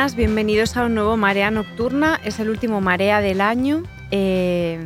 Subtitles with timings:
[0.00, 2.18] Buenas, bienvenidos a un nuevo Marea Nocturna.
[2.24, 3.82] Es el último Marea del año.
[4.10, 4.80] Eh,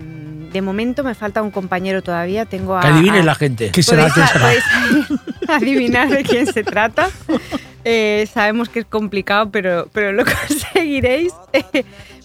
[0.52, 2.46] de momento me falta un compañero todavía.
[2.46, 3.70] Tengo a, Que adivine a- la gente.
[3.70, 4.08] ¿Qué será?
[4.12, 4.50] ¿Qué será?
[5.54, 7.10] adivinar de quién se trata.
[7.86, 11.34] Eh, sabemos que es complicado, pero, pero lo conseguiréis.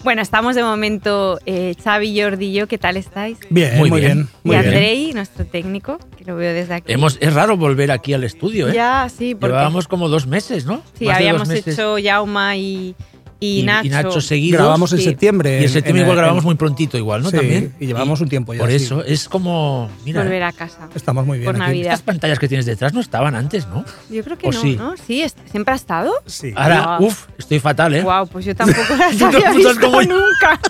[0.02, 2.66] Bueno, estamos de momento eh, Xavi, Jordi y yo.
[2.66, 3.38] ¿Qué tal estáis?
[3.50, 4.14] Bien, Muy muy, bien.
[4.14, 4.28] bien.
[4.44, 4.64] y bien.
[4.64, 6.92] Andrei, nuestro técnico, que lo veo desde aquí.
[6.92, 8.74] Hemos, es raro volver aquí al estudio, ¿eh?
[8.74, 10.82] Ya, sí, porque Llevábamos como dos meses, ¿no?
[10.98, 12.94] sí, Más habíamos hecho Yauma y,
[13.40, 13.88] y, Y- y Nacho.
[13.88, 14.60] Nacho seguidos.
[14.60, 15.04] Grabamos en Sí.
[15.04, 15.60] septiembre.
[15.60, 17.30] Y en septiembre igual en- grabamos muy prontito igual, ¿no?
[17.30, 17.74] Sí, También.
[17.80, 18.76] y llevamos un tiempo ya, Por sí.
[18.76, 19.90] eso, es como...
[20.04, 20.88] Mira, volver a casa.
[20.94, 21.46] Estamos muy bien.
[21.46, 21.60] Por aquí.
[21.64, 21.92] Navidad.
[21.94, 23.84] estas pantallas que tienes detrás no estaban antes, ¿no?
[24.10, 24.76] Yo creo que ¿O no, sí?
[24.76, 24.94] ¿no?
[24.96, 26.12] Sí, siempre ha estado.
[26.26, 26.52] Sí.
[26.54, 27.04] Ahora, Guau.
[27.06, 28.02] uff, estoy fatal, ¿eh?
[28.02, 30.08] Wow, pues yo tampoco las había visto como yo.
[30.16, 30.60] nunca.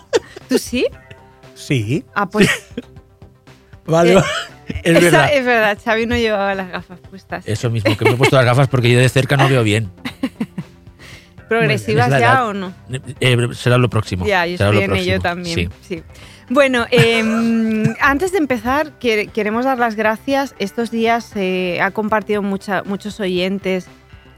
[0.49, 0.87] ¿Tú sí?
[1.55, 2.05] Sí.
[2.15, 2.49] Ah, pues
[3.87, 4.15] Vale.
[4.19, 4.23] Eh,
[4.85, 5.31] Es esa- verdad.
[5.35, 7.43] es verdad, Xavi no llevaba las gafas puestas.
[7.49, 9.91] Eso mismo, que me he puesto las gafas porque yo de cerca no veo bien.
[11.59, 12.47] ¿Progresivas ya edad.
[12.49, 12.73] o no?
[13.21, 14.25] Eh, será lo próximo.
[14.27, 15.55] Ya, yo será estoy lo en ello próximo, también.
[15.83, 15.97] sí.
[15.97, 16.03] Sí.
[16.49, 20.55] Bueno, em, antes de empezar, quer- queremos dar las gracias.
[20.59, 23.87] Estos días eh, ha compartido mucha- muchos oyentes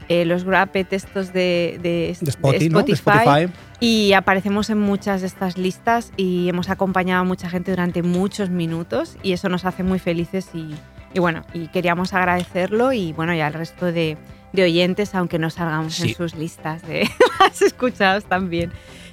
[0.09, 2.83] eh, los grappet estos de, de- De Spotify, de ¿no?
[2.83, 3.19] De Spotify.
[3.29, 3.53] Spotify.
[3.79, 8.49] Y aparecemos en muchas de estas listas y hemos acompañado a mucha gente durante muchos
[8.49, 10.75] minutos y eso nos hace muy felices y,
[11.13, 14.17] y bueno, y queríamos agradecerlo y bueno, y al resto de,
[14.53, 16.09] de oyentes, aunque no salgamos Sí.
[16.09, 17.09] en sus listas de
[17.39, 18.71] más escuchados también.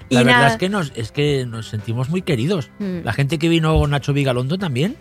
[0.09, 2.71] Y La verdad nada, es que, nos, es que nos sentimos muy queridos.
[2.79, 3.01] Mm.
[3.05, 4.97] La gente que vino Nacho Vigalondo también,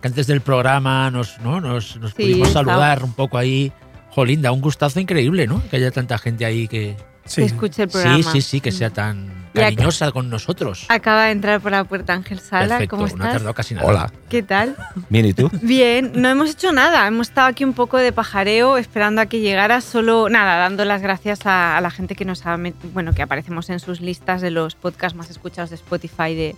[0.00, 1.60] que antes del programa nos, ¿no?
[1.60, 3.72] nos, nos Sí, pudimos saludar un poco ahí.
[4.10, 5.62] Jolinda, un gustazo increíble, ¿no?
[5.70, 6.96] Que haya tanta gente ahí que...
[7.24, 7.42] Sí.
[7.42, 8.16] que escuche el programa.
[8.22, 10.86] Sí, sí, sí, que sea tan Y acá- cariñosa con nosotros.
[10.88, 12.68] Acaba de entrar por la puerta Ángel Sala.
[12.78, 13.86] Perfecto, ¿Cómo no ha tardado casi nada.
[13.86, 14.76] Hola, ¿Qué tal?
[15.08, 15.50] bien, ¿y tú?
[15.62, 17.06] Bien, no hemos hecho nada.
[17.06, 19.80] Hemos estado aquí un poco de pajareo esperando a que llegara.
[19.80, 22.58] Solo nada, dando las gracias a, a la gente que nos ha
[22.94, 26.56] bueno, que aparecemos en sus listas de los podcasts más escuchados de Spotify de,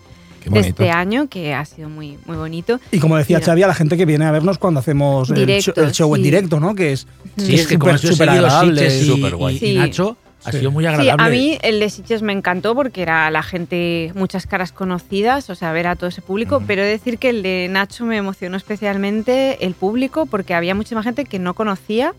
[0.54, 2.80] este año, que ha sido muy, muy bonito.
[2.90, 3.46] Y como decía Mira.
[3.46, 6.22] Xavi, a la gente que viene a vernos cuando hacemos el show, el show en
[6.22, 6.74] directo, ¿no?
[6.74, 7.06] Que es,
[7.36, 8.90] Sí, es que súper- han sido súper seguidos agradable.
[8.90, 9.54] Sitges y, Superguay.
[9.54, 9.74] y- y Sí.
[9.78, 10.58] Nacho, ha Sí.
[10.58, 11.22] sido muy Sí, agradable.
[11.22, 15.54] a mí el de Sitges me encantó porque era la gente, muchas caras conocidas, o
[15.54, 16.66] sea, ver a todo ese público, Ujú.
[16.66, 20.74] pero he de decir que el de Nacho me emocionó especialmente el público porque había
[20.74, 22.14] mucha gente que no conocía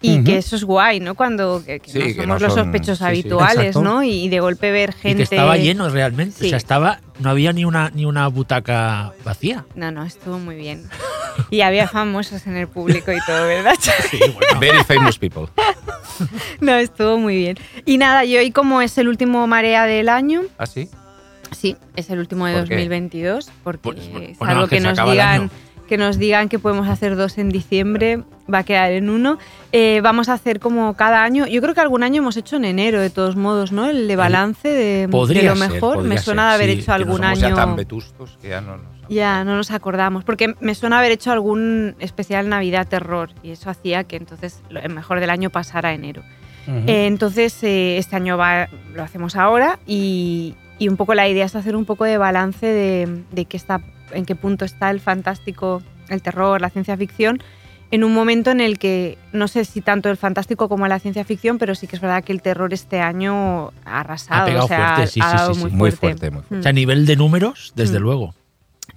[0.00, 1.14] Y que eso es guay, ¿no?
[1.14, 3.08] Cuando que, que Sí, no que somos no los son- sospechosos sí, sí.
[3.08, 3.76] habituales.
[3.76, 4.02] ¿no?
[4.02, 5.16] Y, de golpe ver Y gente...
[5.18, 6.46] que estaba lleno realmente.
[6.46, 9.64] O sea, estaba, no había ni una, ni una butaca vacía.
[9.74, 10.84] No, no, estuvo muy bien.
[11.50, 13.74] Y había famosos en el público y todo, ¿verdad?
[14.10, 14.58] Sí, bueno.
[14.60, 15.46] Very famous people.
[16.60, 17.56] no, estuvo muy bien.
[17.84, 20.88] Y nada, y hoy como es el último Marea del año, ¿Ah, sí?
[21.56, 22.74] Sí, es el último de ¿Por qué?
[22.74, 25.50] 2022, porque Pues, bueno, salvo Ángel, que nos digan año.
[25.88, 29.38] Que nos digan que podemos hacer dos en diciembre, va a quedar en uno.
[29.72, 31.46] Eh, vamos a hacer como cada año.
[31.46, 33.86] Yo creo que algún año hemos hecho en enero, de todos modos, ¿no?
[33.90, 35.94] El de balance de, de lo ser, mejor.
[35.96, 37.48] podría Me suena de ser, haber sí, hecho que no algún Somos año.
[37.48, 38.86] ya tan vetustos que ya no nos...
[39.08, 43.70] Ya, no nos acordamos, porque me suena haber hecho algún especial Navidad Terror y eso
[43.70, 46.22] hacía que entonces el mejor del año pasara a enero.
[46.66, 46.76] Ujú.
[46.86, 51.46] Eh, entonces, eh, este año va, lo hacemos ahora y, y un poco la idea
[51.46, 53.80] es hacer un poco de balance de, de qué está,
[54.12, 57.42] en qué punto está el fantástico, el terror, la ciencia ficción,
[57.90, 61.24] en un momento en el que no sé si tanto el fantástico como la ciencia
[61.24, 64.64] ficción, pero sí que es verdad que el terror este año ha arrasado, Ha pegado
[64.66, 65.60] o sea, fuerte, sí, ha sí, sí, sí.
[65.60, 65.96] muy, Muy fuerte.
[65.98, 66.54] fuerte, muy fuerte.
[66.56, 66.58] Mm.
[66.58, 68.02] O sea, a nivel de números, desde Mm.
[68.02, 68.34] luego.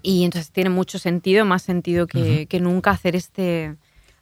[0.02, 3.76] Y entonces tiene mucho sentido, más sentido que, que nunca hacer este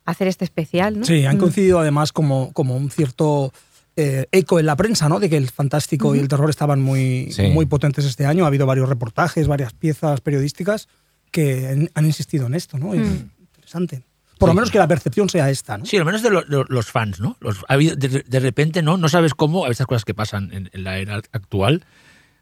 [0.05, 1.05] hacer este especial, ¿no?
[1.05, 1.39] Sí, han Mm.
[1.39, 3.53] coincidido además como, como un cierto
[3.99, 5.19] eh, eco en la prensa, ¿no?
[5.19, 7.47] De que el fantástico y el terror estaban muy, Sí.
[7.47, 8.43] muy potentes este año.
[8.45, 10.87] Ha habido varios reportajes, varias piezas periodísticas
[11.31, 12.93] que han, han insistido en esto, ¿no?
[12.93, 13.29] Es Mm.
[13.55, 14.03] interesante.
[14.37, 15.85] Por lo menos que la percepción sea esta, ¿no?
[15.85, 17.35] Sí, al menos de lo- lo- los fans, ¿no?
[17.41, 18.95] Los, ha habido- de, de repente, ¿no?
[18.97, 21.83] No sabes cómo, a estas cosas que pasan en, en la era actual,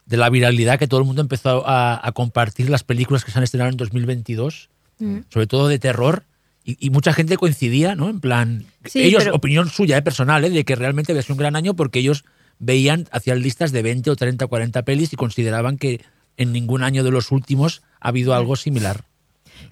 [0.06, 3.40] de la viralidad que todo el mundo empezó a, a compartir las películas que se
[3.40, 4.70] han estrenado en 2022,
[5.00, 5.18] Mm.
[5.30, 6.24] sobre todo de terror,
[6.68, 8.10] y, y mucha gente coincidía, ¿no?
[8.10, 10.50] En plan, Sí, ellos, pero- opinión suya, eh, personal, ¿eh?
[10.50, 12.26] de que realmente había sido un gran año porque ellos
[12.60, 16.02] veían, hacían listas de 20 o 30 o 40 pelis y consideraban que
[16.36, 19.06] en ningún año de los últimos ha habido algo similar.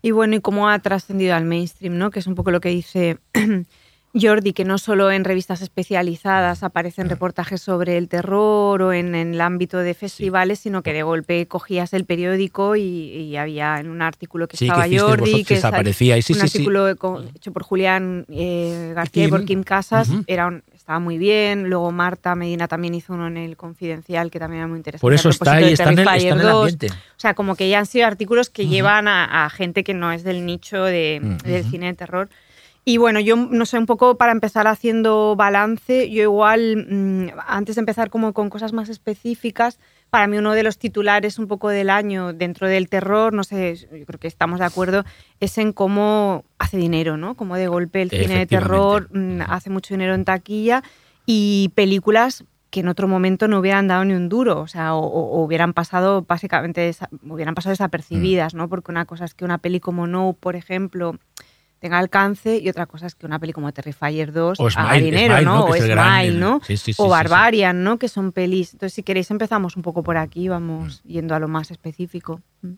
[0.01, 2.09] Y bueno, y cómo ha trascendido al mainstream, ¿no?
[2.11, 3.17] Que es un poco lo que dice
[4.19, 9.33] Jordi, que no solo en revistas especializadas aparecen reportajes sobre el terror o en, en
[9.33, 13.89] el ámbito de festivales, sino que de golpe cogías el periódico y, y había en
[13.89, 18.25] un artículo que Sí, estaba Jordi, que aparecíais, sí, un artículo co- hecho por Julián
[18.29, 21.67] eh, García y por Kim Casas, era un- estaba muy bien.
[21.69, 25.01] Luego Marta Medina también hizo uno en el Confidencial, que también era muy interesante.
[25.01, 26.61] Por eso está ahí, está en el, Terrifier está en el 2.
[26.73, 26.87] ambiente.
[26.91, 30.11] O sea, como que ya han sido artículos que llevan a, a gente que no
[30.11, 31.37] es del nicho de, Mm.
[31.37, 32.29] del cine de terror.
[32.87, 37.75] Y bueno, yo no sé, un poco para empezar haciendo balance, yo igual, mm, antes
[37.75, 39.79] de empezar como con cosas más específicas,
[40.11, 43.75] para mí uno de los titulares un poco del año dentro del terror, no sé,
[43.75, 45.03] yo creo que estamos de acuerdo,
[45.39, 47.33] es en cómo hace dinero, ¿no?
[47.35, 50.83] Como de golpe el cine de terror mm, hace mucho dinero en taquilla
[51.25, 54.99] y películas que en otro momento no hubieran dado ni un duro, o sea, o,
[54.99, 56.93] o- hubieran pasado básicamente
[57.27, 58.69] hubieran pasado desapercibidas, ¿no?
[58.69, 61.15] Porque una cosa es que una peli como No, por ejemplo,
[61.79, 65.05] tenga alcance y otra cosa es que una peli como Terrifier 2 O haga Smile,
[65.05, 65.65] dinero, Smile, ¿no?
[65.65, 66.61] O Smile, ¿no?
[66.65, 67.09] sí, sí, sí, o sí, sí.
[67.09, 67.99] Barbarian, ¿no?
[67.99, 68.73] Que son pelis.
[68.73, 72.41] Entonces, si queréis empezamos un poco por aquí, vamos yendo a lo más específico.
[72.61, 72.73] Mm.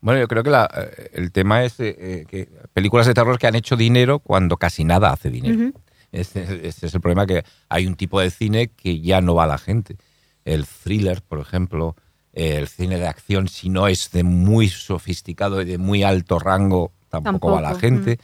[0.00, 3.38] Bueno, yo creo que la- eh, el tema es eh, eh, que películas de terror
[3.38, 5.68] que han hecho dinero cuando casi nada hace dinero.
[5.68, 5.80] Ujú.
[6.10, 9.44] Este, este es el problema que hay un tipo de cine que ya no va
[9.44, 9.96] a la gente.
[10.44, 11.94] El thriller, por ejemplo,
[12.32, 16.38] eh, el cine de acción, si no es de muy sofisticado y de muy alto
[16.40, 18.18] rango, tampoco, va a la Tampoco, gente.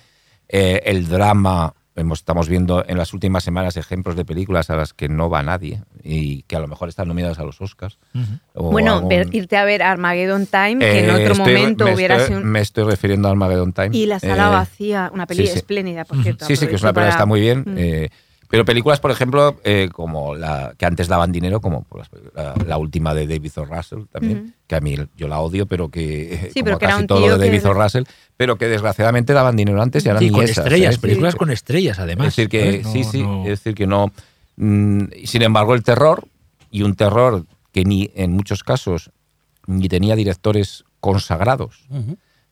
[0.49, 4.95] Eh, el drama, hemos- estamos viendo en las últimas semanas ejemplos de películas a las
[4.95, 7.99] que no va nadie y que a lo mejor están nominadas a los Oscars.
[8.55, 11.85] O Bueno, algún- ver- irte a ver Armageddon Time, que en Eh, otro estoy- momento
[11.85, 12.41] me hubiera estoy, sido...
[12.41, 13.91] un- Me estoy refiriendo a Armageddon Time.
[13.93, 16.47] Y la sala Eh, vacía, una peli sí, espléndida, por cierto.
[16.47, 17.65] Sí, sí, que es una película que para- está muy bien.
[17.67, 17.79] Mm.
[18.49, 22.79] Pero películas, por ejemplo, eh, como la que antes daban dinero, como pues, la, la
[22.79, 23.65] última de David O.
[23.67, 26.93] Russell también, que a mí yo la odio, pero que Sí, como pero que era
[26.95, 27.75] casi un todo tío de David que- O.
[27.75, 28.05] Russell,
[28.37, 30.99] pero que desgraciadamente daban dinero antes y ahora Sí, ni con esas, estrellas, ¿eh?
[30.99, 31.39] películas Sí.
[31.39, 32.29] con estrellas, además.
[32.29, 34.13] Es decir, que sí, sí, no- es decir, que no.
[34.57, 36.27] mm, sin embargo, el terror,
[36.71, 39.11] y un terror que ni en muchos casos
[39.67, 41.85] ni tenía directores consagrados,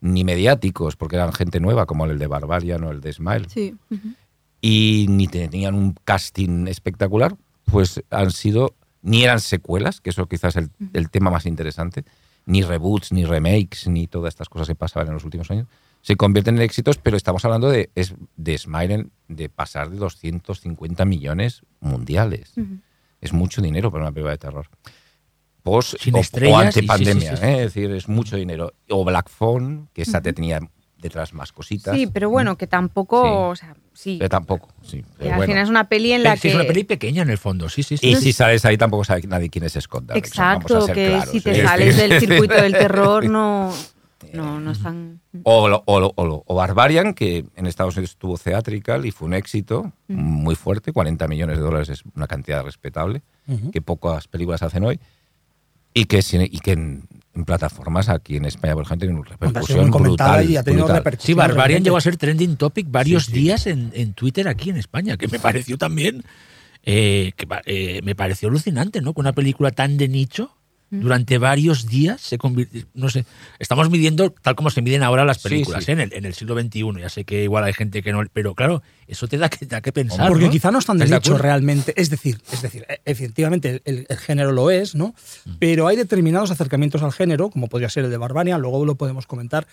[0.01, 3.75] ni mediáticos, porque eran gente nueva, como el de Barbarian o el de Smile, Sí.
[4.67, 7.37] Y ni tenían un casting espectacular,
[7.67, 12.05] pues han sido, ni eran secuelas, que eso quizás es el, el tema más interesante,
[12.47, 15.67] ni reboots, ni remakes, ni todas estas cosas que pasaban en los últimos años,
[16.03, 21.05] se convierten en éxitos, pero estamos hablando de, es- de Smile, de pasar de 250
[21.05, 22.53] millones mundiales.
[22.57, 22.79] Ujú.
[23.21, 24.67] Es mucho dinero para una película de terror.
[25.63, 27.45] Post Sin o, estrellas o ante pandemia, sí, sí, sí.
[27.49, 27.55] ¿eh?
[27.65, 28.73] es decir, es mucho dinero.
[28.89, 30.61] O Black Phone, que esa te tenía
[30.99, 31.95] detrás más cositas.
[31.95, 33.31] Sí, pero bueno, que tampoco, Sí.
[33.31, 34.17] o sea, sí.
[34.19, 35.05] Pero tampoco, sí.
[35.19, 35.51] pero al bueno.
[35.53, 36.49] final es una peli en la que...
[36.49, 37.97] es una peli pequeña en el fondo, sí, sí.
[37.97, 38.09] sí.
[38.09, 40.95] Y si sales ahí tampoco sabe nadie quién es Scott Derrickson, Exacto, vamos a ser
[40.95, 41.63] que claros, si te ¿eh?
[41.65, 43.73] sales del circuito del terror no,
[44.33, 45.21] no, no están...
[45.43, 49.11] O, lo- o, lo- o, lo- o Barbarian, que en Estados Unidos estuvo theatrical y
[49.11, 53.23] fue un éxito muy fuerte, 40 millones de dólares es una cantidad respetable,
[53.71, 54.99] que pocas películas hacen hoy,
[55.93, 59.91] y que, y que en, en plataformas aquí en España, por ejemplo, tienen una repercusión
[59.91, 60.51] brutal.
[60.51, 60.97] y ha tenido brutal.
[61.03, 61.27] repercusión.
[61.27, 61.85] Sí, Barbarian realmente.
[61.85, 63.39] llegó a ser trending topic varios Sí, sí.
[63.39, 66.25] días en, en Twitter aquí en España, que me pareció también,
[66.83, 69.13] eh, que eh, me pareció alucinante, ¿no?
[69.13, 70.56] Que una película tan de nicho
[70.91, 73.27] durante varios días se convirtió, no sé,
[73.59, 75.91] estamos midiendo tal como se miden ahora las Sí, películas, sí.
[75.91, 75.95] ¿eh?
[75.95, 78.55] En, el, en el siglo XXI, ya sé que igual hay gente que no, pero
[78.55, 80.29] claro, eso te da que, da que pensar.
[80.29, 80.51] Porque ¿no?
[80.51, 81.43] quizá no están de ¿Estás de nicho acuerdo?
[81.43, 81.93] realmente.
[81.97, 85.15] Es decir, es decir, e- efectivamente el, el género lo es, ¿no?
[85.45, 85.51] Mm.
[85.59, 89.27] Pero hay determinados acercamientos al género, como podría ser el de Barbania, luego lo podemos
[89.27, 89.67] comentar,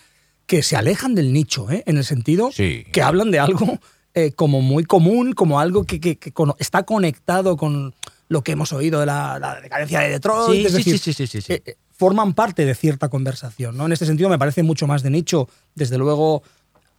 [0.46, 1.84] que se alejan del nicho, ¿eh?
[1.86, 2.84] En el sentido Sí.
[2.92, 3.78] que hablan de algo
[4.14, 7.94] eh, como muy común, como algo que, que- que cono- está conectado con,
[8.28, 10.52] lo que hemos oído de la, la decadencia de Detroit.
[10.60, 11.52] Sí, es sí, decir, sí, sí, sí, sí.
[11.52, 13.76] eh, eh, forman parte de cierta conversación.
[13.76, 13.86] ¿no?
[13.86, 16.42] En este sentido me parece mucho más de nicho, desde luego,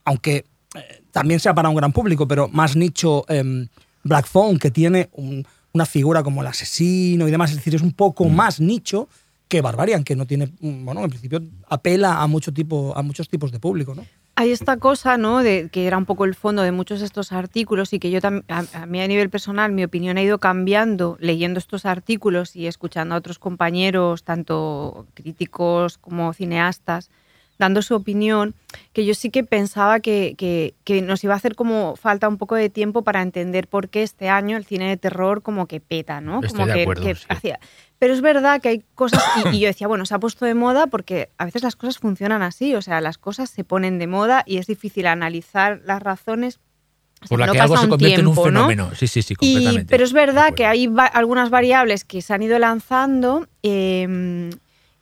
[0.05, 3.67] aunque eh, también sea para un gran público, pero más nicho em,
[4.03, 7.81] Black Phone, que tiene un- una figura como el asesino y demás, es decir, es
[7.81, 9.09] un poco más nicho
[9.47, 13.27] que Barbarian, que no tiene, mm, bueno, en principio apela a, mucho tipo, a muchos
[13.29, 13.93] tipos de público.
[13.93, 14.05] ¿no?
[14.37, 15.43] Hay esta cosa, ¿no?
[15.43, 18.19] De, que era un poco el fondo de muchos de estos artículos y que yo
[18.19, 22.53] también, a, a mí a nivel personal, mi opinión ha ido cambiando leyendo estos artículos
[22.53, 27.09] y escuchando a otros compañeros, tanto críticos como cineastas,
[27.57, 28.53] dando su opinión,
[28.91, 32.37] que yo sí que pensaba que, que- que nos iba a hacer como falta un
[32.37, 35.79] poco de tiempo para entender por qué este año el cine de terror como que
[35.79, 36.41] peta, ¿no?
[36.41, 37.25] Estoy como de que, acuerdo, que sí.
[37.29, 37.59] hacía-
[37.97, 40.53] Pero es verdad que hay cosas, y, y yo decía, bueno, se ha puesto de
[40.53, 44.07] moda porque a veces las cosas funcionan así, o sea, las cosas se ponen de
[44.07, 46.59] moda y es difícil analizar las razones.
[47.29, 48.59] Por la no que algo se convierte en un tiempo, ¿no?
[48.67, 48.91] fenómeno.
[48.95, 49.89] Sí, sí, sí, Y- completamente.
[49.89, 54.49] pero es verdad que hay va- algunas variables que se han ido lanzando eh,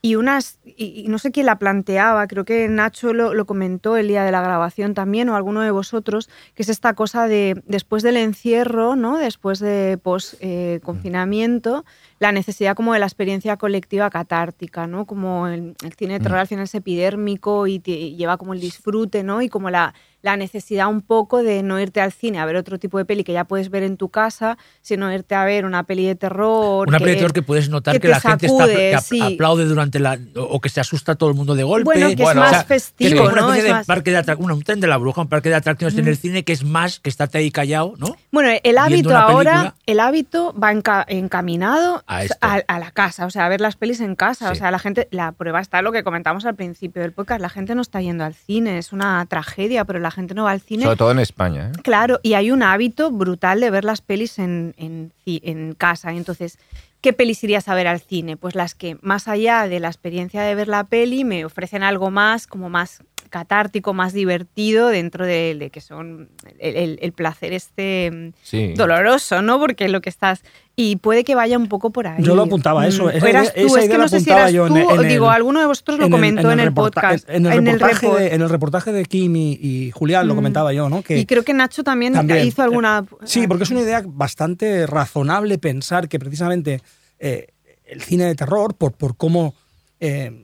[0.06, 4.10] y unas, y, no sé quién la planteaba, creo que Nacho lo, lo comentó el
[4.10, 8.04] día de la grabación también, o alguno de vosotros, que es esta cosa de después
[8.04, 9.18] del encierro, ¿no?
[9.18, 11.86] después de post eh, confinamiento,
[12.20, 15.06] la necesidad como de la experiencia colectiva catártica, ¿no?
[15.06, 18.54] Como el, el cine de terror al final es epidérmico y, te- y lleva como
[18.54, 19.42] el disfrute, ¿no?
[19.42, 22.80] Y como la, la necesidad un poco de no irte al cine a ver otro
[22.80, 25.84] tipo de peli que ya puedes ver en tu casa, sino irte a ver una
[25.84, 26.88] peli de terror.
[26.88, 29.20] Una peli de terror que puedes notar que que, la gente está, que sí.
[29.22, 30.18] aplaude durante la.
[30.38, 31.84] o que se asusta todo el mundo de golpe.
[31.86, 33.54] Bueno, que es más o sea, que es festivo, como una ¿no?
[33.54, 35.98] Es de más- parque de atracciones, un tren de la bruja, un parque de atracciones
[35.98, 38.16] en el cine que es más que estate ahí callado, ¿no?
[38.32, 41.06] Bueno, el hábito una ahora, el hábito va enca-
[42.06, 42.38] A esto.
[42.42, 44.52] a, a la casa, o sea, a ver las pelis en casa.
[44.52, 47.50] O sea, la gente, la prueba está lo que comentamos al principio del podcast, la
[47.50, 50.62] gente no está yendo al cine, es una tragedia, pero la gente no va al
[50.62, 50.84] cine.
[50.84, 51.70] Sobre todo en España.
[51.70, 51.82] ¿eh?
[51.84, 56.12] Claro, y hay un hábito brutal de ver las pelis en, en casa.
[56.12, 56.58] Entonces,
[57.02, 58.38] ¿qué pelis irías a ver al cine?
[58.38, 62.12] Pues las que, más allá de la experiencia de ver la peli, me ofrecen algo
[62.12, 67.54] más, como más catártico, más divertido, dentro de, de que son el, el- el placer
[67.54, 68.74] este mm, Sí.
[68.76, 69.60] doloroso, ¿no?
[69.60, 70.44] Porque lo que estás...
[70.76, 72.24] Y puede que vaya un poco por ahí.
[72.24, 74.30] Yo lo apuntaba, eso, Mm, esa eras tú, esa es idea que no sé si
[74.32, 76.60] eras en tú, el- o en digo, el- alguno de vosotros lo en comentó en
[76.60, 77.30] el, podcast.
[77.30, 78.20] En, el reportaje report.
[78.20, 80.38] de, en el reportaje de Kim y, y Julián lo Mm.
[80.38, 81.04] comentaba yo, ¿no?
[81.04, 83.06] Que y creo que Nacho también, también, hizo alguna...
[83.24, 86.82] Sí, porque es una idea bastante razonable pensar que precisamente
[87.20, 87.48] eh,
[87.86, 89.54] el cine de terror, por, por cómo.
[90.00, 90.43] eh,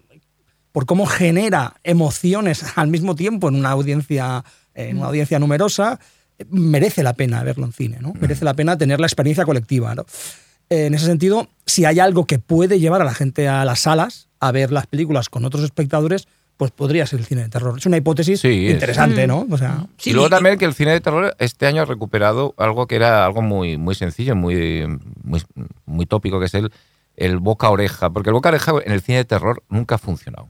[0.80, 6.00] por cómo genera emociones al mismo tiempo en una audiencia, en una audiencia numerosa,
[6.38, 8.14] eh, merece la pena verlo en cine, ¿no?
[8.18, 10.06] Merece la pena tener la experiencia colectiva, ¿no?
[10.70, 13.82] Eh, En ese sentido, si hay algo que puede llevar a la gente a las
[13.82, 17.78] salas a ver las películas con otros espectadores, pues podría ser el cine de terror.
[17.78, 18.74] Es una hipótesis Sí, es.
[18.76, 19.30] interesante, Mm.
[19.30, 19.48] ¿no?
[19.52, 22.54] O sea, Sí, y luego también que el cine de terror este año ha recuperado
[22.58, 24.88] algo que era algo muy, muy sencillo, muy,
[25.24, 25.44] muy,
[25.86, 26.72] muy tópico, que es el,
[27.18, 28.10] el boca a oreja.
[28.12, 30.48] Porque el boca a oreja en el cine de terror nunca ha funcionado.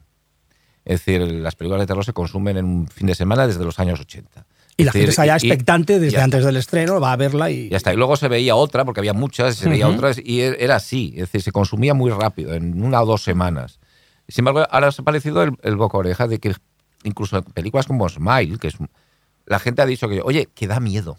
[0.86, 3.80] Es decir, las películas de terror se consumen en un fin de semana desde los
[3.80, 4.46] años 80.
[4.78, 7.52] y la decir, gente está ya expectante desde ya antes del estreno, va a verla
[7.52, 7.70] y.
[7.70, 7.94] Ya está.
[7.94, 9.96] Y luego se veía otra, porque había muchas, se veía Ujú.
[9.98, 11.12] otras, y e- era así.
[11.16, 13.80] Es decir, se consumía muy rápido, en una o dos semanas.
[14.28, 16.54] Sin embargo, ahora se ha parecido el, el boca oreja de que
[17.04, 18.76] incluso en películas como Smile, que es
[19.46, 21.18] la gente ha dicho que, oye, que da miedo.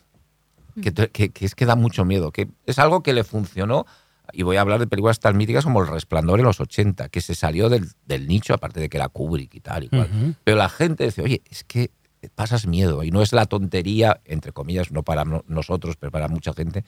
[0.82, 2.30] Que, que- que es que da mucho miedo.
[2.32, 3.86] Que es algo que le funcionó.
[4.32, 7.20] Y voy a hablar de películas tan míticas como El Resplandor en los 80, que
[7.20, 10.08] se salió del, del nicho, aparte de que era Kubrick y tal y cual.
[10.12, 10.34] Ujú.
[10.44, 11.90] Pero la gente dice, oye, es que
[12.34, 13.02] pasas miedo.
[13.02, 16.84] Y no es la tontería, entre comillas, no para no- nosotros, pero para mucha gente,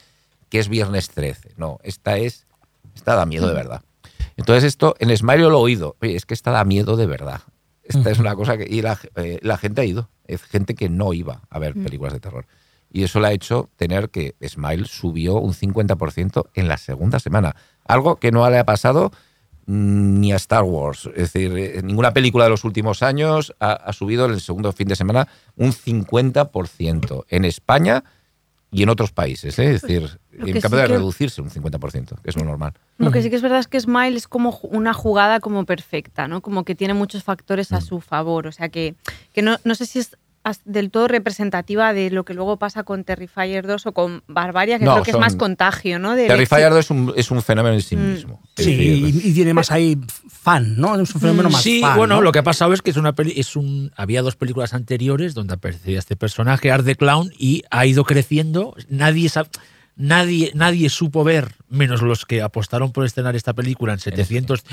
[0.49, 1.55] que es viernes 13.
[1.57, 2.47] No, esta es.
[2.95, 3.83] Esta da miedo de verdad.
[4.37, 5.97] Entonces, esto en Smile lo he oído.
[6.03, 7.41] Oye, es que esta da miedo de verdad.
[7.85, 8.67] Esta es una cosa que.
[8.69, 10.09] Y la, eh, la gente ha ido.
[10.27, 12.47] Es gente que no iba a ver películas de terror.
[12.93, 17.57] Y eso le ha hecho tener que Smile subió un 50% en la segunda semana.
[17.87, 19.11] Algo que no le ha pasado
[19.67, 21.07] mm, ni a Star Wars.
[21.17, 24.73] Es decir, eh, ninguna película de los últimos años ha, ha subido en el segundo
[24.73, 28.05] fin de semana un 50% en España
[28.71, 29.59] y en otros países.
[29.59, 29.75] ¿eh?
[29.75, 32.45] Es decir, Lo en que cambio sí de que- reducirse un 50%, que es lo
[32.45, 32.73] normal.
[32.99, 36.27] Lo que sí que es verdad es que Smile es como una jugada como perfecta,
[36.29, 36.41] ¿no?
[36.41, 38.47] Como que tiene muchos factores a su favor.
[38.47, 38.95] O sea que,
[39.35, 40.17] que no, no sé si es
[40.65, 44.85] del todo representativa de lo que luego pasa con Terrifier 2 o con Barbaria, que
[44.85, 46.17] No, creo que es más contagio, ¿no?
[46.17, 46.75] Del Terrifier éxito.
[46.75, 48.13] 2 es un, es un fenómeno en sí Mm.
[48.13, 48.43] mismo.
[48.57, 49.97] Sí, y, y tiene más ahí
[50.29, 50.99] fan, ¿no?
[51.01, 51.97] Es un fenómeno más Sí, fan.
[51.97, 52.21] bueno, ¿no?
[52.23, 55.35] lo que ha pasado es que es una peli, es un, había dos películas anteriores
[55.35, 58.75] donde aparecía este personaje, Art the Clown, y ha ido creciendo.
[58.89, 59.31] Nadie
[59.95, 64.65] nadie, nadie supo ver, menos los que apostaron por estrenar esta película en 700.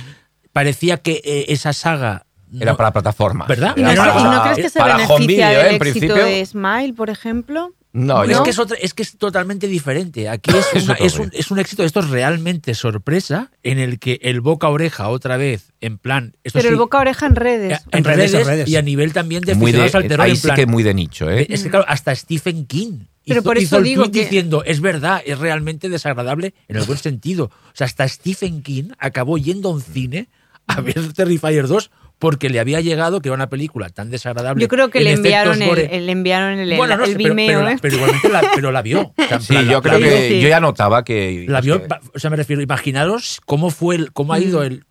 [0.51, 3.45] Parecía que eh, esa saga no- Era para plataforma.
[3.47, 3.73] ¿Verdad?
[3.77, 5.63] ¿Y no, y no crees que se beneficia video, ¿eh?
[5.63, 7.73] del En éxito principio, de Smile, por ejemplo?
[7.91, 8.51] No, es, que
[8.81, 10.29] es, que es totalmente diferente.
[10.29, 14.41] Aquí es, una- un, es un éxito, esto es realmente sorpresa, en el que el
[14.41, 16.35] boca a oreja otra vez, en plan.
[16.43, 17.79] Esto Pero sí, el boca a oreja en redes.
[17.79, 18.69] eh, en, En redes, redes, en redes.
[18.69, 20.65] y a nivel también de muy de, aficionados al terror, ahí en sí plan, que
[20.67, 21.47] muy de nicho, ¿eh?
[21.49, 24.63] Es que claro, hasta Stephen King Pero hizo, por eso hizo el digo que- diciendo,
[24.65, 27.45] es verdad, es realmente desagradable en el buen sentido.
[27.45, 30.29] O sea, hasta Stephen King acabó yendo a un cine
[30.67, 34.61] a ver Terrifier 2 porque le había llegado que era una película tan desagradable.
[34.61, 35.95] Yo creo que en le enviaron el, gore.
[35.95, 37.77] el- le enviaron el, Bueno, no el sé, pero, Vimeo, pero la- ¿eh?
[37.81, 39.13] pero igualmente la, pero la vio.
[39.17, 40.39] O sea, en Sí, plan, yo la- creo la vio- que sí.
[40.41, 41.45] yo ya notaba que...
[41.47, 41.81] La vio,
[42.13, 44.83] o sea, me refiero, imaginaros cómo fue el, cómo ha ido el.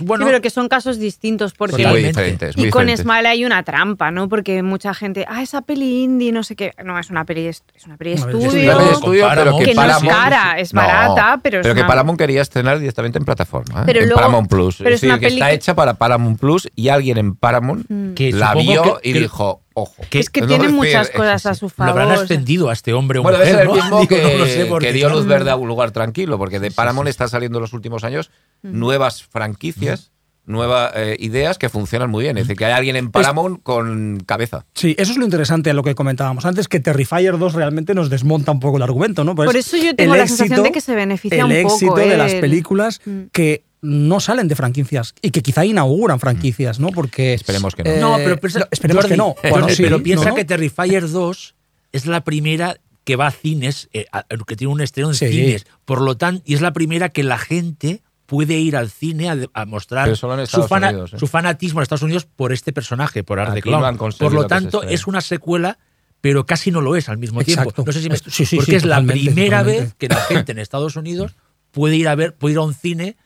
[0.00, 3.04] Bueno, sí, pero que son casos distintos porque sí, muy diferentes, muy y con diferentes.
[3.04, 4.28] Smile hay una trampa, ¿no?
[4.28, 6.72] Porque mucha gente, ah, esa peli indie, no sé qué.
[6.84, 8.38] No, es una peli, es una peli Una estudio.
[8.42, 9.58] Una peli de Con estudio, pero Paramount.
[9.58, 12.42] que, Que no es Paramount- cara, es No, barata, pero es que una- Paramount quería
[12.42, 13.84] estrenar directamente en plataforma, ¿eh?
[13.86, 14.76] Pero en luego- Paramount Plus.
[14.78, 17.34] pero es es decir, una que está peli- hecha para Paramount Plus y alguien en
[17.34, 20.02] Paramount que la vio que- y que dijo, ojo.
[20.10, 21.60] que- es que No, tiene muchas cosas sí, a sí.
[21.60, 21.90] su lo favor.
[21.90, 22.20] habrán o sea.
[22.22, 23.74] extendido a este hombre o Bueno, mujer, el ¿no?
[23.74, 26.60] mismo Digo, que, no lo sé, que dio luz verde a un lugar tranquilo, porque
[26.60, 28.30] de Paramount están saliendo en los últimos años
[28.62, 30.11] nuevas franquicias,
[30.44, 32.36] nuevas eh, ideas que funcionan muy bien.
[32.36, 34.66] Es decir, que hay alguien en Paramount con cabeza.
[34.74, 38.10] Sí, eso es lo interesante de lo que comentábamos antes, que Terrifier 2 realmente nos
[38.10, 39.34] desmonta un poco el argumento, ¿no?
[39.34, 41.74] Pues Por eso yo tengo el la sensación de que se beneficia el un poco,
[41.74, 42.16] éxito de ¿eh?
[42.16, 43.20] las el- películas Mm.
[43.32, 46.88] que no salen de franquicias y que quizá inauguran franquicias, ¿no?
[46.90, 47.90] Porque Esperemos que no.
[47.90, 49.24] eh, No, pero piensa- no, esperemos Jordi, que no.
[49.34, 51.54] Jordi, Bueno, sí, pero piensa que Terrifier 2
[51.92, 55.28] es la primera que va a cines, eh, a- que tiene un estreno en Sí.
[55.28, 55.66] cines.
[55.84, 59.36] Por lo tanto, y es la primera que la gente puede ir al cine a,
[59.52, 61.18] a mostrar su, Unidos, ¿eh?
[61.18, 63.98] su fanatismo en Estados Unidos por este personaje, por Art Clown.
[63.98, 65.78] Por lo tanto, es una secuela,
[66.22, 67.72] pero casi no lo es al mismo Exacto.
[67.72, 67.84] tiempo.
[67.84, 69.80] No sé si me- sí, sí, porque sí, es la primera totalmente.
[69.82, 71.36] vez que la gente en Estados Unidos
[71.72, 73.16] puede ir a ver, puede ir a un cine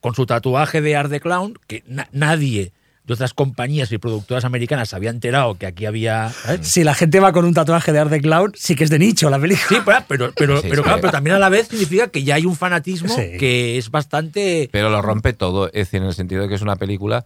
[0.00, 2.72] con su tatuaje de Art the Clown, que na- nadie
[3.04, 6.30] de otras compañías y productoras americanas se había enterado que aquí había.
[6.30, 6.66] ¿sabes?
[6.66, 8.98] Si la gente va con un tatuaje de Art the Clown, sí que es de
[8.98, 9.66] nicho la película.
[9.68, 10.82] Sí, pero, pero, pero, Sí, pero sí.
[10.84, 13.36] claro, pero también a la vez significa que ya hay un fanatismo Sí.
[13.38, 14.68] que es bastante.
[14.72, 17.24] Pero lo rompe todo, es decir, en el sentido de que es una película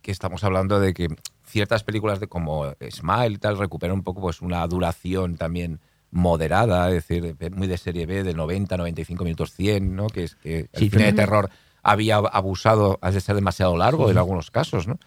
[0.00, 1.08] que estamos hablando de que
[1.44, 5.80] ciertas películas de como Smile y tal recuperan un poco pues una duración también
[6.12, 10.06] moderada, es decir, de- muy de serie B, de 90, 95 minutos 100, ¿no?
[10.06, 11.50] Que es que el Sí, cine de terror
[11.82, 14.98] había abusado de ser demasiado largo en algunos casos, ¿no?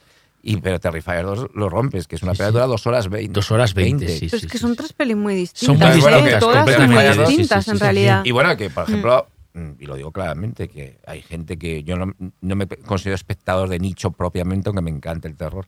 [0.42, 2.54] Y pero Terrifier 2 lo rompes, que es una Sí, película que sí.
[2.54, 3.34] dura dos horas 20.
[3.34, 4.28] Dos horas 20, sí.
[4.32, 5.66] Pero es que son tres pelis muy distintas.
[5.66, 5.96] Son muy ¿eh?
[5.96, 8.22] distintas, Todas son muy distintas, Sí, sí, en sí, realidad.
[8.26, 11.98] Y bueno, que por ejemplo, mm, y lo digo claramente, que hay gente que yo
[11.98, 15.68] no, no me considero espectador de nicho propiamente, aunque me encanta el terror.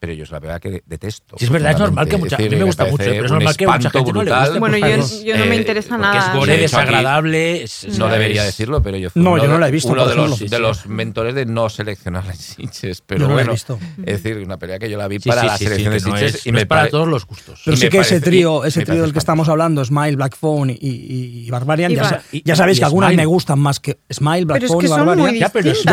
[0.00, 1.36] Pero yo es la verdad que detesto.
[1.38, 3.54] Sí, es verdad, es normal que mucha- a mí me gusta mucho, pero es normal
[3.54, 6.24] que mucha gente no le guste, Bueno, yo, no me Eh, interesa porque Porque es
[6.24, 6.34] nada.
[6.38, 7.62] gore, aquí desagradable.
[7.64, 9.70] es- No es- debería decirlo, pero yo fui No, uno, yo no de- la he
[9.70, 13.02] visto, uno de, los, de los mentores de no seleccionar las Sitges.
[13.06, 13.78] Pero Yo no bueno, visto.
[14.06, 16.16] es decir, una pelea que yo la vi Sí, para sí, la selección de no
[16.16, 17.60] Sitges es- y me es para todos los gustos.
[17.62, 21.50] Pero sí que ese trío, ese trío del que estamos hablando, Smile, Black Phone y,
[21.50, 25.34] Barbarian, ya, sabéis que algunas me gustan más que Smile, Black es Phone y Barbarian.
[25.34, 25.84] Ya, pero es-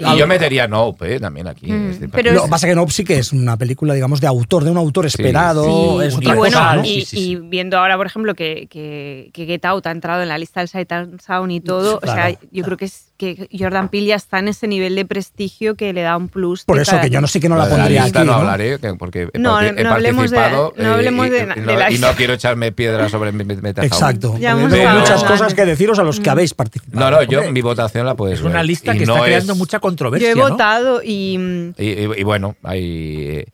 [0.00, 1.70] Y yo metería Nope eh, también aquí.
[1.70, 4.20] Es pero Lo es- que pasa es que Nope sí que es una película, digamos,
[4.20, 5.64] de autor, de un autor esperado.
[5.64, 6.84] Sí, es y bueno, cosa, ¿no?
[6.84, 7.30] y, Sí, sí, sí.
[7.30, 10.60] y viendo ahora, por ejemplo, que, que, que Get Out ha entrado en la lista
[10.60, 14.08] del Sight and Sound y todo, o sea, yo creo que es que Jordan Peele
[14.08, 16.64] ya está en ese nivel de prestigio que le da un plus.
[16.64, 18.26] Por eso cada- que yo no sé que no la de pondría lista aquí.
[18.26, 18.38] no ¿no?
[18.40, 21.40] hablaré porque he, No, parti- he no hablemos de- participado no hablemos y, de- y-
[21.40, 22.14] de y la no, y no lista.
[22.16, 23.86] quiero echarme piedras sobre mi metafauna.
[23.86, 24.34] Exacto.
[24.34, 27.10] Hablado muchas cosas que deciros a los que habéis participado.
[27.10, 28.66] No, no, yo mi votación la puedes Es una ver.
[28.66, 30.32] lista Y que no está creando mucha Yo controversia.
[30.32, 30.48] he ¿no?
[30.48, 33.44] votado y, mm, Y, y- y bueno, hay...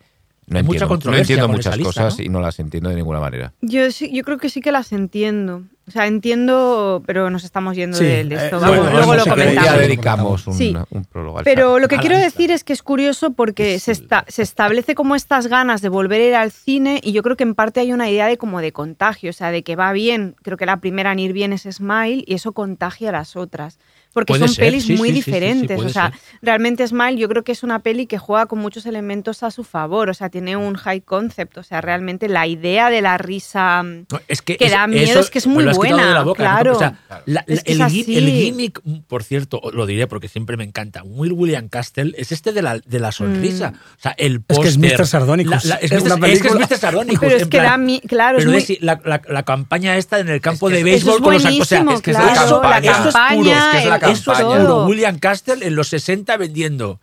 [0.49, 2.23] eh, No Hay mucha entiendo, no controversia entiendo muchas lista, cosas ¿no?
[2.25, 3.53] y no las entiendo de ninguna manera.
[3.61, 5.63] yo, sí- yo creo que sí que las entiendo.
[5.87, 8.59] O sea, entiendo, pero nos estamos yendo Sí, de, de eh, esto.
[8.59, 9.55] bueno, Vamos, eso luego lo Ya comentamos.
[9.55, 9.81] Comentamos.
[9.81, 10.77] dedicamos un, Sí.
[10.91, 12.25] un prólogo al Pero lo que quiero lista.
[12.29, 16.21] decir es que es curioso porque se, esta- se establece como estas ganas de volver
[16.21, 18.61] a ir al cine y yo creo que en parte hay una idea de como
[18.61, 20.35] de contagio, o sea, de que va bien.
[20.43, 23.79] Creo que la primera en ir bien es Smile y eso contagia a las otras.
[24.11, 25.75] Porque Puede son ser, pelis sí, muy sí, sí, sí, sí, diferentes.
[25.77, 26.19] puede o sea, ser.
[26.41, 29.63] realmente Smile yo creo que es una peli que juega con muchos elementos a su
[29.63, 30.09] favor.
[30.09, 31.57] O sea, tiene un high concept.
[31.59, 33.83] O sea, realmente la idea de la risa.
[33.83, 36.13] mm, No, es que, que es- da miedo, eso es que es muy buena, de
[36.13, 36.49] la boca, ¿no?
[36.49, 36.75] claro.
[36.75, 41.33] O sea, la- la- el, gimmick, por cierto, lo diré porque siempre me encanta, Will
[41.33, 43.73] William Castle es este de la, de la sonrisa.
[43.97, 45.07] O sea, el Es que es póster, Mr.
[45.07, 45.65] Sardonicus.
[45.65, 46.77] la- la- es, Es que es Mr.
[46.77, 49.43] Sardonicus, Pero es que plan- da mi- claro, es pero muy- es- la, la- la
[49.43, 52.01] campaña esta en el campo que de béisbol es con los o sea, buenísimo, es
[52.01, 54.61] que claro, la es puro, campaña, es que es la el- eso es campaña.
[54.61, 54.85] puro.
[54.85, 56.99] William Castle en los 60 vendiendo.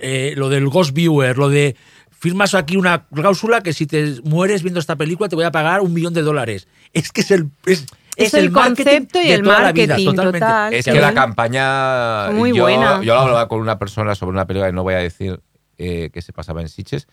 [0.00, 1.76] Eh, lo del Ghost Viewer, lo de
[2.10, 5.80] firmas aquí una cláusula que si te mueres viendo esta película te voy a pagar
[5.82, 6.68] un millón de dólares.
[6.94, 7.84] Es que es el es,
[8.16, 10.38] Es el marketing concepto y el la vida, marketing, totalmente.
[10.40, 10.72] total.
[10.74, 12.30] Es que la campaña.
[12.30, 13.02] Muy yo, buena.
[13.02, 15.40] Yo hablaba con una persona sobre una película que no voy a decir
[15.76, 17.06] eh, que se pasaba en Sitges.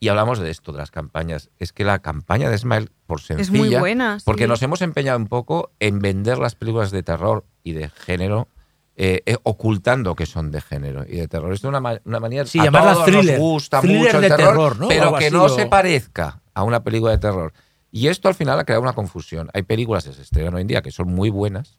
[0.00, 1.48] Y hablamos de esto, de las campañas.
[1.58, 4.18] Es que la campaña de Smile, por sencilla, Es muy buena.
[4.18, 4.24] sí.
[4.26, 8.48] porque nos hemos empeñado un poco en vender las películas de terror y de género,
[8.96, 11.52] eh, eh, ocultando que son de género y de terror.
[11.52, 12.46] Es una, ma- una manera.
[12.46, 13.38] Sí, a llamarla todos thriller.
[13.38, 14.88] Nos gusta Thriller mucho el de terror, terror, ¿no?
[14.88, 17.52] Pero que no se parezca a una película de terror.
[17.90, 19.50] Y esto al final ha creado una confusión.
[19.54, 21.78] Hay películas que se estrenan hoy en día que son muy buenas,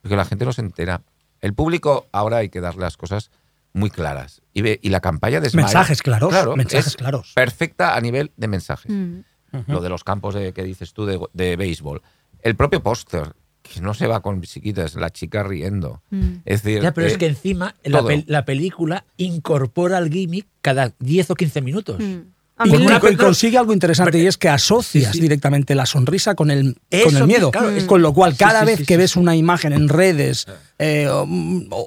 [0.00, 1.02] pero que la gente no se entera.
[1.40, 3.30] El público ahora hay que darle las cosas
[3.72, 4.42] muy claras.
[4.52, 7.32] Y, ve- y la campaña de Smile, Mensajes claros, claro, mensajes es claros.
[7.34, 9.20] Perfecta a nivel de mensajes Mm.
[9.66, 12.02] lo de los campos de, que dices tú de, de béisbol.
[12.42, 13.34] El propio póster,
[13.72, 16.02] que no se va con chiquitas, la chica riendo.
[16.10, 16.32] Mm.
[16.44, 20.46] Es decir, Ya, pero eh, es que encima la, pel- la película incorpora el gimmick
[20.60, 22.00] cada 10 o 15 minutos.
[22.00, 22.20] Mm.
[22.62, 25.20] Y, una consigue algo interesante y es que asocias Sí, sí.
[25.22, 27.50] directamente la sonrisa con el, Eso, con el miedo.
[27.50, 29.18] claro, es- con lo cual, cada sí, vez sí, que sí, ves sí.
[29.18, 30.46] una imagen en redes
[30.78, 31.26] eh, o,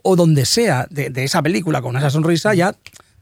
[0.04, 2.74] o donde sea de, de esa película con esa sonrisa, ya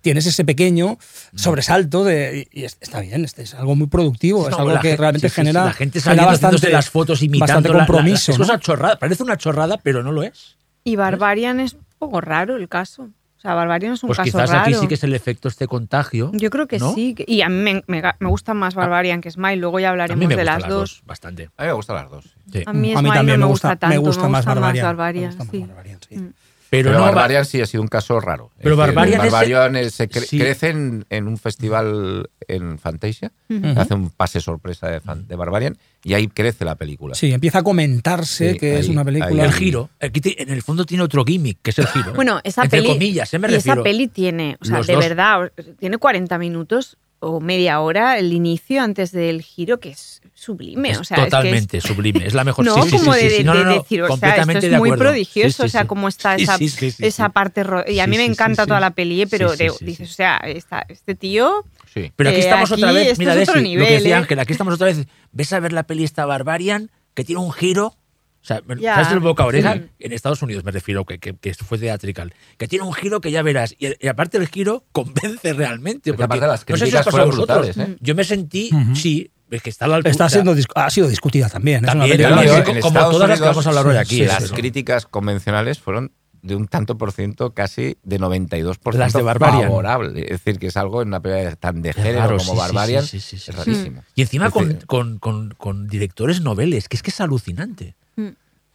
[0.02, 0.98] tienes ese pequeño
[1.36, 4.82] sobresalto de, y, es- está bien, este es algo muy productivo, es No, algo la
[4.82, 7.74] que gente- realmente sí, genera, la gente genera saliendo haciéndose las fotos imitando bastante la-
[7.76, 8.32] la- la- compromiso.
[8.32, 8.46] es ¿no?
[8.46, 10.58] una chorrada, parece una chorrada, pero no lo es.
[10.84, 13.10] Y Barbarian es un poco raro el caso.
[13.38, 14.62] O sea, Barbarian es un Pues caso quizás raro.
[14.62, 16.30] aquí sí que es el efecto este contagio.
[16.36, 16.94] Yo creo que ¿no?
[16.94, 17.16] sí.
[17.26, 19.56] Y a mí me, me, me gusta más Barbarian que Smile.
[19.58, 21.02] Luego ya A hablaremos mí me de gustan las dos.
[21.08, 21.50] bastante.
[21.58, 22.26] A mí me gustan las dos.
[22.52, 22.64] Sí.
[22.68, 23.88] A mí a mí Smile también no me gusta, tanto.
[23.88, 24.86] me gusta más Barbarian.
[24.86, 25.60] Barbarian, Me gusta más sí.
[25.68, 26.16] Barbarian, sí.
[26.18, 26.34] Mm.
[26.72, 28.50] Pero, Pero no, Barbarian sí ha sido un caso raro.
[28.62, 30.40] Pero decir, Barbarian es- Barbarian es- se cre- sí.
[30.40, 33.32] crece en, en un festival en Fantasia,
[33.76, 37.14] hace un pase sorpresa de, fan- de Barbarian y ahí crece la película.
[37.14, 39.44] Sí, empieza a comentarse Sí, que es una película.
[39.44, 39.90] ahí- el giro.
[40.00, 42.14] Aquí te- en el fondo tiene otro gimmick, que es el giro.
[42.14, 42.94] Bueno, esa Entre peli.
[42.94, 43.40] comillas, ¿eh?
[43.40, 45.04] me y esa peli tiene, o sea, Los de dos.
[45.04, 50.90] verdad, tiene 40 minutos o media hora el inicio antes del giro, que es sublime.
[50.90, 52.26] Es o sea, es que es- totalmente sublime.
[52.26, 52.66] Es la mejor.
[52.66, 54.62] no, sí, sí, como sí, de, No, no, de no, decir, o sea, esto es
[54.72, 56.58] de muy prodigioso, o sea, cómo está esa,
[57.00, 57.64] esa parte.
[57.88, 60.84] Y a mí me encanta toda la peli, pero de- sí, dices, o sea, esta-
[60.90, 61.64] este tío.
[61.94, 62.12] Sí.
[62.16, 63.20] Pero aquí Eh, estamos otra vez.
[63.20, 64.20] Mira, es Desi, otro lo que nivel, decía ¿eh?
[64.20, 65.06] Ángel, aquí estamos otra vez.
[65.32, 67.96] Ves a ver la peli esta Barbarian, que tiene un giro.
[68.42, 68.96] O sea, Ya.
[68.96, 69.76] ¿sabes el boca oreja?
[69.76, 69.84] Sí.
[70.00, 72.34] En Estados Unidos me refiero, que, que, que fue teatrical.
[72.58, 73.76] Que tiene un giro que ya verás.
[73.78, 76.12] Y, y aparte el giro convence realmente.
[76.12, 77.78] Porque aparte las no sé si os críticas pasó a vosotros.
[77.78, 77.98] ¿eh?
[78.00, 78.96] Yo me sentí, Ujú.
[78.96, 80.12] sí, es que está a la altura.
[80.12, 81.86] Está siendo, ha sido discutida también.
[81.86, 83.88] es una También, también, sí, en como Estados todas las que Unidos, vamos a hablar
[83.88, 84.16] hoy aquí.
[84.16, 84.56] sí, es las eso.
[84.56, 89.64] críticas convencionales fueron de un tanto por ciento, casi de 92% Las de Barbarian.
[89.68, 90.22] favorable.
[90.24, 93.04] Es decir, que es algo en una película tan de género raro, como sí, Barbarian,
[93.06, 93.52] sí, sí, sí, sí.
[93.52, 94.04] es rarísimo.
[94.16, 97.96] Y encima con, con, con- con directores noveles, que es que es alucinante.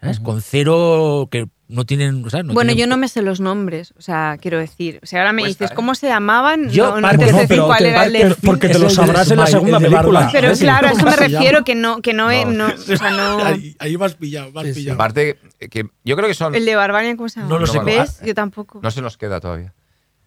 [0.00, 0.20] ¿Sabes?
[0.20, 2.24] Con cero que no tienen.
[2.24, 5.00] o sea, no bueno, tienen- yo no me sé los nombres, o sea, quiero decir.
[5.02, 5.74] O sea, ahora me Cuesta, dices ¿eh?
[5.74, 6.68] cómo se llamaban.
[6.68, 8.68] Yo, no, no Parker- te sé no, decir pero cuál era el Parker- de- porque
[8.68, 10.28] te lo sabrás en la segunda película.
[10.30, 12.30] Pero claro, a eso ¿cómo me refiero que no, que no, o
[12.78, 13.38] sea, no.
[13.78, 14.80] Ahí, has pillado, me has Sí, sí.
[14.80, 14.94] pillado.
[14.96, 15.38] Aparte,
[15.70, 16.54] que yo creo que son.
[16.54, 17.48] El de Barbarian, ¿cómo se llama?
[17.50, 17.80] No lo sé.
[17.80, 18.20] ¿Ves?
[18.24, 18.80] Yo tampoco.
[18.82, 19.72] No se nos queda todavía.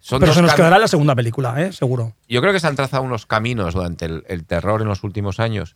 [0.02, 1.74] Son Pero se nos quedará en la segunda película, ¿eh?
[1.74, 2.16] seguro.
[2.28, 5.40] Yo creo que se han trazado unos caminos durante el, el terror en los últimos
[5.40, 5.76] años.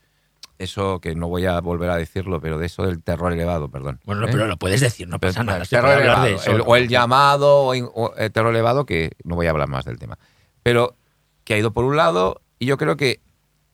[0.59, 3.99] Eso que no voy a volver a decirlo, pero de eso del terror elevado, perdón.
[4.05, 4.31] Bueno, no, ¿Eh?
[4.31, 5.57] pero lo puedes decir, no pasa Pero, nada.
[5.59, 6.55] el se terror puede hablar de elevado, eso.
[6.55, 9.67] el- o el llamado o, in- o el terror elevado, que no voy a hablar
[9.67, 10.17] más del tema.
[10.61, 10.95] Pero
[11.43, 13.19] que ha ido por un lado, y yo creo que,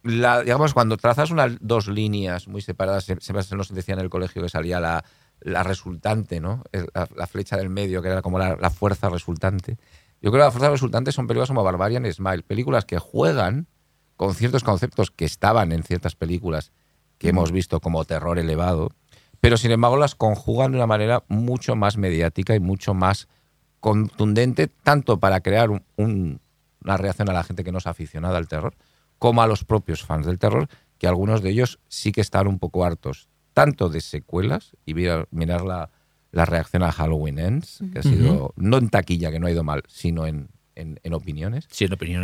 [0.03, 3.99] la, digamos, cuando trazas unas dos líneas muy separadas, se- siempre se nos decía en
[3.99, 5.03] el colegio que salía la,
[5.41, 6.63] la resultante, ¿no?
[6.93, 9.77] La, la flecha del medio, que era como la, la fuerza resultante.
[10.21, 13.67] Yo creo que la fuerza resultante son películas como Barbarian Smile, películas que juegan
[14.19, 16.73] con ciertos conceptos que estaban en ciertas películas
[17.19, 18.89] que hemos visto como terror elevado,
[19.39, 23.29] pero sin embargo las conjugan de una manera mucho más mediática y mucho más
[23.79, 26.41] contundente, tanto para crear un- un-
[26.83, 28.73] una reacción a la gente que no es aficionada al terror,
[29.19, 32.59] como a los propios fans del terror, que algunos de ellos sí que están un
[32.59, 35.91] poco hartos, tanto de secuelas, y mirar, mirar la,
[36.33, 39.63] la reacción a Halloween Ends, que ha sido, no en taquilla, que no ha ido
[39.63, 41.67] mal, sino en, en- en opiniones,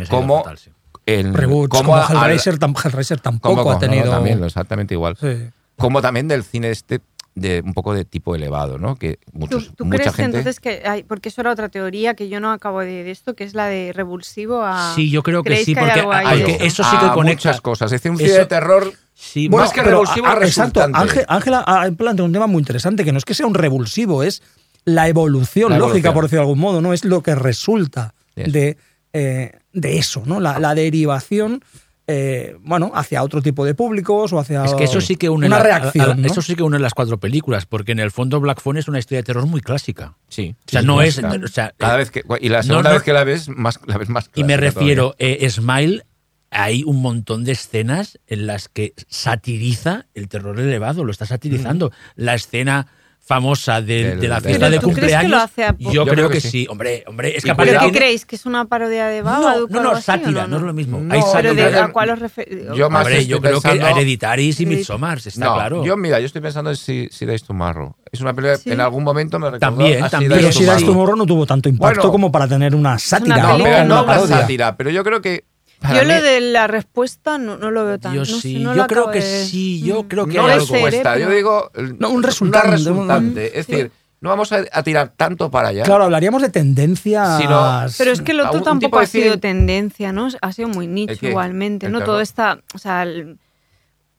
[0.04, 0.60] Sí, en opiniones.
[0.60, 0.70] Sí.
[1.06, 4.10] En Reboots, cómo como Hellraiser, tam- Hellraiser tampoco cómo- ha no, tenido.
[4.10, 5.16] también, exactamente igual.
[5.20, 5.48] Sí.
[5.76, 7.00] Como también del cine este
[7.34, 8.96] de un poco de tipo elevado, ¿no?
[8.96, 11.68] Que ¿Tú, muchos, tú mucha crees que gente entonces que hay, porque eso era otra
[11.68, 14.94] teoría que yo no acabo de, de esto, que es la de revulsivo a...
[14.94, 17.12] Sí, yo creo que ¿Creéis sí, que hay porque, ahí porque eso sí que a
[17.12, 17.48] conecta.
[17.50, 17.86] muchas cosas.
[17.92, 20.44] Es decir, un cine Eso- de terror Sí, Bueno, más es que pero, revulsivo a-
[20.44, 20.80] Exacto,
[21.28, 24.42] Ángela ha planteado un tema muy interesante, que no es que sea un revulsivo, es
[24.84, 26.14] la evolución La lógica, evolución.
[26.14, 26.92] por decirlo de algún modo, ¿no?
[26.92, 28.50] Es lo que resulta Eso.
[28.50, 28.76] de,
[29.18, 30.40] eh, de eso, ¿no?
[30.40, 31.62] La, la derivación,
[32.08, 35.46] eh, bueno, hacia otro tipo de públicos o hacia Es que eso sí que une
[35.46, 36.08] una la- reacción.
[36.08, 36.26] a- a- ¿no?
[36.26, 38.98] Eso sí que une las cuatro películas, porque en el fondo Black Phone es una
[38.98, 40.16] historia de terror muy clásica.
[40.28, 40.54] Sí.
[40.66, 41.18] O sea, sí, no es.
[41.18, 43.80] o sea, Cada eh, vez que, y la segunda no- vez que la ves, más,
[43.86, 46.04] la ves más Y me clásica refiero, eh, Smile,
[46.50, 51.90] hay un montón de escenas en las que satiriza el terror elevado, lo está satirizando.
[52.14, 52.86] La escena
[53.26, 55.30] famosa de, Del- de la fiesta de ¿Pero que cumpleaños.
[55.32, 56.48] lo hace a po- yo, Yo creo, creo que, que sí.
[56.50, 56.66] sí.
[56.70, 58.24] hombre, hombre, es que aparte ¿Pero qué creéis?
[58.24, 60.72] ¿Que es una parodia de No, Babadook no, no, así, sátira, o no es lo
[60.72, 61.00] mismo.
[61.00, 61.54] No, Hay Pero sátira.
[61.70, 62.58] de, yo- ¿a cuál os referís?
[62.76, 64.66] yo más Hombre, yo creo que pensando- Hereditaris y.
[64.66, 65.84] Midsommar, está no, claro.
[65.84, 67.96] yo mira, yo estoy pensando en si, si Days Tomorrow.
[68.12, 68.70] Es una película Sí.
[68.70, 70.30] en algún momento me recordó También, a también.
[70.32, 70.74] Pero si Tomorrow.
[70.74, 72.12] Das Tomorrow no tuvo tanto impacto Bueno.
[72.12, 73.64] como para tener una sátira, una No, ¿no?
[73.64, 75.44] pero no Una sátira, pero yo creo que
[75.80, 78.14] para Yo lo mí- de la respuesta no, no lo veo tan.
[78.14, 80.08] Yo no sí, no lo yo creo que de- sí, yo Mm.
[80.08, 80.72] creo que no hay es algo.
[80.74, 83.50] respuesta, pero- yo digo el- No, un una resultante, resultante.
[83.52, 83.72] un- es sí.
[83.72, 85.82] decir, no vamos a, a tirar tanto para allá.
[85.84, 87.38] Claro, hablaríamos de tendencias.
[87.38, 90.28] Sino- Pero es que el a otro un tampoco ha sido tendencia, ¿no?
[90.40, 92.02] Ha sido muy nicho ¿El igualmente, ¿El ¿no?
[92.02, 92.58] Todo está.
[92.74, 93.38] O sea, el-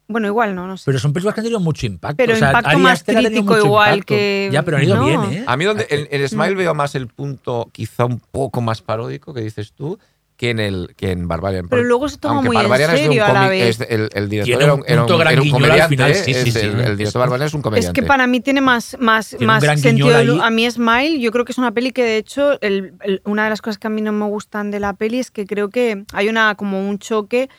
[0.07, 0.83] bueno, igual no, no sé.
[0.85, 2.15] Pero son películas que han tenido mucho impacto.
[2.15, 4.05] Pero o sea, impacto más crítico igual impacto.
[4.13, 5.05] que- Ya, pero han ido no.
[5.05, 5.43] bien, ¿eh?
[5.45, 6.57] A mí donde en, en Smile Mm.
[6.59, 9.99] veo más el punto quizá un poco más paródico que dices tú
[10.37, 11.67] que en el que en Barbarian.
[11.67, 13.79] Pero luego se toma Aunque muy en Barbarian es de un serio a la vez.
[13.81, 15.69] es el, el director era un un, era un- punto gran era un guiñol al
[15.69, 16.59] comediante, final, sí, es sí, sí.
[16.59, 18.01] el, el director de Barbarian es un Es comediante.
[18.01, 20.43] que para mí tiene más, más, Tiene más gran sentido.
[20.43, 23.45] A mí Smile, yo creo que es una peli que de hecho, el- el- una
[23.45, 25.69] de las cosas que a mí no me gustan de la peli es que creo
[25.69, 27.49] que hay una como un choque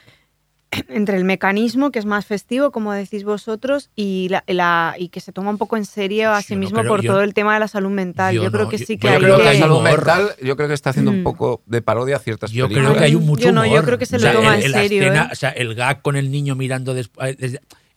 [0.88, 5.20] entre el mecanismo, que es más festivo, como decís vosotros, y, la, la- y que
[5.20, 7.54] se toma un poco en serio a Sí, no, mismo por yo- todo el tema
[7.54, 8.34] de la salud mental.
[8.34, 9.76] yo Yo, creo no, que yo- sí que yo hay creo que que- la salud
[9.78, 9.90] humor.
[9.96, 11.24] mental, yo creo que está haciendo un Mm.
[11.24, 12.90] poco de parodia a ciertas Yo películas.
[12.90, 13.84] creo que hay un mucho Yo no, yo humor.
[13.86, 15.28] creo que se O lo toma el- en la serio, escena, ¿eh?
[15.32, 17.36] o sea, el gag con el niño mirando después.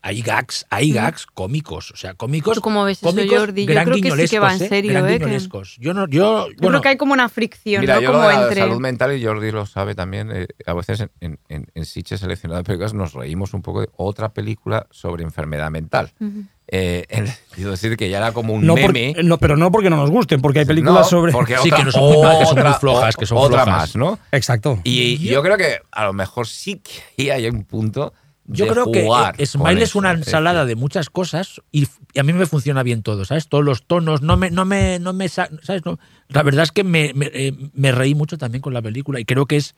[0.04, 2.56] Hay gags, hay gags cómicos, o sea, cómicos.
[2.56, 3.68] ¿Tú cómo ves eso, cómicos Jordi?
[3.68, 5.20] Yo gran creo que sí que va en guiñolescos, serio, gran ¿eh?
[5.20, 5.82] Que-.
[5.84, 8.02] Yo no, yo, Yo bueno, creo que hay como una fricción, Mira, ¿no?
[8.02, 8.62] yo lo Como la entre...
[8.62, 12.20] salud mental, y Jordi lo sabe también, eh, a veces en, en, en, en Sitges
[12.20, 16.12] seleccionado de películas nos reímos un poco de otra película sobre enfermedad mental.
[16.20, 16.46] Ujú.
[16.68, 19.12] Eh, en- quiero decir que ya era como un No meme.
[19.14, 21.32] porque- no, pero no porque no nos gusten, porque hay películas No, sobre.
[21.32, 23.38] porque Sí, otra- que no son muy mal, que son muy otra- flojas, que son
[23.38, 23.82] otra flojas.
[23.82, 24.18] más, ¿no?
[24.32, 24.80] Exacto.
[24.84, 26.82] Y yo creo que a lo mejor sí
[27.18, 28.14] que hay un punto
[28.58, 31.88] Yo de creo jugar que eh, con Smile es una ensalada de muchas cosas y,
[32.14, 33.48] y a mí me funciona bien todo, ¿sabes?
[33.48, 35.84] Todos los tonos, no me, no me, no me, sa- ¿sabes?
[35.86, 39.20] No, la verdad es que me, me, eh, me reí mucho también con la película
[39.20, 39.74] y creo que es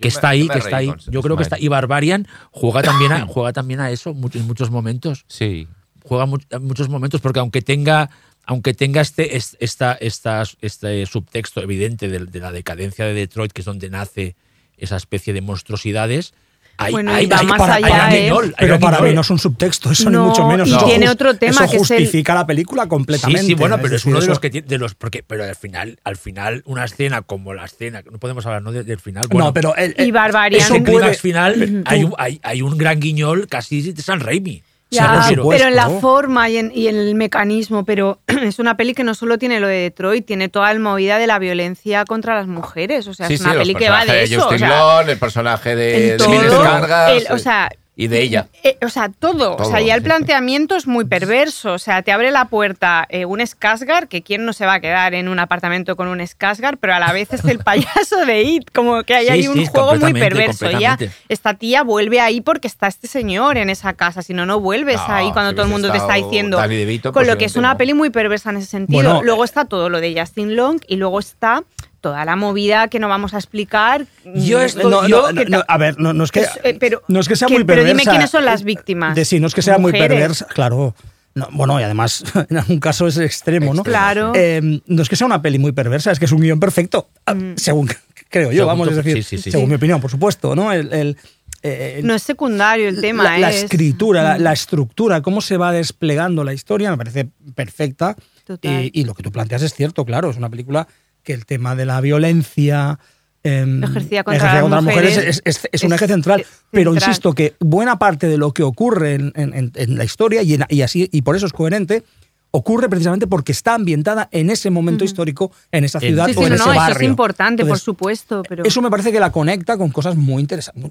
[0.00, 0.92] que Yo me- está ahí, que está ahí.
[1.10, 4.70] Yo creo que está y Barbarian juega también a, juega también a eso en muchos
[4.70, 5.24] momentos.
[5.26, 5.66] Sí.
[6.04, 8.08] Juega a muchos momentos porque aunque tenga
[8.50, 13.52] aunque tenga este es- esta, esta- este subtexto evidente de, de la decadencia de Detroit,
[13.52, 14.36] que es donde nace
[14.78, 16.32] esa especie de monstruosidades,
[16.78, 18.22] hay, Bueno, hay, y va hay- más hay allá, ¿eh?
[18.22, 20.68] guiñol, hay Pero para mí no es un subtexto, eso No, ni mucho menos.
[20.68, 23.42] y Eso tiene otro tema eso que es el- justifica la película completamente.
[23.42, 25.44] Sí, sí, bueno, pero es decir, uno de los que tiene, de los, porque, pero
[25.44, 28.72] al final, al final, una escena como la escena, no podemos hablar ¿no?
[28.72, 29.26] de- del final.
[29.28, 29.74] Bueno, no, pero.
[29.76, 30.62] el- Y el- Barbarian.
[30.62, 34.00] eso ese puede- clímax final, hay, tú- un, hay, hay un gran guiñol casi de
[34.02, 34.62] San Raimi.
[34.90, 35.48] Ya, supuesto.
[35.50, 39.04] pero en la forma y en, y en el mecanismo, pero es una peli que
[39.04, 42.46] no solo tiene lo de Detroit, tiene toda la movida de la violencia contra las
[42.46, 43.06] mujeres.
[43.06, 44.40] O sea, sí, es una peli que va de eso.
[44.40, 47.68] Justin o sea, Long, el personaje de, de todo, el- o sea,
[48.00, 48.46] y de ella.
[48.62, 49.56] eh, o sea, todo.
[49.56, 51.72] O sea, ya el planteamiento es muy perverso.
[51.72, 54.80] O sea, te abre la puerta eh, un Skarsgård, que quién no se va a
[54.80, 58.42] quedar en un apartamento con un Skarsgård, pero a la vez es el payaso de
[58.42, 58.70] It.
[58.72, 60.70] Como que hay Sí, ahí un sí, juego muy perverso.
[60.70, 60.96] Ya
[61.28, 64.22] esta tía vuelve ahí porque está este señor en esa casa.
[64.22, 66.56] Si no, no vuelves No, ahí cuando si todo el mundo te está diciendo.
[66.68, 67.78] DeVito, con lo que es una no.
[67.78, 69.02] peli muy perversa en ese sentido.
[69.02, 71.64] Bueno, luego está todo lo de Justin Long y luego está
[72.00, 74.06] toda la movida que no vamos a explicar.
[74.34, 76.40] Yo Mm, esto- No, yo- no, no, que no, a ver, no, no es que,
[76.40, 77.98] Es, eh, pero- no es que sea que- muy pero perversa.
[78.02, 79.14] dime quiénes son las víctimas.
[79.14, 80.94] De sí, no es que sea muy perversa, claro.
[81.34, 83.82] No, bueno, y además, en algún caso es extremo, ¿no?
[83.84, 84.32] Claro.
[84.34, 87.10] Eh, no es que sea una peli muy perversa, es que es un guion perfecto,
[87.26, 87.54] ah, Mm.
[87.56, 87.88] según
[88.30, 89.50] creo yo, Según vamos, es decir, sí, sí, sí.
[89.50, 89.70] según Sí.
[89.70, 90.72] mi opinión, por supuesto, ¿no?
[90.72, 91.16] El, el,
[91.62, 94.42] eh, No es secundario el tema, la, la es- escritura, la, Mm.
[94.42, 98.16] la estructura, cómo se va desplegando la historia, me parece perfecta.
[98.44, 98.84] Total.
[98.84, 100.88] Y, y lo que tú planteas es cierto, claro, es una película
[101.28, 102.98] que el tema de la violencia
[103.42, 106.40] em, Ejercida contra las las mujeres mujeres es, es- es un es- eje central.
[106.40, 107.10] es Pero central.
[107.10, 110.54] insisto que buena parte de lo que ocurre en, en- en- en la historia, y,
[110.54, 112.02] en- y así, y por eso es coherente,
[112.50, 116.48] ocurre precisamente porque está ambientada en ese momento histórico, en esa ciudad Sí, o en
[116.48, 116.96] no, ese no, eso barrio.
[116.96, 120.90] es importante, por supuesto, pero Eso me parece que la conecta con cosas muy interesantes.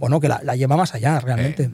[0.00, 1.70] Bueno, que la, la lleva más allá, realmente.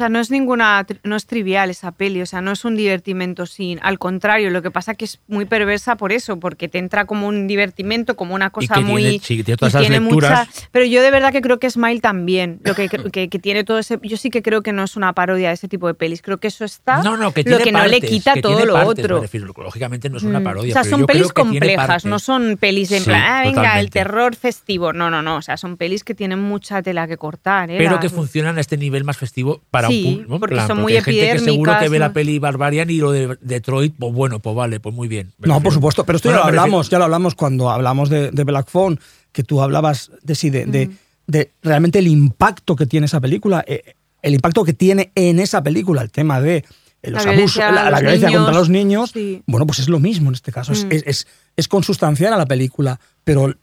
[0.00, 2.74] O sea, no es ninguna no es trivial esa peli, o sea, no es un
[2.74, 6.78] divertimento sin, al contrario, lo que pasa que es muy perversa por eso, porque te
[6.78, 9.82] entra como un divertimento, como una cosa que muy tiene- sí, tiene todas y esas
[9.88, 10.48] tiene lecturas.
[10.72, 13.78] pero yo de verdad que creo que Smile también, lo que, que, que tiene todo
[13.78, 16.22] ese yo sí que creo que no es una parodia de ese tipo de pelis,
[16.22, 18.72] creo que eso está No, no, que lo que no le quita todo tiene lo
[18.74, 19.16] partes, otro.
[19.16, 20.44] me refiero, lógicamente no es una Mm.
[20.44, 20.70] parodia.
[20.70, 23.42] O sea, pero son yo pelis creo complejas, no son pelis de Sí, plan, ah,
[23.42, 24.92] venga, el terror festivo.
[24.94, 25.36] No, no, no.
[25.36, 27.70] O sea, son pelis que tienen mucha tela que cortar.
[27.70, 27.76] ¿eh?
[27.78, 30.92] Pero que funcionan a este nivel más festivo para Sí, un porque plan, son muy
[30.96, 34.38] hay gente que seguro que ve la peli Barbarian y lo de Detroit, pues bueno,
[34.40, 35.32] pues vale, pues muy bien.
[35.38, 38.08] No, por supuesto, pero esto Bueno, ya lo refiero- hablamos, ya lo hablamos cuando hablamos
[38.10, 38.98] de, de Black Phone,
[39.32, 40.90] que tú hablabas de sí, de, de-
[41.26, 45.62] de realmente el impacto que tiene esa película, eh, el impacto que tiene en esa
[45.62, 46.64] película, el tema de
[47.02, 49.42] eh, los La abusos, violencia la, violencia niños, contra los niños, sí.
[49.46, 50.72] bueno, pues es lo mismo en este caso.
[50.72, 50.92] Es- Mm.
[50.92, 51.26] Es, es,
[51.56, 53.54] es consustancial a la película, pero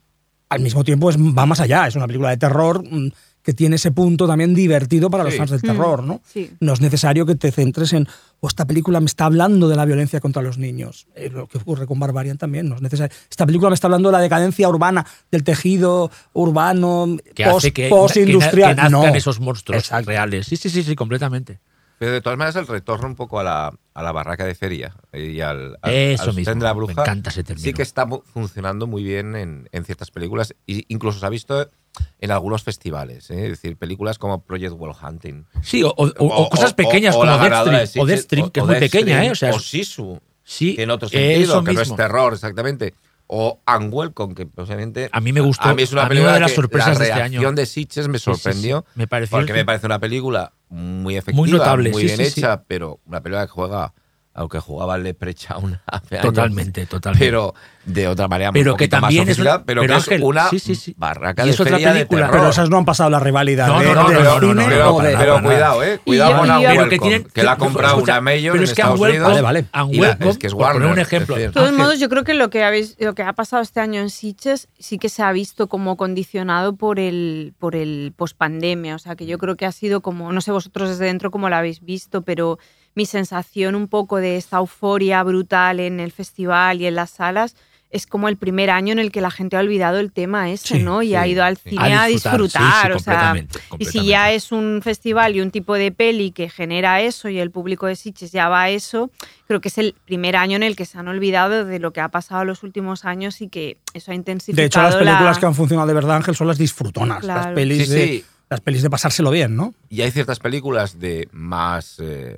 [0.50, 1.88] al mismo tiempo es, va más allá.
[1.88, 3.10] Es una película de terror mm,
[3.48, 6.20] que tiene ese punto también divertido para los fans del terror, ¿no?
[6.26, 6.52] sí.
[6.60, 8.06] No es necesario que te centres en,
[8.42, 11.08] o esta película me está hablando de la violencia contra los niños.
[11.16, 13.16] Eh, lo que ocurre con Barbarian también, no es necesario.
[13.30, 17.72] Esta película me está hablando de la decadencia urbana, del tejido urbano, Que post- que,
[17.84, 18.76] que, postindustrial.
[18.76, 19.16] na- que nazcan no.
[19.18, 20.10] esos monstruos Exacto.
[20.10, 20.46] reales.
[20.48, 21.62] Sí, sí, sí, sí, completamente.
[22.00, 24.94] Pero de todas maneras, el retorno un poco a la, a la barraca de feria
[25.14, 27.02] y al, al, Eso al mismo, de la me bruja.
[27.02, 27.64] encanta ese término.
[27.64, 30.54] Sí que está funcionando muy bien en, en ciertas películas.
[30.68, 31.72] Incluso se ha visto
[32.20, 33.30] en algunos festivales.
[33.32, 33.44] ¿eh?
[33.46, 35.46] Es decir, películas como Project Wall Hunting.
[35.62, 38.60] Sí, o, o- o cosas pequeñas como la ganadora de Deathstream, o Sitges, Deathstream, que
[38.60, 39.32] es muy pequeña, ¿eh?
[39.32, 42.94] O sea, Sisu, sí, que en otro sentido, que no es terror exactamente.
[43.30, 45.10] O Unwelcome, que posiblemente...
[45.12, 45.68] A mí me gustó.
[45.68, 47.32] A mí es una A mí película una de las sorpresas la de este año.
[47.42, 48.42] reacción de Sitges me Sí, sí, sí.
[48.42, 48.86] sorprendió.
[48.96, 52.30] Me pareció Porque me parece una película muy efectiva, Muy notable, muy sí, bien sí,
[52.32, 52.40] sí.
[52.40, 53.94] hecha, pero una película que juega,
[54.38, 57.26] aunque jugaba el Leprechaun hace años, Totalmente, totalmente.
[57.26, 57.54] pero
[57.86, 60.18] de otra manera Pero un que también más es una- sofisticada, pero, pero que Ángel,
[60.22, 60.96] es una sí, sí, sí.
[60.98, 62.30] barraca Y de es otra de película.
[62.32, 64.54] Pero esas no han pasado la rivalidad No, de, no, no, del no, no, cine
[64.64, 66.00] no, pero, o de- pero para cuidado, eh.
[66.04, 68.74] Cuidado con Unwelcome, que tienen- que la ha comprado escucha, una Mayor pero en es
[68.76, 69.28] que Estados Unwelcome- Unidos.
[69.28, 69.60] Vale, vale.
[69.60, 71.36] y la- Unwelcome, es que es poner Warner, un ejemplo.
[71.38, 74.02] De todos modos, yo creo que lo que habéis, lo que ha pasado este año
[74.02, 78.96] en Sitges sí que se ha visto como condicionado por el, por el pospandemia.
[78.96, 81.50] O sea, que yo creo que ha sido como, no sé vosotros desde dentro cómo
[81.50, 82.60] lo habéis visto, pero
[82.98, 87.56] mi sensación un poco de esta euforia brutal en el festival y en las salas
[87.90, 90.78] es como el primer año en el que la gente ha olvidado el tema ese,
[90.80, 91.02] Sí, ¿no?
[91.04, 92.92] Y sí, ha ido al cine A a disfrutar, disfrutar.
[92.92, 95.92] sí, sí, o sea, completamente, y si ya es un festival y un tipo de
[95.94, 99.10] peli que genera eso y el público de Sitges ya va a eso,
[99.48, 102.02] creo que es el primer año en el que se han olvidado de lo que
[102.02, 105.00] ha pasado en los últimos años y que eso ha intensificado De hecho, las la-
[105.00, 107.24] películas que han funcionado de verdad, Ángel, son las disfrutonas.
[107.24, 108.04] Las pelis Sí, de.
[108.08, 108.26] sí.
[108.50, 109.74] Las pelis de pasárselo bien, ¿no?
[109.90, 112.38] Y hay ciertas películas de más, eh,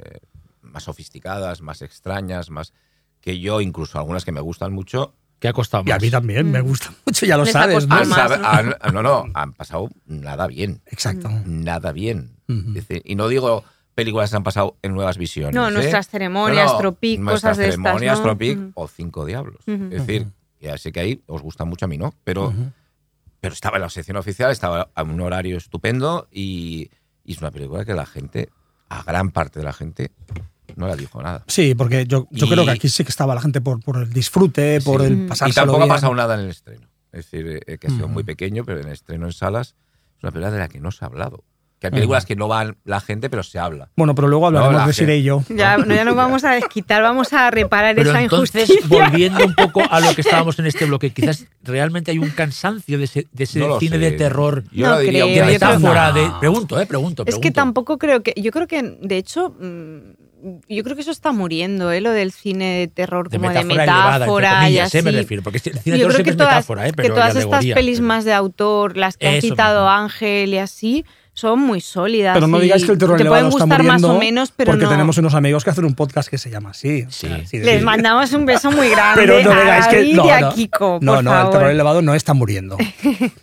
[0.72, 2.74] más sofisticadas, más extrañas, más
[3.22, 6.02] que yo, incluso algunas que me gustan mucho, que ha costado Y a más.
[6.02, 7.96] mí también, me gusta mucho, ya lo Les sabes, ¿no?
[7.96, 8.48] han, más, ¿no?
[8.48, 10.82] han- no, no, han pasado nada bien.
[10.86, 11.30] Exacto.
[11.46, 12.36] Nada bien.
[12.48, 13.64] Es decir, y no digo
[13.96, 15.54] películas que han pasado en nuevas visiones.
[15.56, 15.72] No, ¿eh?
[15.72, 18.24] nuestras ceremonias, Tropic, nuestras cosas de estas, ceremonias, ¿no?
[18.24, 18.72] Tropic Ujú.
[18.76, 19.62] o Cinco Diablos.
[19.68, 19.84] Ujú.
[19.92, 20.28] Es decir,
[20.62, 22.14] ya sé que ahí os gusta mucho a mí, ¿no?
[22.24, 22.54] Pero,
[23.42, 26.90] pero estaba en la sección oficial, estaba a un horario estupendo y,
[27.24, 28.50] y es una película que la gente,
[28.90, 30.12] a gran parte de la gente,
[30.76, 31.44] no la dijo nada.
[31.48, 33.98] Sí, porque yo, yo Y- creo que aquí sí que estaba la gente por, por
[33.98, 35.30] el disfrute, por el Mm.
[35.48, 35.92] Y tampoco bien.
[35.92, 36.88] ha pasado nada en el estreno.
[37.12, 39.76] Es decir, eh, que ha sido muy pequeño, pero en el estreno en salas
[40.18, 41.44] es una película de la que no se ha hablado.
[41.80, 43.90] Que hay películas que no van la gente, pero se habla.
[43.96, 45.42] Bueno, pero luego hablaremos No, de Sire y yo.
[45.48, 49.06] Ya, no, ya nos vamos a desquitar, vamos a reparar Pero esa entonces, injusticia.
[49.06, 52.98] volviendo un poco a lo que estábamos en este bloque, quizás realmente hay un cansancio
[52.98, 54.00] de ese, de ese No cine sé.
[54.00, 56.30] de terror, Yo No diría creo, de yo creo- metáfora, de...
[56.42, 58.34] Pregunto, eh, pregunto, Es que tampoco creo que.
[58.36, 60.00] Yo creo que, de hecho, mm,
[60.68, 62.02] yo creo que eso está muriendo, ¿eh?
[62.02, 64.98] Lo del cine de terror, de como metáfora, de elevada, metáfora y comillas, así.
[64.98, 66.88] eh, me refiero, porque el cine de Yo terror creo que siempre es todas, metáfora,
[66.88, 69.82] eh, pero que todas y estas pelis pero- más de autor, las que ha citado
[69.86, 69.90] mismo.
[69.92, 72.34] Ángel y así, son muy sólidas.
[72.36, 74.20] Pero no y digáis que el terror te elevado pueden está gustar más muriendo o
[74.20, 74.90] menos, pero porque no.
[74.92, 77.04] tenemos unos amigos que hacen un podcast que se llama así.
[77.08, 77.42] o sea, Sí.
[77.46, 80.26] así de- Les mandamos un beso muy grande Pero no a digáis que David no,
[80.26, 80.54] y a no.
[80.54, 81.52] Kiko, no, por no, el favor.
[81.54, 82.78] terror elevado no está muriendo.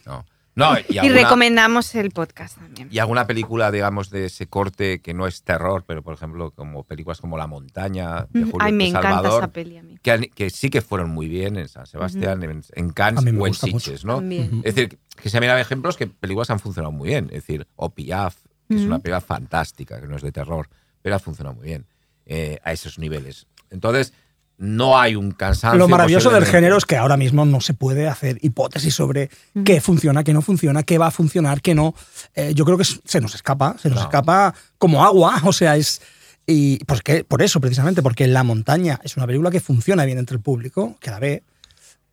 [0.05, 0.25] No.
[0.57, 2.89] No, y, recomendamos el podcast también.
[2.91, 6.83] y alguna película, digamos, de ese corte que no es terror, pero por ejemplo, como
[6.83, 9.99] películas como La Montaña, de Julio Ay, me de encanta Salvador, esa peli a mí.
[10.03, 13.53] que, sí que fueron muy bien en San Sebastián, en, en Cannes o en.
[13.53, 14.17] Sitges, ¿no?
[14.17, 14.63] También.
[14.65, 17.27] Es decir, que se miran ejemplos que películas han funcionado muy bien.
[17.27, 20.71] Es decir, O Piaf, que es una película fantástica, que no es de terror,
[21.03, 21.87] pero ha funcionado muy bien
[22.25, 23.47] eh, a esos niveles.
[23.71, 24.15] Entonces,
[24.59, 25.79] no hay un cansancio.
[25.79, 29.31] Lo maravilloso del género es que ahora mismo no se puede hacer hipótesis sobre
[29.65, 31.95] qué funciona, qué no funciona, qué va a funcionar, qué no.
[32.35, 34.05] Eh, yo creo que se nos escapa, se nos No.
[34.05, 36.01] escapa como agua, o sea, es...
[36.49, 40.19] Y pues que, por eso, precisamente, porque La Montaña es una película que funciona bien
[40.19, 41.43] entre el público, que la ve.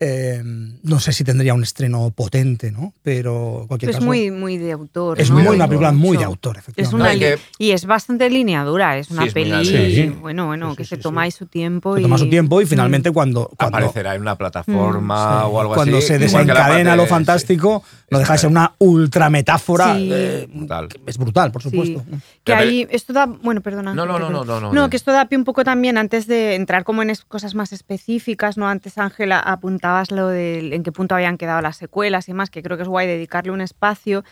[0.00, 0.42] Eh,
[0.82, 2.92] no sé si tendría un estreno potente, ¿no?
[3.02, 5.20] Pero en cualquier Es caso, muy, muy de autor.
[5.20, 5.36] es ¿no?
[5.38, 7.26] muy, una película muy de autor, Es efectivamente.
[7.26, 9.64] una No, y es bastante lineadura, es una Sí, peli.
[9.64, 10.08] Sí.
[10.20, 12.28] bueno, bueno, Sí, que sí, se sí, toma ahí su tiempo Se y toma su
[12.28, 15.48] tiempo y finalmente cuando, cuando, Aparecerá en una plataforma Sí.
[15.52, 16.06] o algo cuando así.
[16.08, 19.94] se que la desencadena lo fantástico, no deja de ser una ultrametáfora.
[19.94, 20.08] Sí.
[20.12, 20.88] eh, Brutal.
[20.88, 21.70] que es brutal, por Sí.
[21.70, 22.02] supuesto.
[22.42, 23.94] Que ahí, esto da, bueno, perdona.
[23.94, 24.90] No, no, no, no, no, no.
[24.90, 28.56] que esto da pie un poco también antes de entrar como en cosas más específicas,
[28.58, 28.68] ¿no?
[28.68, 29.38] Antes, Ángela,
[29.84, 32.84] apuntabas lo de en qué punto habían quedado las secuelas y más, que creo que
[32.84, 34.24] es guay dedicarle un espacio.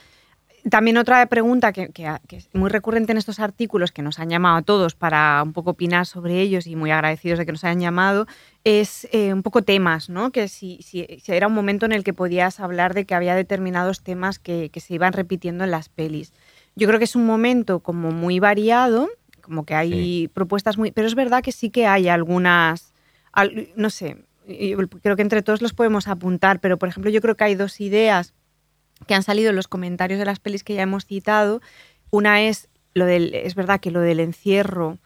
[0.70, 4.30] También otra pregunta que, que- que es muy recurrente en estos artículos que nos han
[4.30, 7.64] llamado a todos para un poco opinar sobre ellos y muy agradecidos de que nos
[7.64, 8.26] hayan llamado,
[8.64, 10.30] es eh, un poco temas, ¿no?
[10.30, 13.34] Que si, si- si era un momento en el que podías hablar de que había
[13.34, 16.32] determinados temas que, que se iban repitiendo en las pelis.
[16.76, 19.10] Yo creo que es un momento como muy variado,
[19.42, 20.92] como que hay propuestas muy...
[20.92, 22.94] Pero es verdad que sí que hay algunas,
[23.32, 27.36] al- no sé, creo que entre todos los podemos apuntar, pero por ejemplo yo creo
[27.36, 28.34] que hay dos ideas
[29.06, 31.60] que han salido en los comentarios de las pelis que ya hemos citado.
[32.10, 34.98] Una es lo del, es verdad que lo del encierro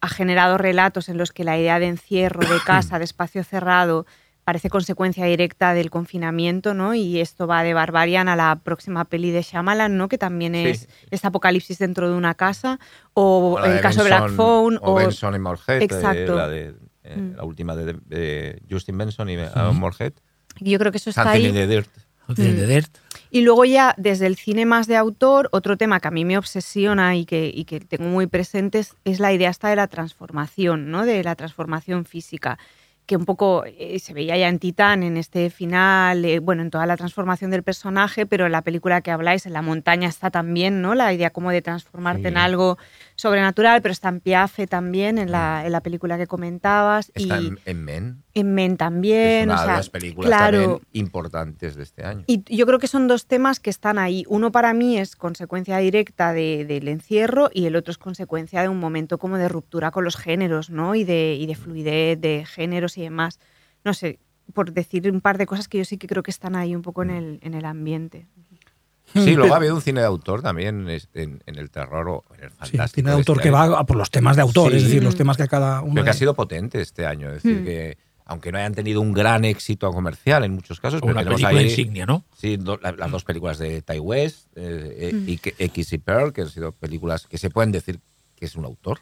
[0.00, 4.06] ha generado relatos en los que la idea de encierro, de casa, de espacio cerrado,
[4.44, 6.94] parece consecuencia directa del confinamiento, ¿no?
[6.94, 10.08] Y esto va de Barbarian a la próxima peli de Shyamalan, ¿no?
[10.08, 10.66] Que también Sí.
[10.68, 12.78] es, es apocalipsis dentro de una casa,
[13.12, 16.32] o, O el de caso de Black Phone, o, o, Benson y Exacto.
[16.32, 16.74] eh, la, de,
[17.08, 17.36] eh, Mm.
[17.36, 20.12] la última de, de Justin Benson y Aaron Morhead.
[20.60, 21.46] yo creo que eso está Something ahí.
[21.48, 21.90] in the Dirt.
[22.28, 22.94] De- de Dirt.
[23.30, 26.36] Y luego ya desde el cine más de autor, otro tema que a mí me
[26.36, 29.86] obsesiona y que, y que tengo muy presente es, es la idea esta de la
[29.86, 31.06] transformación, ¿no?
[31.06, 32.58] De la transformación física,
[33.06, 36.70] que un poco eh, se veía ya en Titán, en este final, eh, bueno, en
[36.70, 40.30] toda la transformación del personaje, pero en la película que habláis, en la montaña está
[40.30, 40.94] también, ¿no?
[40.94, 42.28] La idea como de transformarte Sí.
[42.28, 42.76] en algo
[43.18, 47.48] sobrenatural, pero está en Piafe también, en la, en la película que comentabas, Está y
[47.48, 48.22] en, en Men.
[48.32, 51.82] en Men que es también, una o sea, de las películas claro, también importantes de
[51.82, 52.22] este año.
[52.28, 54.24] y yo creo que son dos temas que están ahí.
[54.28, 58.68] Uno para mí es consecuencia directa de- del encierro y el otro es consecuencia de
[58.68, 60.94] un momento como de ruptura con los géneros, ¿no?
[60.94, 63.40] Y de, y de fluidez de géneros y demás.
[63.84, 64.20] No sé,
[64.54, 66.82] por decir un par de cosas que yo sí que creo que están ahí un
[66.82, 68.28] poco en el, en el ambiente.
[69.12, 72.44] Sí, luego ha habido un cine de autor también en, en el terror o en
[72.44, 72.94] el Sí, fantástico.
[72.94, 73.72] tiene de de autor este que año.
[73.72, 74.76] va por los temas de autor, Sí.
[74.78, 75.92] es decir, los temas que a cada uno.
[75.94, 77.28] Creo que ha sido potente este año.
[77.28, 77.64] Es decir, Mm.
[77.64, 77.98] que
[78.30, 81.48] aunque no hayan tenido un gran éxito comercial en muchos casos, O pero una película
[81.48, 82.24] ahí insignia, ¿no?
[82.36, 85.28] sí, do- la- las dos películas de Ty West eh, eh, Mm.
[85.28, 88.00] y que- X y Pearl, que han sido películas que se pueden decir
[88.36, 89.00] que es un autor.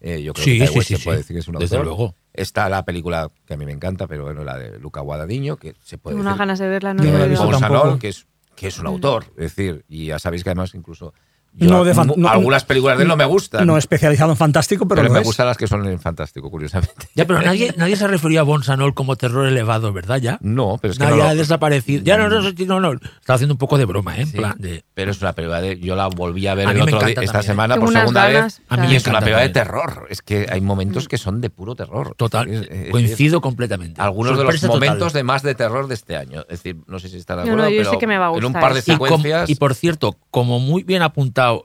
[0.00, 1.22] Eh, yo creo Sí, que Ty sí, West sí, se puede sí.
[1.22, 1.86] decir que es un Desde autor.
[1.86, 2.14] luego.
[2.34, 5.74] Está la película que a mí me encanta, pero bueno, la de Luca Guadagnino, que
[5.82, 7.80] se puede Tengo unas decir ganas de verla, no no la he visto tampoco.
[7.80, 8.26] Sanol, que es,
[8.58, 9.26] que es un autor.
[9.36, 11.14] Es decir, y ya sabéis que además incluso
[11.58, 13.66] yo- No de fan- no- algunas películas de él no me gustan.
[13.66, 15.26] No especializado en fantástico, pero, pero lo me es.
[15.26, 17.08] gustan las que son en fantástico, curiosamente.
[17.14, 20.18] Ya, pero nadie, nadie se refirió a Bonsanol como terror elevado, ¿verdad?
[20.20, 20.38] Ya.
[20.40, 22.02] No, pero es que Nadie no lo- ha desaparecido.
[22.04, 22.92] Ya no, no, no, no, no.
[22.92, 24.22] Estaba haciendo un poco de broma, ¿eh?
[24.22, 24.84] En Sí, plan de.
[24.94, 25.78] Pero es una película de.
[25.80, 27.42] Yo la volví a ver A el otro día, esta también, ¿eh?
[27.46, 28.66] semana Tengo por segunda ganas, vez.
[28.68, 28.92] A mí.
[28.92, 30.06] Y es una película de terror.
[30.10, 32.14] Es que hay momentos que son de puro terror.
[32.16, 32.48] Total.
[32.48, 34.00] Es- es- coincido completamente.
[34.00, 34.68] Algunos de los total.
[34.76, 36.40] momentos de más de terror de este año.
[36.42, 38.26] Es decir, no sé si están de acuerdo, no, yo sé pero que me va
[38.26, 39.50] a en un gustar par de secuencias.
[39.50, 41.12] y por cierto, como muy bien ha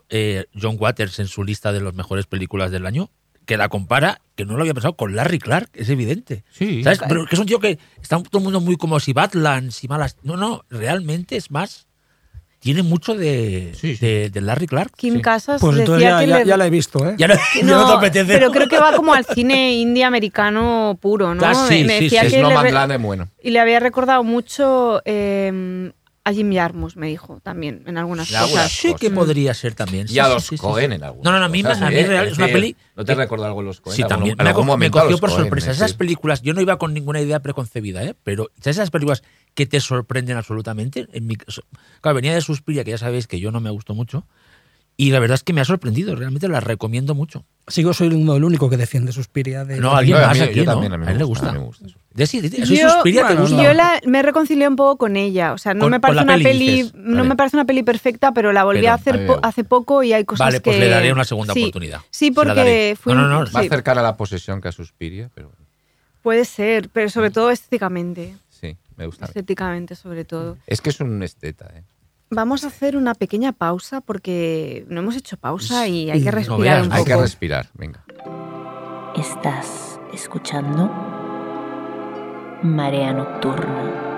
[0.10, 3.10] eh, John Waters en su lista de las mejores películas del año,
[3.46, 6.44] que la compara, que no lo había pensado, con Larry Clark, es evidente.
[6.52, 6.84] Sí.
[6.84, 7.00] ¿Sabes?
[7.08, 9.88] Pero que es un tío que está todo el mundo muy como si Badlands y
[9.88, 10.18] malas.
[10.24, 11.88] No, no, realmente es más.
[12.60, 14.06] Tiene mucho de, Sí, sí.
[14.06, 14.94] de, de Larry Clark.
[14.96, 15.22] Kim Sí.
[15.22, 17.16] Casas Pues entonces decía ya, que ya- le- ya la he visto, ¿eh?
[17.18, 18.32] Ya no, ya no te apetece.
[18.34, 21.46] pero creo que va como al cine indie americano puro, ¿no?
[21.46, 23.28] Ah, sí, me, me decía que le es bueno.
[23.44, 25.92] y le había recordado mucho eh,
[26.26, 28.72] a Jim Jarmusch, me dijo también en algunas algunas cosas.
[28.72, 29.12] Sí que cosas.
[29.26, 30.08] podría ser también.
[30.10, 30.96] Y a los sí, sí, Cohen sí.
[30.96, 32.06] en algunas No, no, no, a mí, cosas, a mí ¿eh?
[32.08, 32.76] real, Es es una peli.
[32.96, 33.96] ¿No te recuerda algo de los Cohen?
[33.98, 34.36] Sí, también.
[34.40, 35.72] algún- Me, algún cogió por Cohen, sorpresa.
[35.72, 38.16] es Esas películas, yo no iba con ninguna idea preconcebida, ¿eh?
[38.24, 39.22] pero ¿sabes esas películas
[39.54, 41.08] que te sorprenden absolutamente?
[41.12, 41.64] En mi caso-
[42.02, 44.26] claro, venía de Suspiria, que ya sabéis que yo no me gustó mucho.
[44.96, 47.44] Y la verdad es que me ha sorprendido, realmente la recomiendo mucho.
[47.68, 49.66] Sigo siendo el único que defiende Suspiria.
[49.66, 50.72] De No, alguien No, a más mí- aquí, yo ¿no?
[50.74, 51.66] también, a mí A me él le gusta, a mí me
[52.76, 53.64] Yo- Suspiria te bueno, gusta.
[53.64, 56.34] Yo la- me reconcilié un poco con ella, o sea, no Con- me parece una
[56.34, 56.94] peli, peli, dices.
[56.94, 57.30] no Vale.
[57.30, 60.04] me parece una peli perfecta, pero la volví Pero a a hacer po- hace poco
[60.04, 61.62] y hay cosas Vale, que pues le daré una segunda Sí.
[61.64, 62.02] oportunidad.
[62.12, 65.52] Sí, porque No, no, no, sí, Más cercana a la posesión que a Suspiria, pero
[66.22, 69.26] puede ser, pero sobre todo estéticamente, sí, me gusta.
[69.26, 70.58] estéticamente sobre todo.
[70.68, 71.82] Es que es un esteta, ¿eh?
[72.36, 76.32] Vamos a hacer una pequeña pausa porque no hemos hecho pausa y hay que no
[76.32, 77.22] respirar veas, un Hay que poco.
[77.24, 78.04] respirar, venga.
[79.16, 80.90] Estás escuchando
[82.64, 84.13] Marea Nocturna.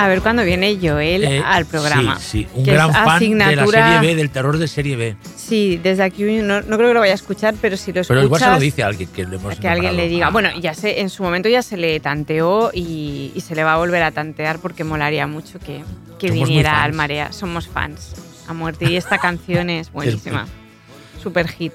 [0.00, 2.18] A ver cuándo viene Joel Eh, al programa.
[2.18, 5.16] Sí, sí, un gran fan de la serie B, del terror de serie B.
[5.36, 8.08] Sí, desde aquí no, no creo que lo vaya a escuchar, pero si lo escuchas...
[8.08, 10.48] Pero igual se lo dice a alguien que le hemos que alguien le diga, bueno,
[10.58, 13.76] ya sé, en su momento ya se le tanteó y, y se le va a
[13.76, 15.82] volver a tantear porque molaría mucho que,
[16.18, 17.30] que Somos viniera al Marea.
[17.32, 18.14] Somos fans
[18.48, 20.46] a muerte y esta canción es buenísima.
[21.22, 21.74] Super hit.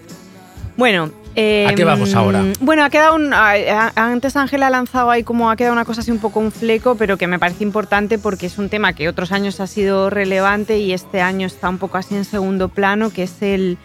[0.78, 2.44] Bueno, eh, ¿A qué vamos ahora?
[2.60, 3.34] Bueno, ha quedado un.
[3.34, 6.96] Antes Ángela ha lanzado ahí como ha quedado una cosa así un poco un fleco,
[6.96, 10.80] pero que me parece importante porque es un tema que otros años ha sido relevante
[10.80, 13.78] y este año está un poco así en segundo plano, que es el.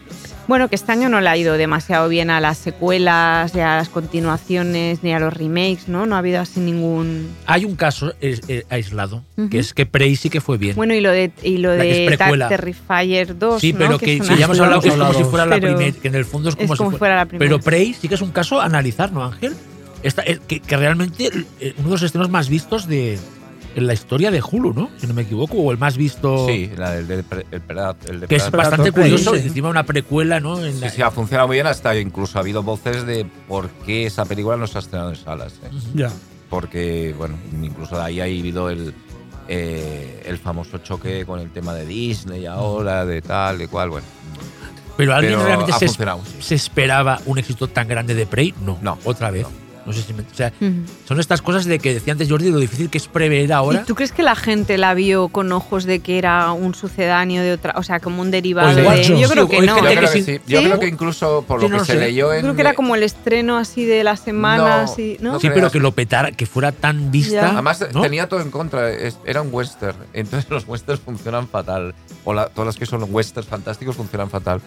[0.51, 3.76] Bueno, que este año no le ha ido demasiado bien a las secuelas, ni a
[3.76, 6.07] las continuaciones, ni a los remakes, ¿no?
[6.07, 7.28] No ha habido así ningún.
[7.46, 10.74] Hay un caso eh, aislado, que es que Prey sí que fue bien.
[10.74, 12.16] Bueno, y lo de, y lo de.
[12.48, 13.61] Terrifier 2.
[13.61, 13.78] sí, ¿no?
[13.78, 16.14] pero que, una- ya hemos hablado que es como si fuera la primera, que en
[16.16, 17.48] el fondo es como, es si fuera- fuera la primera.
[17.48, 19.55] Pero Prey sí que es un caso a analizar, ¿no, Ángel?
[20.03, 21.30] Esta- eh, que, que realmente
[21.61, 23.20] eh, uno de los estrenos más vistos de
[23.77, 24.91] en la historia de Hulu, ¿no?
[24.99, 26.47] Si no me equivoco, o el más visto.
[26.47, 28.59] Sí, la del, del el Predat- el de Que es Predator.
[28.71, 29.43] bastante curioso, sí.
[29.47, 30.62] encima una precuela, ¿no?
[30.64, 31.66] En Sí, la- sí, ha funcionado muy bien.
[31.66, 35.16] Hasta incluso ha habido voces de por qué esa película no se ha estrenado en
[35.16, 35.55] salas.
[35.64, 35.68] ¿eh?
[35.95, 36.11] Ya.
[36.49, 38.93] Porque, bueno, incluso de ahí ha habido el,
[39.49, 44.07] eh, el famoso choque con el tema de Disney ahora, de tal, de cual, bueno.
[44.97, 45.89] Pero alguien Pero realmente se,
[46.41, 48.53] se esperaba un éxito tan grande de Prey.
[48.64, 49.45] No, No, otra vez.
[49.45, 49.60] no.
[49.87, 50.72] No, sé si me- o sea, Ujú.
[51.07, 53.81] son estas cosas de que decía antes Jordi, lo difícil que es prever ahora.
[53.83, 57.43] ¿Y tú crees que la gente la vio con ojos de que era un sucedáneo
[57.43, 58.83] de otra, o sea, como un derivado O de...
[58.83, 59.76] igual, Yo creo que no.
[59.78, 60.41] Yo creo que sí- sí.
[60.47, 61.99] Yo creo que incluso por Sí, lo no que se sé.
[61.99, 62.43] leyó en.
[62.43, 65.33] Creo que era como el estreno así de la semana, No, así, ¿no?
[65.33, 65.55] no sí, creas.
[65.55, 67.33] pero que lo petara, que fuera tan vista.
[67.41, 67.51] Ya.
[67.53, 68.03] Además, ¿no?
[68.03, 68.91] tenía todo en contra.
[68.91, 69.97] era un western.
[70.12, 71.95] Entonces, los westerns funcionan fatal.
[72.24, 74.61] O la- todas las que son westerns fantásticos funcionan fatal.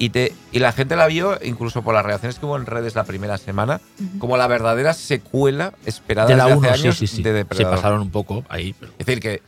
[0.00, 2.94] Y, te, y la gente la vio, incluso por las reacciones que hubo en redes
[2.94, 3.80] la primera semana,
[4.18, 7.22] como la verdadera secuela esperada de la desde 1, hace sí, años sí, sí.
[7.22, 7.76] de Se Depredador.
[7.76, 8.74] pasaron un poco ahí.
[8.80, 9.42] Pero, Es decir, que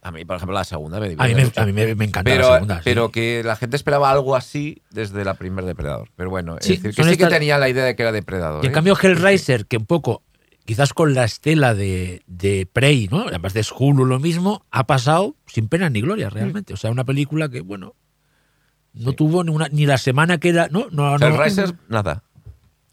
[0.00, 2.30] a mí, por ejemplo, la segunda me a mí, me, a mí me, me encanta
[2.30, 2.76] pero, la segunda.
[2.76, 2.82] sí.
[2.84, 6.08] pero que la gente esperaba algo así desde la primer Depredador.
[6.16, 8.64] Pero bueno, es Sí, decir, que sí que tenía la idea de que era Depredador.
[8.64, 8.74] Y en ¿eh?
[8.74, 10.22] cambio Hellraiser, que un poco,
[10.64, 13.26] quizás con la estela de, de Prey, ¿no?
[13.28, 16.72] Además de Hulu lo mismo, ha pasado sin pena ni gloria realmente.
[16.72, 17.94] O sea, una película que, bueno,
[18.98, 19.16] no Sí.
[19.16, 20.68] tuvo ni, una, ni la semana que era...
[20.70, 21.26] No, no, no.
[21.26, 22.22] Hellraiser, nada.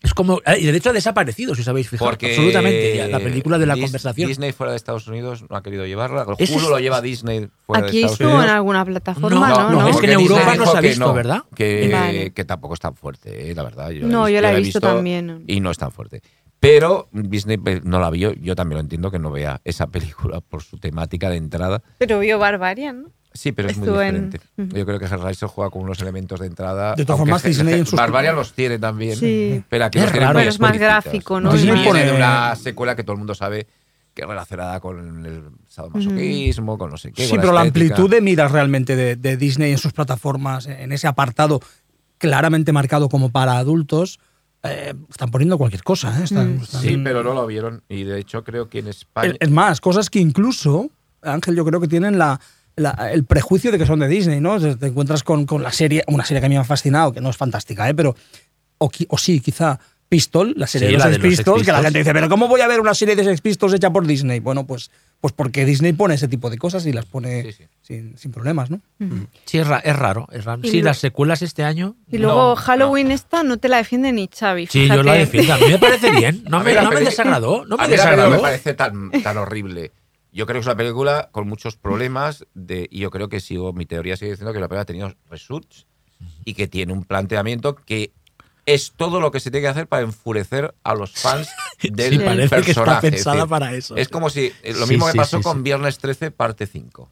[0.02, 0.40] Es como...
[0.46, 2.10] eh, Y de hecho ha desaparecido, si os habéis fijado.
[2.12, 2.96] Porque Absolutamente.
[2.98, 4.28] ya, la película de la Dis- conversación.
[4.28, 6.26] Disney fuera de Estados Unidos no ha querido llevarla.
[6.38, 8.52] El Hulu lo lleva Disney fuera Aquí de Estados estuvo en Unidos.
[8.56, 9.70] alguna plataforma, No, ¿no?
[9.72, 9.88] no, ¿no?
[9.90, 11.42] es que en Disney Europa no se ha que visto, ¿verdad?
[11.56, 12.32] Que, Vale.
[12.34, 13.90] que tampoco es tan fuerte, eh, la verdad.
[13.90, 15.44] Yo No, yo la he visto también.
[15.48, 16.22] Y no es tan fuerte.
[16.60, 18.34] Pero Disney eh, no la vio.
[18.34, 21.82] Yo también lo entiendo que no vea esa película por su temática de entrada.
[21.98, 23.10] Pero vio Barbarian, ¿no?
[23.36, 24.40] Sí, pero es muy Estuvo en- diferente.
[24.58, 24.78] Ujú.
[24.78, 26.96] Yo creo que Hellraiser juega con unos elementos de entrada.
[26.96, 29.16] De todas aunque formas, Disney en sus- Barbarian los tiene también.
[29.18, 29.62] Sí.
[29.70, 30.38] Pero aquí Es los tiene raro.
[30.40, 31.52] muy Pero es más gráfico, ¿no?
[31.52, 33.68] Disney viene pone- de una secuela que todo el mundo sabe
[34.14, 37.24] que es relacionada con el sadomasoquismo, con no sé qué.
[37.26, 37.96] Sí, con pero la estética.
[37.96, 41.60] amplitud de miras realmente de, de Disney en sus plataformas, en ese apartado
[42.18, 44.20] claramente marcado como para adultos,
[44.64, 46.18] eh, están poniendo cualquier cosa.
[46.20, 46.24] ¿eh?
[46.24, 46.62] Están- Mm.
[46.62, 47.84] están- Sí, pero no lo vieron.
[47.90, 49.32] Y de hecho, creo que en España.
[49.32, 50.90] Es, es más, cosas que incluso,
[51.22, 52.40] Ángel, yo creo que tienen la,
[52.76, 54.60] la- el prejuicio de que son de Disney, ¿no?
[54.76, 57.22] Te encuentras con, con la serie, una serie que a mí me ha fascinado, que
[57.22, 57.94] no es fantástica, ¿eh?
[57.94, 58.16] Pero,
[58.78, 61.38] o, o sí, quizá Pistol, la serie Sí, de los la Sex de los Sex
[61.46, 61.86] Pistols, que la Pistols.
[61.86, 64.40] gente dice, pero ¿cómo voy a ver una serie de Sex Pistols hecha por Disney?
[64.40, 67.64] Bueno, pues, pues porque Disney pone ese tipo de cosas y las pone Sí, sí.
[67.82, 68.82] Sin, sin problemas, ¿no?
[69.46, 70.28] Sí, es, ra- es raro.
[70.32, 70.62] Es raro.
[70.64, 71.96] Sí, las secuelas este año...
[72.12, 74.68] Y luego No, Halloween esta no te la defiende ni Xavi.
[74.68, 75.20] Sí, yo la fíjate.
[75.20, 75.54] defiendo.
[75.54, 76.44] A mí me parece bien.
[76.50, 77.66] No A me, no me desagradó.
[77.66, 78.30] No a me película desagradó.
[78.32, 79.92] me parece tan, tan horrible.
[80.36, 83.72] Yo creo que es una película con muchos problemas de, y yo creo que sigo,
[83.72, 85.88] mi teoría sigue diciendo que la película ha tenido reshoots
[86.44, 88.12] y que tiene un planteamiento que
[88.66, 91.48] es todo lo que se tiene que hacer para enfurecer a los fans
[91.82, 93.08] del Sí, parece que está personaje.
[93.08, 93.96] Es pensada decir, para eso.
[93.96, 95.64] Es como si eh, lo Sí, mismo que sí, pasó sí, con sí.
[95.64, 97.10] Viernes 13 parte 5,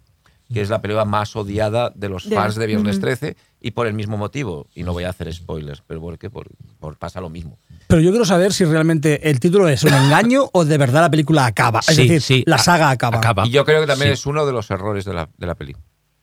[0.53, 3.01] que es la película más odiada de los De- fans de Viernes Ujú.
[3.05, 4.67] 13 y por el mismo motivo.
[4.75, 6.47] Y no voy a hacer spoilers, pero porque por,
[6.79, 7.57] por pasa lo mismo.
[7.87, 11.09] Pero yo quiero saber si realmente el título es un engaño o de verdad la
[11.11, 11.79] película acaba.
[11.79, 13.17] Es Sí, decir, sí, la saga acaba.
[13.17, 13.45] acaba.
[13.47, 14.13] Y yo creo que también Sí.
[14.13, 15.75] es uno de los errores de la, de la peli.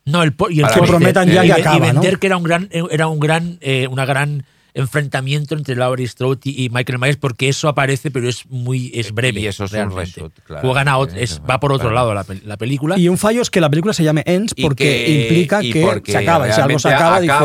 [0.06, 0.80] No, el, y el que.
[0.80, 2.18] Prometan ya y- que y acaba, vender ¿no?
[2.20, 4.44] que era un gran, era un gran, eh, una gran
[4.74, 9.40] enfrentamiento entre Laurie Strode y, Michael Myers porque eso aparece pero es muy es breve
[9.40, 10.04] Y eso es un realmente.
[10.04, 10.62] reshoot, claro.
[10.66, 11.94] Juegan a ot- Eh, es- va por otro claro.
[11.94, 14.52] lado la, pel- la película Y un fallo es que la película se llame Ends
[14.56, 16.48] Y porque que- implica y que porque se acaba.
[16.48, 17.36] Y si algo se acaba, dices,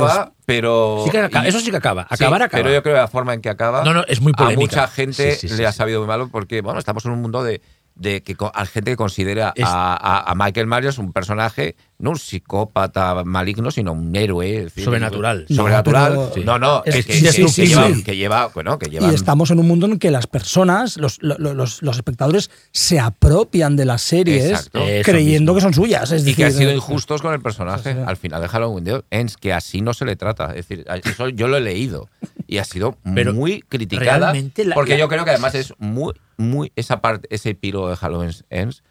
[0.46, 1.02] pero.
[1.06, 3.00] Sí que acaba, y- eso sí que acaba sí, acabar acaba Pero yo creo que
[3.02, 3.84] la forma en que acaba.
[3.84, 4.60] No, no, es muy A polémica.
[4.62, 7.22] mucha gente Sí, sí, sí, le ha sabido muy malo porque, bueno, estamos en un
[7.22, 7.62] mundo de.
[7.96, 12.10] De que hay gente que considera Es- a, a- a Michael Myers un personaje, no
[12.12, 14.66] un psicópata maligno, sino un héroe.
[14.66, 15.46] decir, Sobrenatural.
[15.50, 16.30] No, Sobrenatural.
[16.34, 17.64] pero- No, no, Es que, que- que- indestructible.
[17.64, 19.10] que lleva, que lleva, bueno, que lleva.
[19.12, 22.52] Y estamos en un mundo en que las personas, los, lo- lo- los, los espectadores,
[22.72, 24.82] se apropian de las series Exacto.
[25.04, 26.12] Creyendo que son suyas.
[26.12, 28.04] Es y decir, que han sido eh, injustos con el personaje Sí, sí.
[28.06, 30.48] al final de Halloween de Ends, que así no se le trata.
[30.54, 32.10] Es decir, eso yo lo he leído
[32.46, 34.34] y ha sido Pero muy criticada.
[34.74, 38.32] porque la- yo creo que además es muy, muy esa parte, ese epílogo de Halloween
[38.50, 38.84] Ends,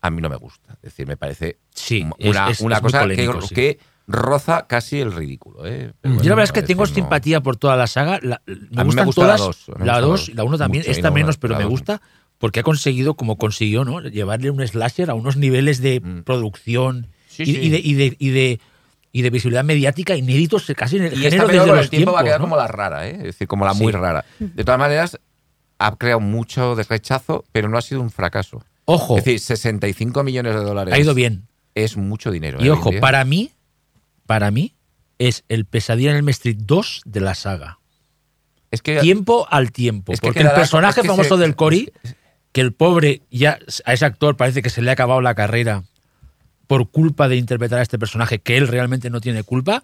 [0.00, 0.74] a mí no me gusta.
[0.74, 3.54] Es decir, me parece Sí, una, es- es- una es cosa polémico, que, sí.
[3.54, 5.66] que roza casi el ridículo.
[5.66, 5.92] ¿eh?
[6.00, 6.94] Pero Yo bueno, la verdad es que tengo no.
[6.94, 8.18] simpatía por toda la saga.
[8.22, 9.40] La- me A mí me gustan gusta todas.
[9.40, 10.28] la dos, me gusta La la 2 dos.
[10.28, 10.82] y la 1 también.
[10.82, 11.70] Mucho, esta la uno, menos, pero la me dos.
[11.70, 12.02] gusta
[12.38, 14.00] porque ha conseguido, como consiguió, ¿no?
[14.02, 16.22] Llevarle un slasher a unos niveles de Mm.
[16.24, 18.60] producción Sí, y, y de, y, de, y, de,
[19.12, 22.20] y de visibilidad mediática inéditos casi en el Y género esta desde los tiempo va
[22.20, 22.44] a tiempos, quedar ¿no?
[22.46, 23.14] como la rara, ¿eh?
[23.16, 23.82] es decir, como la Sí.
[23.82, 24.24] muy rara.
[24.38, 25.18] De todas maneras,
[25.78, 28.62] ha creado mucho de rechazo, pero no ha sido un fracaso.
[28.86, 30.94] Ojo, Es decir, 65 millones de dólares.
[30.94, 31.46] ha ido bien.
[31.74, 32.58] Es mucho dinero.
[32.62, 32.70] Y ¿eh?
[32.70, 33.50] ojo, para mí,
[34.26, 34.74] para mí,
[35.18, 37.78] es el Pesadilla en el Street 2 de la saga.
[38.70, 40.12] Es que Tiempo al tiempo.
[40.12, 41.92] Es que porque el personaje es que famoso se- del Cory,
[42.52, 45.84] que el pobre, ya a ese actor parece que se le ha acabado la carrera
[46.66, 49.82] por culpa de interpretar a este personaje que él realmente no tiene culpa.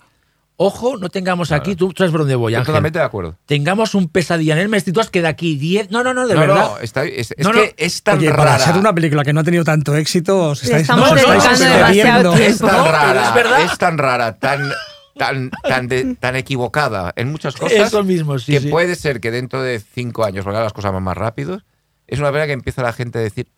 [0.63, 2.67] Ojo, no tengamos aquí, tú sabes por dónde voy, Estoy Ángel.
[2.73, 3.35] totalmente de acuerdo.
[3.47, 5.91] Tengamos un pesadilla en el Street 2 que de aquí 10.
[5.91, 6.71] No, no, no, de no, verdad.
[6.73, 7.73] no, está- es, es No, que no.
[7.79, 8.43] es tan Oye, rara.
[8.45, 11.59] para ser una película que no ha tenido tanto éxito, os estáis, estamos os estáis
[11.61, 13.63] demasiado es tan rara, es verdad.
[13.63, 14.71] es tan rara, tan,
[15.17, 18.53] tan, tan, de- tan equivocada en muchas cosas Eso mismo, sí.
[18.53, 18.69] que sí.
[18.69, 21.63] puede ser que dentro de cinco años hagan las cosas más rápido.
[22.07, 23.49] Es una pena que empieza la gente a decir,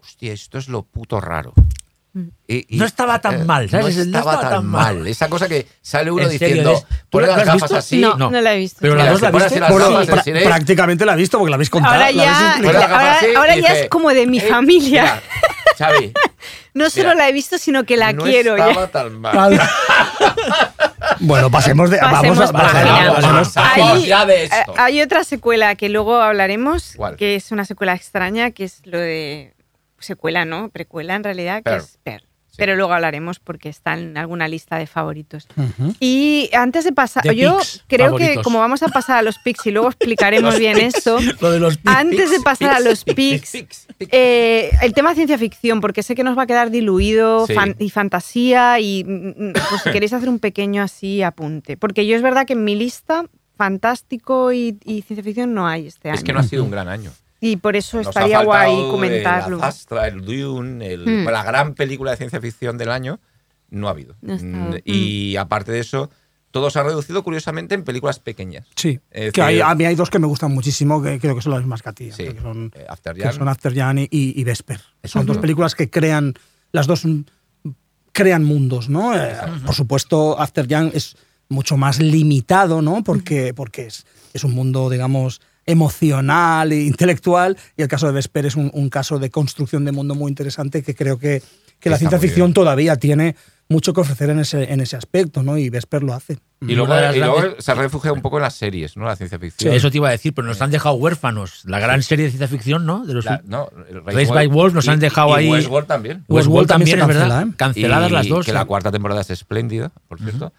[0.00, 1.54] hostia, esto es lo puto raro.
[2.46, 3.96] Y- y- No estaba tan eh, mal, ¿sabes?
[3.96, 4.96] No No estaba, estaba tan tan mal.
[4.98, 5.06] mal.
[5.06, 7.76] Esa cosa que sale uno diciendo, ¿Es- tú pone lo las gafas visto?
[7.78, 7.98] así.
[8.00, 8.30] no, no.
[8.30, 8.78] no, la he visto.
[8.82, 9.60] Pero la la pone viste.
[9.60, 11.94] gafas, decir, eh, prácticamente la he visto porque la habéis contado.
[11.94, 15.02] Ahora la ya- ahora- ahora ya dice, es como de mi eh, familia.
[15.02, 15.22] mira,
[15.78, 16.12] Xavi,
[16.74, 18.86] No solo Mira, la he visto, sino que la no quiero estaba ya.
[18.90, 19.60] tan mal.
[21.20, 21.98] Bueno, pasemos de.
[21.98, 22.96] Pasemos vamos a, página.
[23.56, 24.56] Hay, vamos ya de esto.
[24.56, 27.16] eh, hay otra secuela que luego hablaremos, ¿Cuál?
[27.16, 29.52] que es una secuela extraña, que es lo de
[30.02, 30.68] secuela, ¿no?
[30.70, 31.80] Precuela en realidad, que Pearl.
[31.82, 32.22] es Pearl.
[32.48, 32.56] Sí.
[32.58, 35.48] Pero luego hablaremos porque está en alguna lista de favoritos.
[36.00, 39.64] Y antes de pasar, De yo creo que como vamos a pasar a los pics
[39.68, 43.04] y luego explicaremos bien esto, Lo de los pics, antes de pics, pasar a los
[43.04, 43.54] pics,
[44.00, 47.54] eh, el tema ciencia ficción, porque sé que nos va a quedar diluido Sí.
[47.54, 51.78] fan- y fantasía y mm, mm, pues si queréis hacer un pequeño así apunte.
[51.78, 53.24] Porque yo es verdad que en mi lista
[53.56, 56.18] fantástico y, y ciencia ficción no hay este año.
[56.18, 57.12] Es que no ha sido un gran año.
[57.44, 59.56] Y por eso Nos estaría guay eh, comentarlo.
[59.58, 61.28] La Zastra, el Dune, el- Hmm.
[61.28, 63.18] la gran película de ciencia ficción del año,
[63.68, 64.14] no ha habido.
[64.22, 64.70] No estado.
[64.70, 66.08] Mm, Y aparte de eso,
[66.52, 68.68] todo se ha reducido curiosamente en películas pequeñas.
[68.76, 71.42] Sí, Es que hay- a mí hay dos que me gustan muchísimo, que creo que
[71.42, 72.12] son las mismas que a ti.
[72.12, 74.80] Sí, que son, eh, After que son After Jan y, y Vesper.
[75.02, 76.34] Son dos películas que crean,
[76.70, 77.22] las dos mm,
[78.12, 79.16] crean mundos, ¿no?
[79.16, 79.34] Eh,
[79.66, 81.16] por supuesto, After Jan es
[81.48, 83.02] mucho más limitado, ¿no?
[83.02, 88.46] Porque, porque es, es un mundo, digamos, emocional e intelectual, y el caso de Vesper
[88.46, 91.42] es un, un caso de construcción de mundo muy interesante que creo que,
[91.80, 92.54] que la ciencia ficción bien.
[92.54, 93.36] todavía tiene
[93.68, 95.56] mucho que ofrecer en ese, en ese aspecto, ¿no?
[95.56, 96.38] Y Vesper lo hace.
[96.60, 99.06] Y luego, y luego se refugia un poco en las series, ¿no?
[99.06, 99.72] La ciencia ficción.
[99.72, 101.62] Eso te iba a decir, pero nos han dejado huérfanos.
[101.64, 103.06] La gran serie de ciencia ficción, ¿no?
[103.06, 103.70] De los La- no,
[104.04, 106.24] Raised by Wolves nos y- han dejado y ahí- Westworld también.
[106.28, 107.46] Westworld también también, es verdad.
[107.48, 107.52] ¿eh?
[107.56, 108.44] Canceladas Y las dos.
[108.46, 110.52] Que la cuarta temporada es espléndida, por cierto.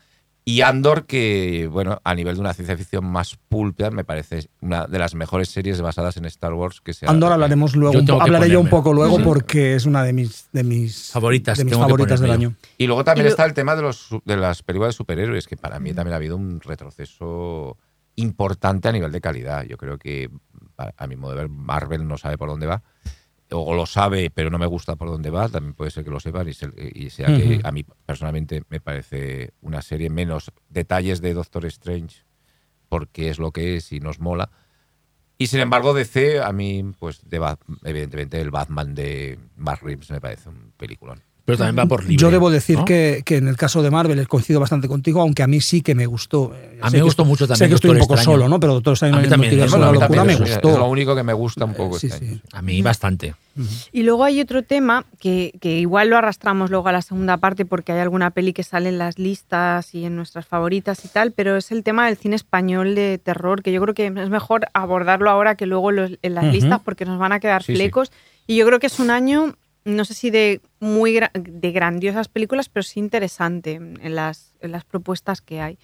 [0.45, 4.87] Y Andor, que, bueno, a nivel de una ciencia ficción más pulpia, me parece una
[4.87, 8.21] de las mejores series basadas en Star Wars que se ha- Andor hablaremos luego, Yo
[8.21, 9.23] hablaré yo un poco luego Sí.
[9.23, 12.55] porque es una de mis de mis Favoritas, de mis favoritas del año.
[12.77, 15.55] Y luego también Y está el tema de, los, de las películas de superhéroes, que
[15.55, 17.77] para mí también ha habido un retroceso
[18.15, 19.63] importante a nivel de calidad.
[19.63, 20.29] Yo creo que,
[20.77, 22.83] a, a mi modo de ver, Marvel no sabe por dónde va.
[23.51, 25.47] O lo sabe, pero no me gusta por dónde va.
[25.49, 28.79] También puede ser que lo sepan y, se- y sea que a mí personalmente me
[28.79, 32.23] parece una serie menos detalles de Doctor Strange,
[32.89, 34.49] porque es lo que es y nos mola.
[35.37, 40.21] Y sin embargo, DC, a mí, pues, de evidentemente, el Batman de Matt Reeves me
[40.21, 41.21] parece un peliculón.
[41.45, 42.15] Pero también va por libre.
[42.15, 42.85] Yo debo decir ¿no?
[42.85, 45.93] que, que en el caso de Marvel coincido bastante contigo, aunque a mí sí que
[45.93, 46.53] me gustó.
[46.55, 48.37] Eh, A mí sé me gustó mucho Sé también que estoy un poco Extraño.
[48.37, 48.59] solo, ¿no?
[48.61, 50.23] Pero Doctor Extraño A mí en el también, multiverso Bueno, de a la mí locura
[50.23, 50.69] me es- gustó.
[50.69, 52.41] Es lo único que me gusta un poco Eh, sí, este sí.
[52.53, 53.35] A mí bastante.
[53.91, 57.65] Y luego hay otro tema que, que igual lo arrastramos luego a la segunda parte
[57.65, 61.33] porque hay alguna peli que sale en las listas y en nuestras favoritas y tal,
[61.33, 64.67] pero es el tema del cine español de terror, que yo creo que es mejor
[64.73, 66.53] abordarlo ahora que luego los- en las Ujú.
[66.53, 67.75] listas porque nos van a quedar Sí, sí.
[67.75, 68.11] flecos.
[68.47, 72.27] Y yo creo que es un año, no sé si de muy gra- de grandiosas
[72.27, 75.79] películas, pero sí interesante en las, en las propuestas que hay.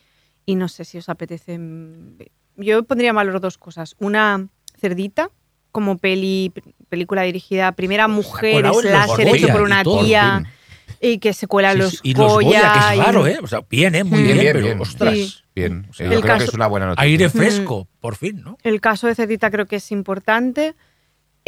[0.46, 1.58] Y no sé si os apetece.
[1.58, 2.18] mm,
[2.58, 3.96] Yo pondría en valor dos cosas.
[4.00, 4.48] Una
[4.80, 5.30] cerdita,
[5.72, 6.52] como peli,
[6.90, 11.14] película dirigida, primera mujer en los slasher hecho por y una todo, tía bien.
[11.14, 13.38] y que se cuela Sí, los sí, y los Goya, que es y- raro, ¿eh?
[13.44, 14.04] O sea, bien, ¿eh?
[14.04, 14.24] Muy Mm.
[14.24, 14.82] bien, Bien, pero bien.
[14.82, 15.14] ostras.
[15.16, 15.34] Sí.
[15.56, 17.04] Bien, O sea, yo el creo que caso- es una buena noticia.
[17.04, 18.58] Aire fresco, por fin, ¿no?
[18.64, 20.76] El caso de Cerdita creo que es importante.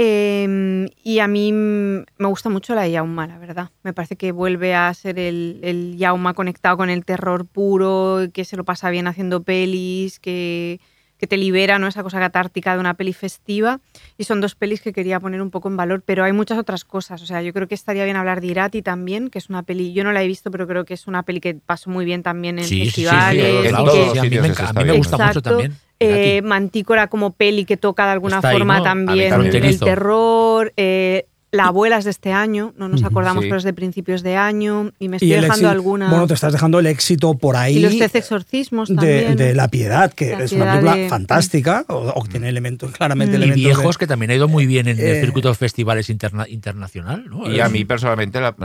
[0.03, 3.69] Eh, y a mí mm, me gusta mucho la de Yauma, la verdad.
[3.83, 8.43] Me parece que vuelve a ser el, el Yauma conectado con el terror puro, que
[8.43, 10.79] se lo pasa bien haciendo pelis, que,
[11.19, 11.85] que te libera, ¿no?
[11.87, 13.79] Esa cosa catártica de una peli festiva.
[14.17, 16.83] Y son dos pelis que quería poner un poco en valor, pero hay muchas otras
[16.83, 17.21] cosas.
[17.21, 19.93] O sea, yo creo que estaría bien hablar de Irati también, que es una peli,
[19.93, 22.23] yo no la he visto, pero creo que es una peli que pasó muy bien
[22.23, 23.65] también en Sí, sí, sí, sí, festivales.
[23.65, 25.77] en y todos que- a mí me, a mí me gusta mucho también.
[26.01, 26.41] Eh.
[26.41, 30.73] Mantícora como peli que toca de alguna Está ahí, forma también el terror.
[30.77, 33.49] eh, la abuela es de este año, no nos acordamos, sí.
[33.49, 34.93] pero es de principios de año.
[34.99, 36.09] Y me estoy Y el dejando éxito- alguna.
[36.09, 37.75] Bueno, te estás dejando el éxito por ahí.
[37.75, 39.35] y los trece exorcismos de, también.
[39.35, 42.91] de La Piedad, que La es una película de- fantástica, o, o que tiene elementos,
[42.93, 43.41] claramente Mm.
[43.41, 43.61] y elementos.
[43.63, 46.47] de- viejos que también ha ido muy bien en el Eh, circuito de festivales interna-
[46.47, 47.25] internacional.
[47.29, 47.51] ¿no?
[47.51, 48.55] Y a mí personalmente, la-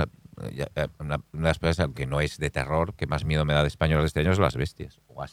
[0.45, 0.67] eh,
[1.01, 3.63] una, una de las películas, aunque no es de terror, que más miedo me da
[3.63, 5.25] de español de este año es Las Bestias, o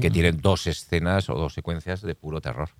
[0.00, 2.70] Que tienen dos escenas o dos secuencias de puro terror.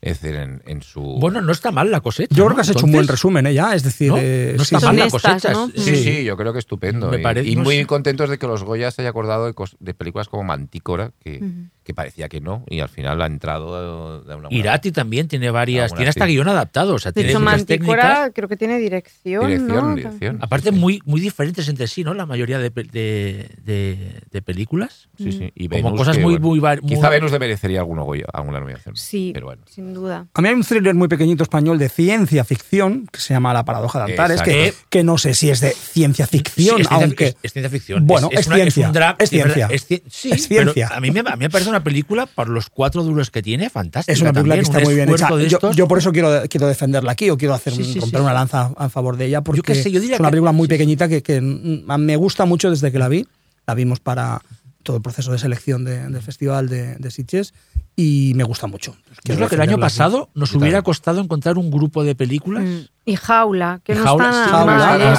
[0.00, 1.00] Es decir, en, en su...
[1.00, 2.34] Bueno, no está mal la cosecha.
[2.34, 2.46] Yo ¿no?
[2.48, 3.54] creo que has hecho un buen resumen, ¿eh?
[3.54, 4.18] Ya, es decir, ¿no?
[4.18, 4.86] eh, No está sí.
[4.86, 5.52] mal la cosecha.
[5.52, 5.68] ¿no?
[5.68, 7.08] Sí, sí, yo creo que estupendo.
[7.08, 7.86] Me y- parece- y muy sé.
[7.86, 9.46] contentos de que los Goya se haya acordado
[9.78, 11.40] de, películas como Mantícora, que.
[11.84, 15.50] Que parecía que no, y al final ha entrado de, una buena Irati también tiene
[15.50, 16.32] varias, tiene hasta sí.
[16.32, 18.30] guion adaptado, o sea, De tiene muchas técnicas.
[18.34, 19.46] Creo que tiene dirección.
[19.46, 19.68] dirección.
[19.90, 19.94] ¿no?
[19.96, 20.38] dirección.
[20.40, 20.80] Aparte, Sí, sí.
[20.80, 22.14] muy, muy diferentes entre sí, ¿no?
[22.14, 25.08] La mayoría de, de, de- de películas.
[25.18, 25.52] Sí, sí.
[25.54, 28.96] Y Como cosas que, muy, bueno, muy, muy- Quizá Venus le merecería alguno alguna nominación.
[28.96, 29.62] Sí, Pero bueno.
[29.68, 30.26] sin duda.
[30.34, 33.64] A mí hay un thriller muy pequeñito español de ciencia ficción que se llama La
[33.64, 34.86] paradoja de Antares, que, Exacto.
[34.90, 37.70] que no sé si es de ciencia Sí, ficción, es, ciencia, aunque es- es ciencia
[37.70, 38.06] ficción.
[38.06, 39.74] Bueno, es una- ciencia, un drama, es sí, verdad, ciencia.
[39.76, 40.96] es ci- sí, Es pero ciencia.
[40.96, 43.68] a mí, me, a mí me parece una película, por los cuatro duros que tiene,
[43.70, 44.12] fantástica.
[44.12, 45.08] es una película también, que está muy bien
[45.48, 45.58] hecha.
[45.60, 48.20] Yo, yo por eso quiero, quiero defenderla aquí o quiero hacer Sí, un- sí, romper
[48.20, 50.32] sí, una lanza a favor de ella porque qué sé, yo diría es una que-
[50.32, 53.26] película muy pequeñita que, que, mm, me gusta mucho desde que la vi.
[53.66, 54.40] La vimos para
[54.82, 57.54] todo el proceso de selección de- del festival de, de Sitges
[57.96, 58.92] y me gusta mucho.
[58.92, 62.14] Yo Quiero creo que el año pasado nos Yo hubiera costado encontrar un grupo de
[62.14, 62.64] películas.
[62.64, 62.78] Mm.
[63.04, 65.12] Y Jaula, que no Jaula, está sí, nada Jaula, mal, no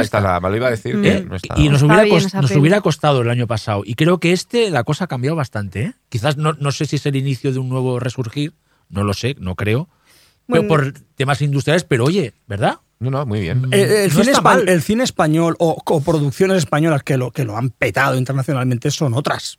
[0.00, 1.02] está me lo iba a decir Mm.
[1.02, 1.24] que ¿eh?
[1.28, 3.82] no está y nos hubiera, bien nos hubiera costado el año pasado.
[3.84, 5.82] Y creo que este, la cosa ha cambiado bastante.
[5.82, 5.92] ¿eh?
[6.08, 8.52] Quizás no, no sé si es el inicio de un nuevo resurgir,
[8.88, 9.88] no lo sé, no creo.
[10.46, 12.78] Pero por temas industriales, pero oye, ¿verdad?
[13.00, 13.68] No, no, muy bien.
[13.70, 14.68] Eh, el, No cine está espa- mal.
[14.68, 19.14] el cine español o, o producciones españolas que lo, que lo han petado internacionalmente son
[19.14, 19.58] otras.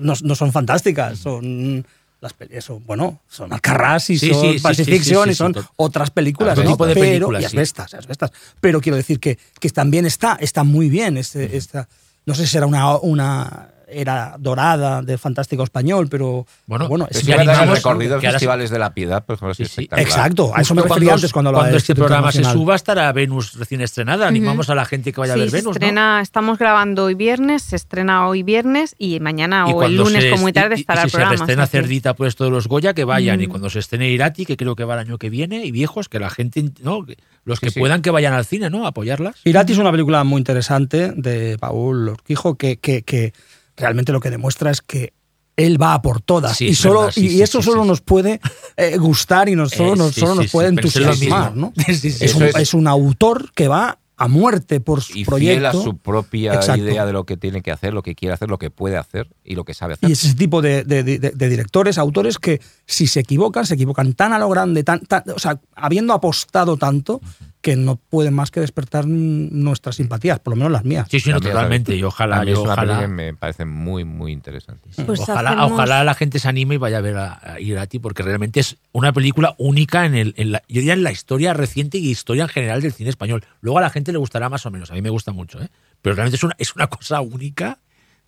[0.00, 1.84] No, no son fantásticas, son
[2.20, 5.30] las eso, bueno, son Alcarrás y Sí, son sí, sí, Pacific sí, sí, Fiction sí,
[5.30, 6.64] y sí, son otras películas, ¿no?
[6.64, 7.46] tipo de pero, películas, y sí.
[7.48, 8.30] asbestas, asbestas.
[8.62, 11.18] Pero quiero decir que, que también está, está muy bien.
[11.18, 11.86] Este, esta,
[12.24, 17.24] no sé si era una, una era dorada del fantástico español, pero Bueno, bueno, Es
[17.24, 19.64] que el recorrido de que ahora se- festivales de la piedad, por ejemplo, es Sí,
[19.64, 19.70] sí.
[19.82, 20.06] espectacular.
[20.08, 23.54] Exacto, a eso me refería antes cuando hablaba de este programa se suba estará Venus
[23.54, 24.26] recién estrenada.
[24.28, 25.66] Animamos a la gente que vaya a Sí, ver se Venus.
[25.66, 25.72] ¿no?
[25.72, 30.04] estrena, estamos grabando hoy viernes, se estrena hoy viernes y mañana Y o el cuando
[30.04, 31.46] lunes se como muy tarde y- y estará si el programa.
[31.46, 33.40] se que- Cerdita, pues todos los Goya que vayan.
[33.40, 33.50] Y Mm.
[33.50, 36.18] cuando se estrene Irati, que creo que va el año que viene, y viejos, que
[36.18, 37.04] la gente, ¿no?
[37.44, 37.78] Los que sí.
[37.78, 38.86] puedan que vayan al cine, ¿no?
[38.86, 39.34] Apoyarlas.
[39.44, 43.32] Irati es una película muy interesante de Paul Orquijo que, que, que
[43.76, 45.12] realmente lo que demuestra es que
[45.56, 46.56] él va a por todas.
[46.56, 48.40] Sí, y es solo verdad, sí, y sí, eso solo nos puede
[48.76, 51.52] eh, gustar y nos, solo, Eh, nos, solo nos puede entusiasmar
[51.86, 55.52] es, un, eso es- es un autor que va a muerte por su Y proyecto
[55.54, 56.82] fiel a su propia Exacto.
[56.82, 59.28] idea de lo que tiene que hacer, lo que quiere hacer, lo que puede hacer
[59.44, 60.08] y lo que sabe hacer.
[60.08, 63.74] Y es ese tipo de, de- de- de directores, autores que si se equivocan, se
[63.74, 67.20] equivocan tan a lo grande, tan, tan- o sea, habiendo apostado tanto,
[67.64, 71.08] que no pueden más que despertar mm, nuestras simpatías, por lo menos las mías.
[71.10, 71.96] Sí, sí, no, totalmente.
[71.96, 74.90] Y A ojalá, mí es yo una peli ojalá, que me parece muy, muy interesante.
[75.06, 78.00] Pues ojalá, hacemos- ojalá la gente se anime y vaya a ver a, a Irati,
[78.00, 81.54] porque realmente es una película única en, el, en la, yo diría en la historia
[81.54, 83.42] reciente y historia en general del cine español.
[83.62, 85.70] Luego a la gente le gustará más o menos, a mí me gusta mucho, ¿eh?
[86.02, 87.78] pero realmente es una, es una cosa única,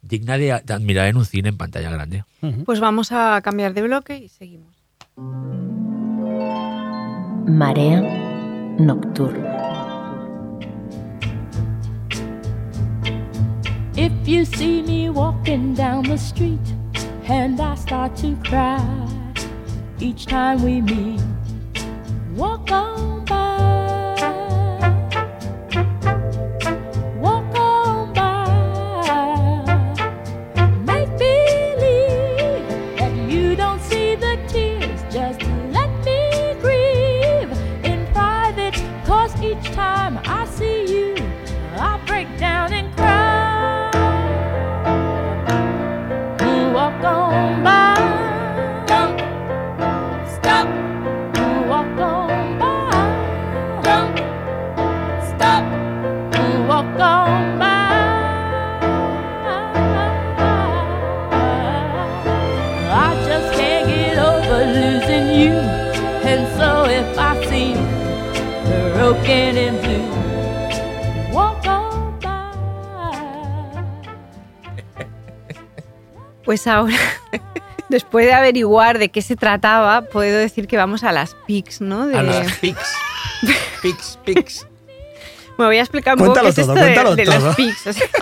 [0.00, 2.24] digna de, de admirar en un cine en pantalla grande.
[2.64, 4.74] Pues vamos a cambiar de bloque y seguimos.
[7.46, 8.02] Marea
[8.78, 9.56] nocturna.
[13.96, 16.60] If you see me walking down the street
[17.24, 18.84] and I start to cry
[19.98, 21.22] each time we meet,
[22.34, 23.15] walk on
[76.46, 76.96] Pues ahora,
[77.90, 82.06] Después de averiguar de qué se trataba, puedo decir que vamos a las PICs, ¿no?
[82.06, 82.94] De- A las pics.
[83.82, 84.66] Pics, pics.
[85.58, 87.46] Me voy a explicar un poco Cuéntalo qué es todo, esto de- de, todo.
[87.46, 87.86] las PICs.
[87.88, 88.06] o sea.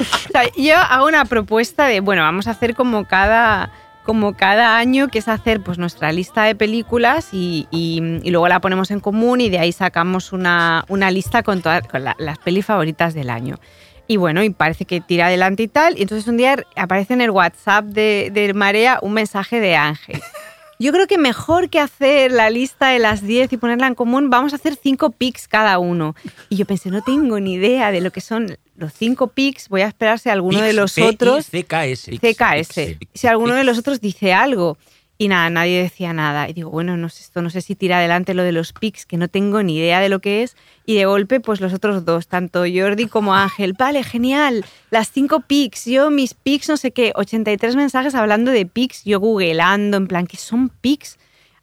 [0.00, 3.72] O sea, yo hago una propuesta de, bueno, vamos a hacer como cada,
[4.04, 8.46] como cada año, que es hacer pues nuestra lista de películas y, y- y luego
[8.48, 12.14] la ponemos en común y de ahí sacamos una, una lista con todas con la-
[12.18, 13.56] las pelis favoritas del año.
[14.08, 15.98] Y bueno, y parece que tira adelante y tal.
[15.98, 20.20] Y entonces un día aparece en el WhatsApp de, de Marea un mensaje de Ángel.
[20.80, 24.30] Yo creo que mejor que hacer la lista de las 10 y ponerla en común,
[24.30, 26.14] vamos a hacer 5 pics cada uno.
[26.48, 29.80] Y yo pensé, no tengo ni idea de lo que son los 5 pics, voy
[29.80, 31.46] a esperar si alguno de los otros...
[31.46, 32.10] CKS.
[32.20, 32.96] CKS.
[33.12, 34.78] Si alguno de los otros dice algo.
[35.20, 36.48] Y nada, nadie decía nada.
[36.48, 39.04] Y digo, bueno, no sé, esto no sé si tira adelante lo de los pics,
[39.04, 40.56] que no tengo ni idea de lo que es.
[40.86, 45.40] Y de golpe, pues los otros dos, tanto Jordi como Ángel, vale, genial, las cinco
[45.40, 50.06] pics, yo mis pics, no sé qué, 83 mensajes hablando de pics, yo googleando, en
[50.06, 51.18] plan, ¿qué son pics?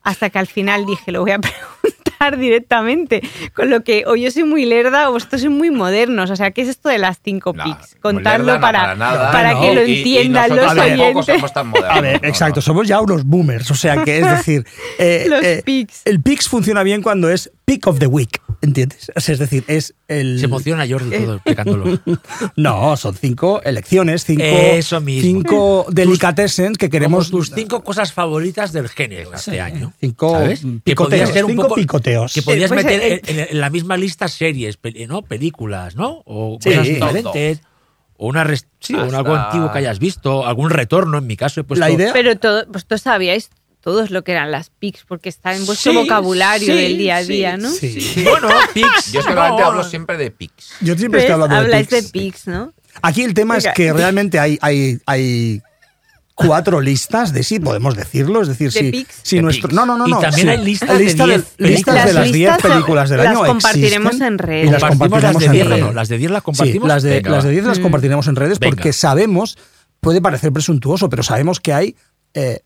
[0.05, 3.21] Hasta que al final dije, lo voy a preguntar directamente.
[3.53, 6.29] Con lo que o yo soy muy lerda o vosotros sois muy modernos.
[6.31, 7.93] O sea, ¿qué es esto de las cinco No, pics?
[7.95, 9.31] muy Contarlo lerda, no, para, para nada.
[9.33, 11.35] para No, que lo Y- y entiendan nosotros los tampoco oyentes.
[11.35, 11.97] somos tan modernos.
[11.97, 12.61] A ver, no, exacto, no.
[12.61, 14.65] somos ya unos boomers, o sea que es decir,
[14.97, 16.01] eh, Los eh, pics.
[16.05, 19.11] el Pix funciona bien cuando es Pick of the Week, ¿entiendes?
[19.15, 20.37] O sea, es decir, es el...
[20.39, 21.99] Se emociona Jordi todo explicándolo.
[22.55, 25.21] No, son cinco elecciones, cinco, Eso mismo.
[25.27, 27.29] cinco delicatessens que queremos...
[27.31, 29.93] Como tus cinco cosas favoritas del género este año.
[29.99, 30.59] Cinco ¿sabes?
[30.61, 32.33] Que picoteos, podría ser un cinco poco- picoteos.
[32.33, 34.77] Que podrías pues, meter eh, en, en la misma lista series,
[35.07, 35.21] ¿no?
[35.21, 36.21] Películas, ¿no?
[36.25, 36.69] O Sí.
[36.69, 36.93] cosas Todo.
[37.07, 37.61] diferentes.
[38.17, 38.45] O, una
[38.79, 41.85] sí, o Hasta- algo antiguo que hayas visto, algún retorno, en mi caso he puesto.
[41.85, 43.49] La idea- Pero todo, vosotros sabíais
[43.81, 47.17] todos lo que eran las pics, porque está en vuestro Sí, vocabulario sí, del día
[47.17, 47.69] a sí, día, ¿no?
[47.69, 48.23] Sí.
[48.23, 49.11] Bueno, Pix.
[49.11, 50.71] Yo solamente hablo siempre de pics.
[50.81, 52.03] Yo siempre estoy hablando de Habláis Pix.
[52.03, 52.73] de pics, ¿no?
[53.01, 55.61] Aquí el tema es que realmente hay, hay, hay
[56.35, 58.41] cuatro listas de sí, podemos decirlo.
[58.41, 59.19] Es decir, ¿De si, pics?
[59.23, 59.69] si De nuestro.
[59.69, 59.75] pics.
[59.75, 60.07] No, no, no.
[60.07, 60.53] Y no, también sí.
[60.53, 63.27] hay listas de Lista 10 listas Las de las 10 listas son- películas del las
[63.27, 63.45] año.
[63.45, 64.67] compartiremos existen en redes.
[64.67, 65.85] Y las Compartimos las compartiremos de en 10, redes.
[65.85, 65.93] ¿no?
[65.93, 66.87] Las de 10 las Sí, compartimos.
[66.87, 67.51] las de, Venga, las de va.
[67.53, 67.81] 10 las Mm.
[67.81, 68.75] compartiremos en redes Venga.
[68.75, 69.57] porque sabemos,
[70.01, 71.95] puede parecer presuntuoso, pero sabemos que hay
[72.33, 72.59] eh,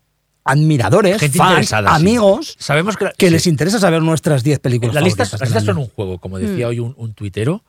[0.44, 1.74] admiradores, Gente fans, sí.
[1.86, 3.32] amigos Sabemos que, que sí.
[3.32, 6.40] les interesa saber nuestras 10 películas las listas, las listas son un juego, como Mm.
[6.40, 7.62] decía hoy un, un tuitero,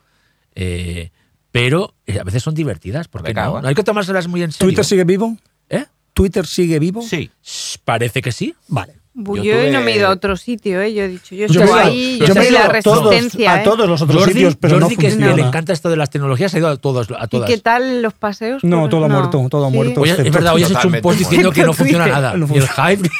[0.56, 1.10] eh,
[1.52, 3.62] pero eh, a veces son divertidas, porque no, ¿eh?
[3.62, 4.66] no hay que tomárselas muy en serio.
[4.68, 5.36] ¿Twitter sigue vivo?
[6.12, 6.14] ¿Eh?
[6.14, 7.02] ¿Twitter sigue vivo?
[7.02, 7.30] Sí.
[7.42, 8.54] Shh, Parece que sí.
[8.68, 8.94] Vale.
[9.14, 10.94] Yo Yo, tuve- no me he ido a otro sitio, ¿eh?
[10.94, 13.64] Yo he dicho, yo Yo estoy ahí, yo soy la a todos- resistencia, a ¿eh?
[13.64, 15.36] todos los otros Jordi, sitios, pero Jordi, no que funciona.
[15.36, 17.10] le encanta esto de las tecnologías, ha ido a todos.
[17.10, 17.50] A ¿Y todas.
[17.50, 18.64] qué tal los paseos?
[18.64, 20.00] No, Por- todo muerto, todo muerto.
[20.00, 22.36] Hoy- es verdad, hoy has hecho un post diciendo que no funciona nada.
[22.38, 23.10] No Y el hype.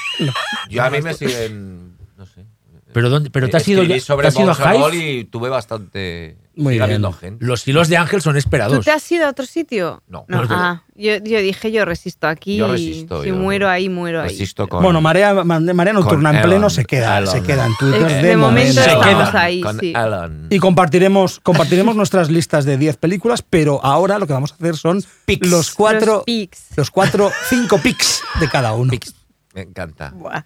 [0.71, 1.93] Yo a mí me siguen.
[2.17, 2.47] No sé.
[2.95, 5.11] Pero, ¿dónde, pero te has ido, Escribí te sobre has ido a Hive.
[5.19, 6.37] y tuve bastante.
[6.55, 7.13] Muy sigue bien.
[7.15, 7.45] gente.
[7.45, 8.85] Los hilos de Ángel son ¿Tú esperados.
[8.85, 10.03] te has ido a otro sitio?
[10.07, 10.25] No.
[10.29, 12.57] no No, yo- ah, yo, yo dije, yo resisto aquí.
[12.57, 14.29] Yo y resisto, Si yo muero ahí, muero ahí.
[14.29, 14.83] Resisto con.
[14.83, 16.71] Bueno, Marea, Marea Nocturna en pleno Elon.
[16.71, 17.33] se queda, Elon.
[17.33, 19.93] se queda en Twitter de, de momento Se estamos queda ahí, con sí.
[19.97, 20.47] Elon.
[20.51, 24.77] Y compartiremos, compartiremos nuestras listas de 10 películas, pero ahora lo que vamos a hacer
[24.77, 25.49] son Pics.
[25.49, 26.67] los cuatro, Los pics.
[26.77, 28.91] los cuatro, cinco pics de cada uno.
[28.91, 29.15] Pics.
[29.55, 30.11] Me encanta.
[30.15, 30.43] Buah.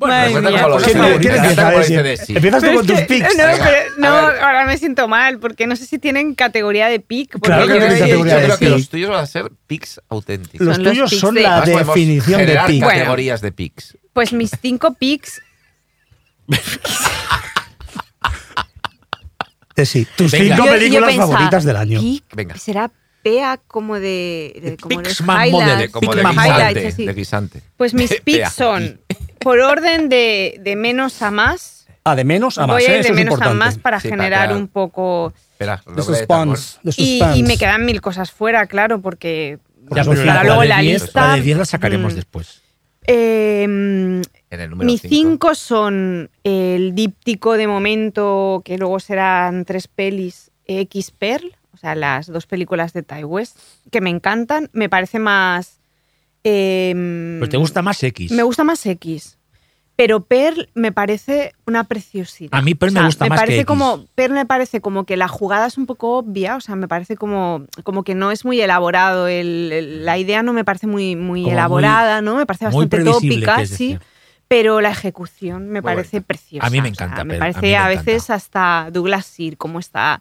[0.00, 0.38] Bueno.
[2.28, 3.36] Empiezas tú con tus que- pics.
[3.98, 7.32] No, pero ahora me siento mal porque no sé si tienen categoría de pic.
[7.32, 9.50] porque Claro que yo tienen Yo categoría de creo que los tuyos van a ser
[9.66, 10.66] pics auténticos.
[10.66, 12.82] Los tuyos son de- la definición de generar pic.
[12.82, 12.98] Bueno.
[12.98, 13.98] categorías de pics.
[14.14, 15.42] Pues mis cinco pics.
[19.76, 20.56] Eh, sí, tus Venga.
[20.56, 22.00] cinco yo- yo películas pensaba, favoritas del año.
[22.34, 22.56] Venga.
[22.58, 22.90] Será
[23.22, 24.60] PEA como de.
[24.62, 27.06] de como de highlights, Model, De- como de guisante.
[27.06, 27.62] De guisante.
[27.78, 29.00] Pues mis pics son,
[29.40, 32.94] por orden de, de menos a más, Ah, de menos a más, voy a ¿eh?
[32.94, 35.34] ir eso de es menos a más para Sí, para generar un poco...
[35.52, 36.56] Espera, De doble de tambor.
[36.56, 37.28] suspense.
[37.28, 39.58] de Y, me quedan mil cosas fuera, claro, porque...
[39.94, 40.14] Ya, cinco.
[40.24, 42.16] la, luego la 10, lista- la de 10 la sacaremos Mm.
[42.16, 42.62] después.
[43.06, 44.22] eh, En
[44.60, 45.14] el número mis 5.
[45.14, 51.94] cinco son el díptico de momento, que luego serán tres pelis, X Pearl, o sea,
[51.94, 53.58] las dos películas de Ty West,
[53.90, 54.70] que me encantan.
[54.72, 55.79] Me parece más...
[56.44, 58.32] eh, Pues te gusta más X.
[58.32, 59.36] Me gusta más X.
[59.96, 62.58] Pero Pearl me parece una preciosidad.
[62.58, 63.66] A mí Pearl me gusta me más que X.
[63.66, 66.88] como Pearl me parece como que la jugada es un poco obvia, o sea, me
[66.88, 69.28] parece como, como que no es muy elaborado.
[69.28, 72.36] el- el- la idea no me parece muy, muy Como elaborada, ¿no?
[72.36, 73.98] Me parece bastante tópica, sí.
[74.48, 76.66] Pero la ejecución me Muy parece preciosa.
[76.66, 78.10] A mí me o sea, encanta me Pearl, a parece me a, encanta.
[78.10, 80.20] veces hasta Douglas Sir, cómo está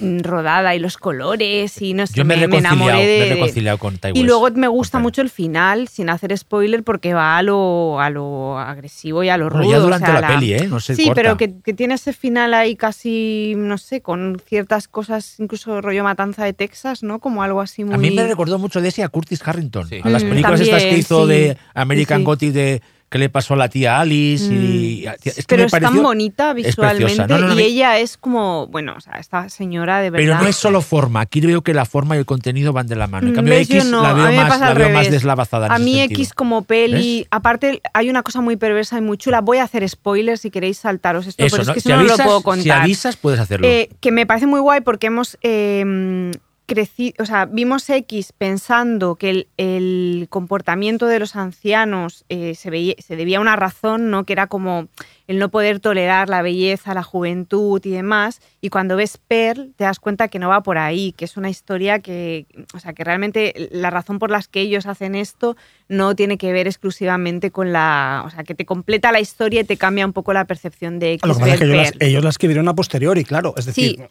[0.00, 3.18] rodada y los colores y no sé, Yo me he me, enamoré de...
[3.20, 6.84] me he reconciliado con Tai y luego me gusta mucho el final, sin hacer spoiler,
[6.84, 9.58] porque va a lo, a lo agresivo y a lo rudo.
[9.64, 10.68] Bueno, ya o durante sea, la, peli, ¿eh?
[10.68, 11.14] No Sí, corta.
[11.14, 16.04] pero que, que tiene ese final ahí casi, no sé, con ciertas cosas, incluso rollo
[16.04, 17.18] matanza de Texas, ¿no?
[17.18, 17.94] Como algo así muy...
[17.94, 19.88] A mí me recordó mucho de ese a Curtis Harrington.
[19.88, 20.00] Sí.
[20.04, 21.32] A las Mm, películas estas que hizo sí.
[21.32, 22.24] de American sí.
[22.24, 25.72] Gothic de que le pasó a la tía Alice y es que pero me es
[25.72, 30.00] tan bonita visualmente No, no, no, y ella es como, bueno, o sea, esta señora
[30.00, 30.26] de verdad.
[30.26, 31.20] Pero no es solo forma.
[31.20, 33.28] Aquí veo que la forma y el contenido van de la mano.
[33.28, 33.68] En cambio, ¿Ves?
[33.68, 35.74] Yo X la veo más, la veo más deslavazada.
[35.74, 36.00] A mí.
[36.00, 39.40] X como peli, aparte hay una cosa muy perversa y muy chula.
[39.40, 42.02] Voy a hacer spoilers si queréis saltaros esto, Eso, pero es que si Si no,
[42.02, 42.82] no lo puedo Si contar.
[42.82, 43.66] avisas, puedes hacerlo.
[43.66, 46.30] Eh, que me parece muy guay porque hemos eh,
[46.68, 52.70] crecido, o sea, vimos X pensando que el, el comportamiento de los ancianos eh, se,
[52.70, 54.24] veía- se debía a una razón, ¿no?
[54.24, 54.86] Que era como
[55.26, 58.40] el no poder tolerar la belleza, la juventud y demás.
[58.60, 61.48] Y cuando ves Pearl, te das cuenta que no va por ahí, que es una
[61.50, 65.56] historia que, o sea, que realmente la razón por las que ellos hacen esto
[65.88, 69.64] no tiene que ver exclusivamente con la, o sea, que te completa la historia y
[69.64, 71.26] te cambia un poco la percepción de X.
[71.26, 73.54] Lo que pasa es que ellos, las- ellos la escribieron a posteriori, claro.
[73.56, 74.04] Es decir, Sí.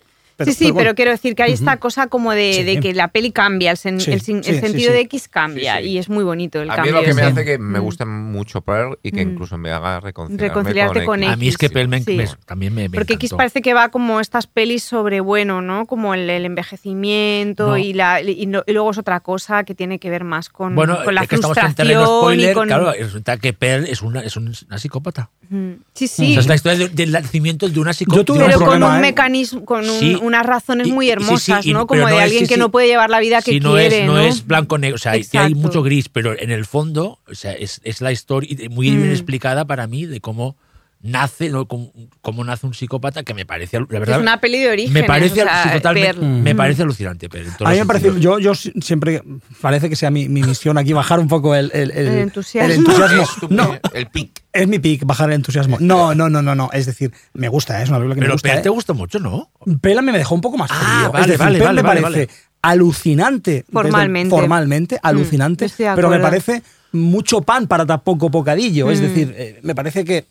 [0.46, 0.96] Sí, sí, pero, bueno.
[0.96, 2.64] quiero decir que hay esta cosa como de, Sí.
[2.64, 4.94] de que la peli cambia, el, sen- Sí, el, sin- sí, el sí, sentido sí.
[4.94, 5.90] de X cambia Sí, sí.
[5.90, 6.96] y es muy bonito el A mí cambio.
[7.00, 7.84] es lo que me hace que me Mm.
[7.84, 9.30] gusta mucho Pearl y que Mm.
[9.32, 11.34] incluso me haga reconciliarme Reconciliarte con X.
[11.34, 12.16] a mí es que X, Pearl me- sí.
[12.16, 13.38] me- también me, me Porque X encantó.
[13.38, 15.86] parece que va como estas pelis sobre, bueno, ¿no?
[15.86, 17.78] Como el, el envejecimiento No.
[17.78, 20.76] y, la, y, no- y luego es otra cosa que tiene que ver más con,
[20.76, 22.54] Bueno, con la es que estamos en frustración terreno y spoiler.
[22.54, 22.68] con...
[22.68, 25.30] Claro, resulta que Pearl es una, es un- una psicópata.
[25.50, 25.72] Mm.
[25.94, 26.32] Sí, O sí.
[26.34, 28.20] sea, es la historia de- del nacimiento de una psicópata.
[28.22, 29.00] Yo tuve pero un con un ¿eh?
[29.00, 30.18] mecanismo, con un- Sí.
[30.28, 31.88] Unas razones Y- muy sí, sí, hermosas, ¿no?
[31.88, 34.19] Como de alguien que no puede llevar la vida que Sí, no quiere, es, no,
[34.19, 34.95] es blanco-negro.
[34.95, 38.55] O sea, hay- mucho gris, pero en el fondo, o sea, es, es la historia
[38.69, 39.11] muy bien Mm.
[39.13, 40.55] explicada para mí de cómo
[41.00, 41.68] nace, ¿no?
[41.68, 41.91] cómo,
[42.22, 44.93] cómo nace un psicópata que me parece, la verdad, Es una peli de origen.
[44.93, 46.58] me parece, o sea, me Mm.
[46.58, 47.30] parece alucinante.
[47.30, 49.22] Pero A mí me parece, yo, yo si- siempre
[49.62, 52.72] parece que sea mi, mi misión aquí bajar un poco el, el- el- El entusiasmo.
[52.74, 53.22] el entusiasmo.
[53.22, 54.41] Es tu- No, el pic.
[54.52, 55.78] es mi pick, bajar el entusiasmo.
[55.80, 56.70] No, no, no, no, no.
[56.74, 57.84] Es decir, me gusta, ¿eh?
[57.84, 58.48] es una película que me Pero gusta.
[58.50, 58.64] Pearl ¿eh?
[58.64, 59.52] te gustó mucho, ¿no?
[59.82, 61.12] Pela me dejó un poco más Ah, frío.
[61.12, 62.39] vale, es decir, vale, Pearl vale, me parece vale.
[62.64, 63.66] alucinante.
[63.72, 64.30] Formalmente.
[64.36, 65.66] formalmente, alucinante.
[65.66, 68.89] estoy de pero me parece mucho pan para tan poco bocadillo.
[68.89, 69.04] Es Mm.
[69.04, 70.26] decir, eh, me parece que,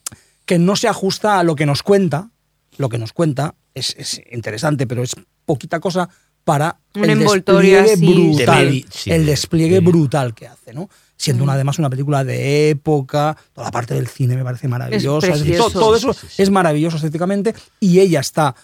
[0.47, 2.31] que no se ajusta a lo que nos cuenta.
[2.79, 6.09] Lo que nos cuenta es, es interesante, pero es poquita cosa
[6.45, 8.07] para Un el despliegue así.
[8.07, 8.57] brutal.
[8.57, 10.89] De Levi, sí, el de- despliegue de- brutal que hace, ¿no?
[11.17, 11.45] Siendo Mm.
[11.45, 15.29] una, además una película de época, toda la parte del cine me parece maravillosa.
[15.29, 16.43] es todo eso Sí, sí, sí.
[16.43, 18.55] es maravilloso estéticamente y ella está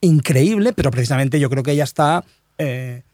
[0.00, 2.24] increíble, pero precisamente yo creo que ella está
[2.58, 3.04] eh,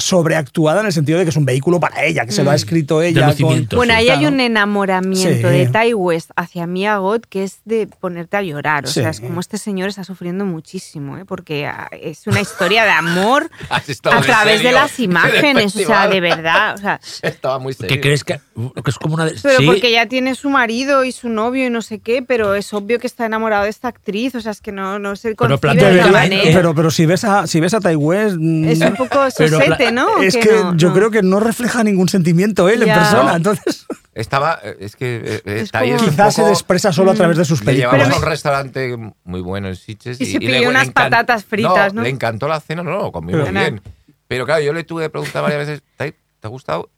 [0.00, 2.52] sobreactuada en el sentido de que es un vehículo para ella, que se lo ha
[2.52, 2.56] Mm.
[2.56, 3.34] escrito ella.
[3.40, 5.54] con- Bueno, ahí hay un enamoramiento Sí.
[5.56, 8.84] de Ty West hacia Mia Goth que es de ponerte a llorar.
[8.84, 9.00] O Sí.
[9.00, 11.24] sea, es como este señor está sufriendo muchísimo, ¿eh?
[11.24, 15.74] porque ah, es una historia de amor a de través de las imágenes.
[15.74, 16.74] O sea, de verdad.
[16.76, 17.88] O sea, Estaba muy serio.
[17.88, 21.04] ¿Qué crees que, que es como una de, pero sí, porque ya tiene su marido
[21.04, 23.88] y su novio y no sé qué, pero es obvio que está enamorado de esta
[23.88, 24.34] actriz.
[24.36, 26.50] O sea, es que no, no se Pero concibe de Debería- manera.
[26.52, 29.58] pero, pero si ves a, si ves a Tai West, mm, es un poco Pero
[29.58, 30.06] sosete, ¿no?
[30.16, 30.76] ¿O es qué que no?
[30.76, 30.94] yo No.
[30.94, 33.34] creo que no refleja ningún sentimiento él en persona.
[33.36, 37.36] Entonces, Estaba, es que eh, eh, Es como- quizás se poco- expresa solo a través
[37.36, 37.92] de sus Le películas.
[37.94, 40.92] llevamos a un restaurante muy bueno en Sitges Y se le- pidió le unas encan-
[41.10, 42.02] patatas fritas, ¿no?
[42.02, 43.80] Le encantó la cena, no, no, comió Pero- muy bien.
[44.26, 46.90] Pero claro, yo le tuve que preguntar varias veces, "Tai, ¿te ha gustado?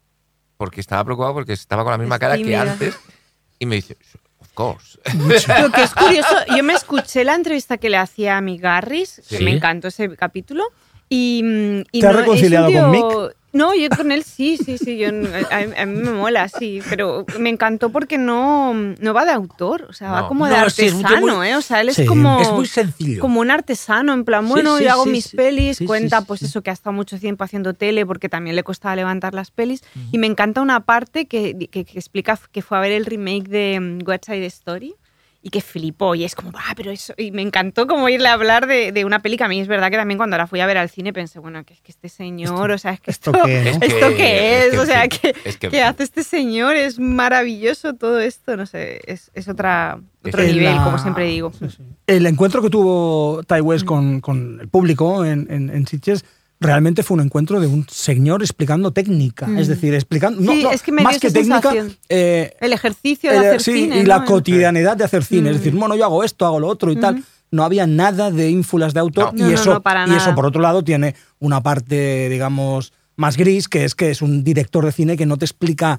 [0.57, 2.97] Porque estaba preocupado porque estaba con la misma Es cara que antes.
[3.59, 3.99] Y me dice,
[4.39, 4.99] of course.
[5.63, 9.21] Lo que es curioso, yo me escuché la entrevista que le hacía a mi Garris,
[9.29, 9.45] que Sí.
[9.45, 10.65] me encantó ese capítulo.
[11.13, 14.79] Y, mm, y ¿Te has no, reconciliado con tío- No, yo con él sí, sí,
[14.79, 14.97] sí.
[14.97, 16.81] Yo, a, a mí me mola, sí.
[16.89, 19.87] Pero me encantó porque no, no va de autor.
[19.91, 20.29] O sea, va No.
[20.29, 21.57] como de No, sí, artesano, muy- ¿eh?
[21.57, 22.07] O sea, él es Sí.
[22.07, 22.41] como.
[22.41, 23.21] es muy sencillo.
[23.21, 25.37] Como un artesano, en plan, Sí, bueno, sí, yo hago sí, mis sí.
[25.37, 26.47] pelis, Sí, sí, cuenta sí, pues sí.
[26.47, 29.83] eso que ha estado mucho tiempo haciendo tele porque también le costaba levantar las pelis.
[30.13, 33.49] Y me encanta una parte que, que- que explica que fue a ver el remake
[33.49, 34.95] de mm, West Side Story
[35.43, 38.35] y que flipó y es como, ah, pero eso, y me encantó como irle a
[38.35, 40.61] hablar de, de una peli que a mí es verdad que también cuando la fui
[40.61, 43.11] a ver al cine pensé, bueno, que es que este señor, o sea, es que
[43.11, 43.71] ¿esto esto, qué, no?
[43.71, 44.71] Es que- ¿esto qué es es?
[44.73, 46.77] que, o sea, que, es ¿qué hace este señor?
[46.77, 51.53] Es maravilloso todo esto, no sé, es, es otra, otro nivel, la- como siempre digo.
[52.07, 53.85] el encuentro que tuvo Tai Mm.
[53.87, 56.25] Con, con el público en, en, en Sitges
[56.61, 59.47] realmente fue un encuentro de un señor explicando técnica.
[59.47, 59.59] Mm.
[59.59, 60.41] Es decir, explicando.
[60.43, 61.73] No, Sí, no, es que me más que técnica.
[62.09, 63.97] eh, El ejercicio de el- hacer sí, cine.
[63.99, 64.09] y ¿no?
[64.09, 65.51] la cotidianidad de hacer cine.
[65.51, 65.59] Es Mm.
[65.59, 67.15] decir, bueno, yo hago esto, hago lo otro y tal.
[67.17, 67.25] Ujú.
[67.53, 69.33] No había nada de ínfulas de autor.
[69.35, 73.95] Y eso, y eso, por otro lado, tiene una parte, digamos, más gris, que es
[73.97, 75.99] que es un director de cine que no te explica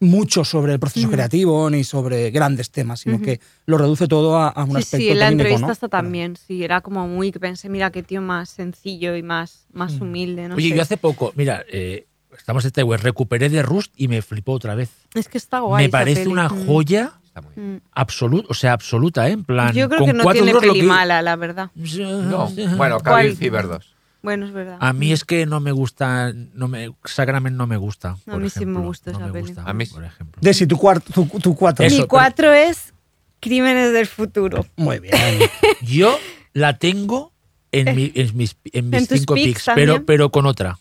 [0.00, 1.10] mucho sobre el proceso Mm.
[1.10, 4.96] creativo ni sobre grandes temas, sino que lo reduce todo a, a un Sí, aspecto
[4.98, 5.72] sí, en la técnico, entrevista ¿no?
[5.72, 9.66] hasta también, sí, era como muy que pensé, mira qué tío más sencillo y más,
[9.72, 10.02] más Mm.
[10.02, 10.76] humilde, no Oye, sé.
[10.76, 12.06] yo hace poco, mira, eh,
[12.38, 14.90] estamos en este web, recuperé de Rust y me flipó otra vez.
[15.14, 15.84] Es que está guay.
[15.84, 16.32] me esa parece peli.
[16.32, 16.66] una Mm.
[16.66, 17.12] joya.
[17.54, 17.76] Mm.
[17.92, 19.32] absoluta, o sea, absoluta, ¿eh?
[19.32, 21.70] En plan, Yo creo con que no cuatro tiene peli que- mala, la verdad.
[21.74, 22.98] No, bueno.
[23.00, 23.94] Cabin Fever 2.
[24.26, 24.76] Bueno, es verdad.
[24.80, 28.10] A mí es que no me gusta, no me, Sacrament no me gusta.
[28.10, 29.46] A por mí sí me ejemplo, gusta no esa me peli.
[29.46, 30.38] gusta, A mí- por ejemplo.
[30.42, 31.86] Desi, tu, cuarto, tu, tu cuatro.
[31.86, 32.92] Eso, Mi pero- cuatro es
[33.38, 34.66] Crímenes del Futuro.
[34.74, 35.14] Muy bien.
[35.80, 36.18] Yo
[36.54, 37.32] la tengo
[37.70, 40.76] en, mi- en mis, en mis ¿En cinco picks picks, pero, pero con otra.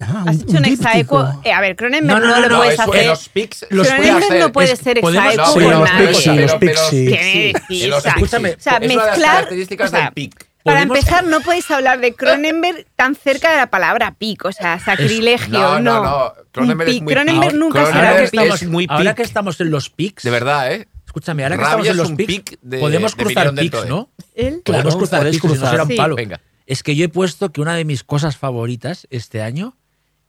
[0.00, 0.72] Ah, Has hecho un díptico.
[0.72, 1.40] exaequo.
[1.44, 2.96] Eh, a ver, Cronenberg No, no, no, no, lo no, puedes hacer.
[2.96, 5.88] en los pics Los Cronenberg no puede es- ser exaequo No, Sí, con pero los
[5.90, 6.06] nadie.
[6.08, 7.84] pics sí, los pero- pics pero- sí.
[8.08, 10.43] Escúchame, es una de las mezclar- características o sea, del pic.
[10.64, 14.78] Para empezar, no podéis hablar de Cronenberg tan cerca de la palabra pic, o sea,
[14.80, 15.94] sacrilegio, No, no.
[15.94, 16.32] no, no.
[16.52, 19.70] Cronenberg es muy Cronenberg nunca Cronenberg será que estamos, es muy ahora que estamos en
[19.70, 20.88] los picks, De verdad, ¿eh?
[21.06, 23.86] escúchame, ahora que estamos en es los un picks, pic de- podemos de cruzar Toe.
[23.88, 24.10] ¿no?
[24.34, 25.96] Claro, podemos cruzar si no será un Sí.
[25.96, 26.16] palo.
[26.16, 26.40] Venga.
[26.66, 29.76] Es que yo he puesto que una de mis cosas favoritas este año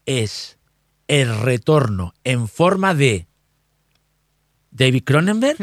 [0.05, 0.57] es
[1.07, 3.27] el retorno en forma de
[4.71, 5.57] David Cronenberg.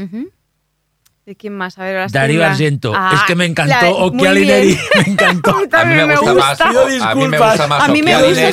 [1.25, 1.79] ¿De quién más?
[1.79, 2.93] A ver, ahora Darío en Argento.
[2.97, 3.73] Ah, es que me encantó.
[4.11, 5.57] la- me encantó.
[5.73, 6.97] A mí me gusta más, Pido a mí me
[7.29, 7.49] disculpas.
[7.51, 8.51] gusta más A mí me gusta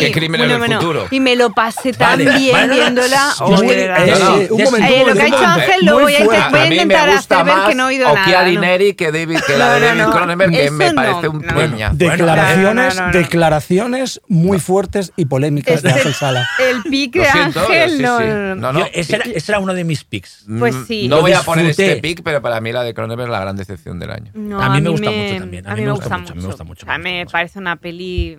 [0.00, 1.06] que Crímenes Bueno, del bueno, Futuro.
[1.10, 3.34] Y me lo pasé tan Vale, bien vale, viéndola.
[3.40, 4.08] Oh, verdad.
[4.08, 4.36] Eh, No, no.
[4.40, 6.36] eh, un momento, Eh, lo que ha hecho Ángel lo voy a, voy
[6.72, 8.50] intentar hacer ver que no he oído nada.
[8.50, 8.60] ¿no?
[8.62, 10.10] Neri que, David, que la No, de no, David no.
[10.12, 11.54] Cronenberg, que me no, parece un no.
[11.54, 11.90] peña.
[11.92, 13.18] Declaraciones, No, no, no, no.
[13.18, 16.48] declaraciones muy fuertes y polémicas de Este- Ángel Sala.
[16.58, 16.76] El
[17.12, 18.54] Lo de Ángel, no, no, no.
[18.54, 18.86] No, no.
[18.90, 20.44] Ese, era, uno de mis picks.
[20.58, 21.08] Pues sí.
[21.08, 23.56] No voy a poner este pick, pero para mí la de Cronenberg es la gran
[23.56, 24.30] decepción del año.
[24.34, 26.34] No, A mí me gusta mucho también, A mí me gusta mucho.
[26.34, 28.38] me gusta mucho, O sea, me parece una peli.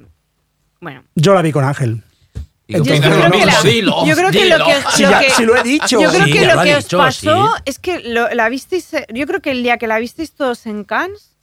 [0.79, 2.03] Bueno, Yo la vi con Ángel.
[2.69, 5.55] Yo creo que, la- dilo, yo creo que lo que, lo ya- que- si lo
[5.55, 6.01] he dicho.
[6.01, 7.61] yo creo Sí, que lo lo ha que os dicho, pasó sí.
[7.63, 8.91] es que lo- la visteis.
[9.13, 11.36] Yo creo que el día que la visteis todos en Cannes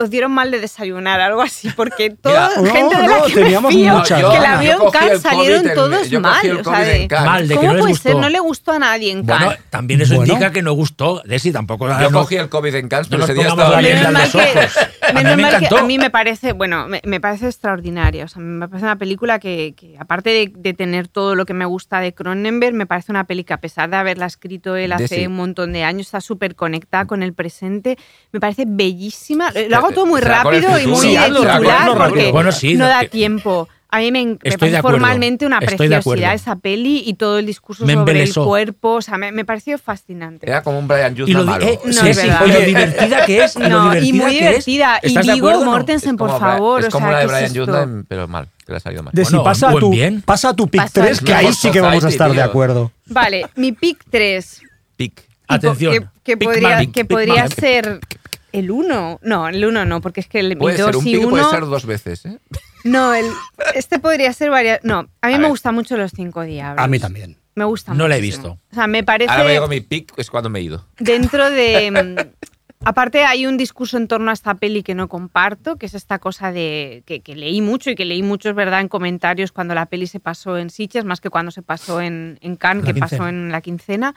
[0.00, 3.34] os dieron mal de desayunar, algo así, porque toda no, gente de la no, que
[3.36, 4.42] me teníamos fío, muchas, que ¿no?
[4.42, 6.44] la vio en Cannes salieron todos yo mal.
[6.46, 7.08] el o sea, de-.
[7.10, 8.12] Mal, de que ¿Cómo no les puede ser?
[8.12, 8.20] gustó.
[8.22, 9.44] No le gustó a nadie en Cannes.
[9.46, 10.32] Bueno, también eso Bueno.
[10.32, 11.22] indica que no gustó.
[11.26, 11.86] Desi tampoco.
[11.88, 14.12] Yo no- cogí el COVID en Cannes, no pero ese día estaba venda en Menos
[14.12, 14.76] los mal que- ojos.
[15.02, 18.24] A mí Menos me mal que a mí me parece, bueno, me, me parece extraordinaria.
[18.24, 21.52] O sea, me parece una película que, que aparte de, de tener todo lo que
[21.54, 24.92] me gusta de Cronenberg, me parece una peli que a pesar de haberla escrito él
[24.92, 25.26] hace sí.
[25.26, 27.98] un montón de años, está súper conectada con el presente.
[28.32, 29.50] Me parece bellísima.
[29.68, 32.32] Lo hago todo muy rápido y muy hazlo titular porque rápido.
[32.32, 33.68] Bueno, sí, no da que- tiempo.
[33.92, 34.98] A mí me, me Estoy de parece acuerdo.
[34.98, 38.92] formalmente una de preciosidad esa peli y todo el discurso Me sobre el cuerpo.
[38.92, 40.48] O sea, me, me pareció fascinante.
[40.48, 41.66] Era como un Brian di- malo.
[41.66, 43.58] eh, No, sí, es sí, Oye, divertida que es.
[43.58, 45.00] No, y muy divertida.
[45.02, 45.72] Y ¿Estás de Vigo o no?
[45.72, 46.80] Mortensen, por como favor.
[46.82, 47.54] Es o como sea, la de ¿qué es Brian?
[47.54, 49.12] Yuzna, pero mal, que le ha salido mal.
[49.12, 50.22] De si Bueno, pasa, a tu, bien.
[50.22, 52.42] pasa a tu pick Pasa 3, al- que ahí sí que vamos a estar de
[52.42, 52.92] acuerdo.
[53.06, 54.62] Vale, mi pick 3.
[54.94, 55.20] Pick.
[55.48, 56.08] Atención.
[56.22, 57.98] Que, podría, ser
[58.52, 59.20] el 1.
[59.22, 61.20] No, el 1 no, porque es que el Puede mi ser 2 un y pick,
[61.26, 61.30] 1.
[61.30, 62.38] puede ser dos veces, ¿eh?
[62.84, 63.26] No, el,
[63.74, 64.80] este podría ser varias.
[64.82, 65.48] No, a mí A me ver.
[65.50, 66.82] gustan mucho los cinco diablos.
[66.82, 67.36] A mí también.
[67.54, 68.54] Me gusta No la he muchísimo.
[68.54, 68.58] visto.
[68.72, 69.30] O sea, me parece.
[69.30, 70.86] Ahora me digo mi pick, es cuando me he ido.
[70.98, 71.90] dentro de...
[72.36, 72.46] mm,
[72.82, 76.18] Aparte hay un discurso en torno a esta peli que no comparto, que es esta
[76.18, 79.74] cosa de que, que leí mucho y que leí mucho, es verdad, en comentarios cuando
[79.74, 82.94] la peli se pasó en Sitges, más que cuando se pasó en, en Cannes, La
[82.94, 83.28] que pasó quincena.
[83.28, 84.14] en la quincena.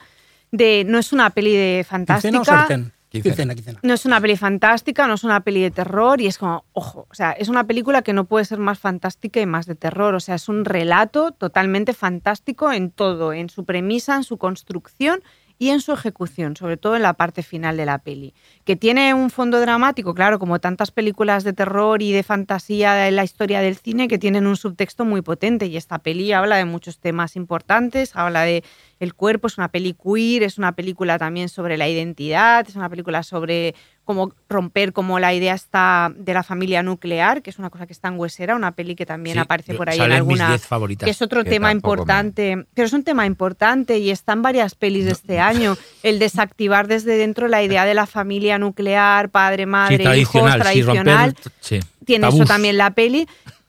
[0.50, 2.04] De, no es una peli de ¿Quincena
[2.40, 2.92] o fantástica, sartén?
[3.22, 3.54] Quincena.
[3.54, 3.80] Quincena, quincena.
[3.82, 7.06] no es una peli fantástica, no es una peli de terror y es como, ojo,
[7.08, 10.14] o sea, es una película que no puede ser más fantástica y más de terror,
[10.16, 15.22] o sea, es un relato totalmente fantástico en todo, en su premisa, en su construcción
[15.58, 18.34] y en su ejecución, sobre todo en la parte final de la peli,
[18.64, 23.16] que tiene un fondo dramático, claro, como tantas películas de terror y de fantasía en
[23.16, 26.64] la historia del cine que tienen un subtexto muy potente y esta peli habla de
[26.64, 28.64] muchos temas importantes, habla de
[29.00, 32.88] el cuerpo, es una peli queer, es una película también sobre la identidad, es una
[32.88, 33.74] película sobre
[34.04, 37.92] cómo romper como la idea está de la familia nuclear, que es una cosa que
[37.92, 41.04] está en Huesera, una peli que también Sí, aparece por ahí en alguna 10 favoritas.
[41.06, 44.42] que es otro Que tema me- importante, pero es un tema importante y está en
[44.42, 49.30] varias pelis de este año, el desactivar desde dentro la idea de la familia nuclear,
[49.30, 50.52] padre, madre, Sí, hijos, tradicional.
[50.52, 53.26] sí, tradicional, romper, tiene eso también la peli,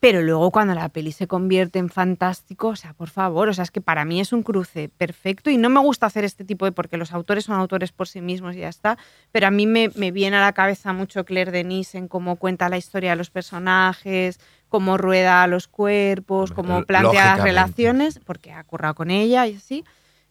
[0.07, 3.63] pero luego cuando la peli se convierte en fantástico, o sea, por favor, o sea,
[3.63, 6.65] es que para mí es un cruce perfecto y no me gusta hacer este tipo
[6.65, 8.99] de, porque los autores son autores por sí mismos y ya está,
[9.31, 12.69] pero a mí me, me viene a la cabeza mucho Claire Denis en cómo cuenta
[12.69, 18.63] la historia de los personajes, cómo rueda los cuerpos, cómo plantea las relaciones, porque ha
[18.63, 19.83] currado con ella y así,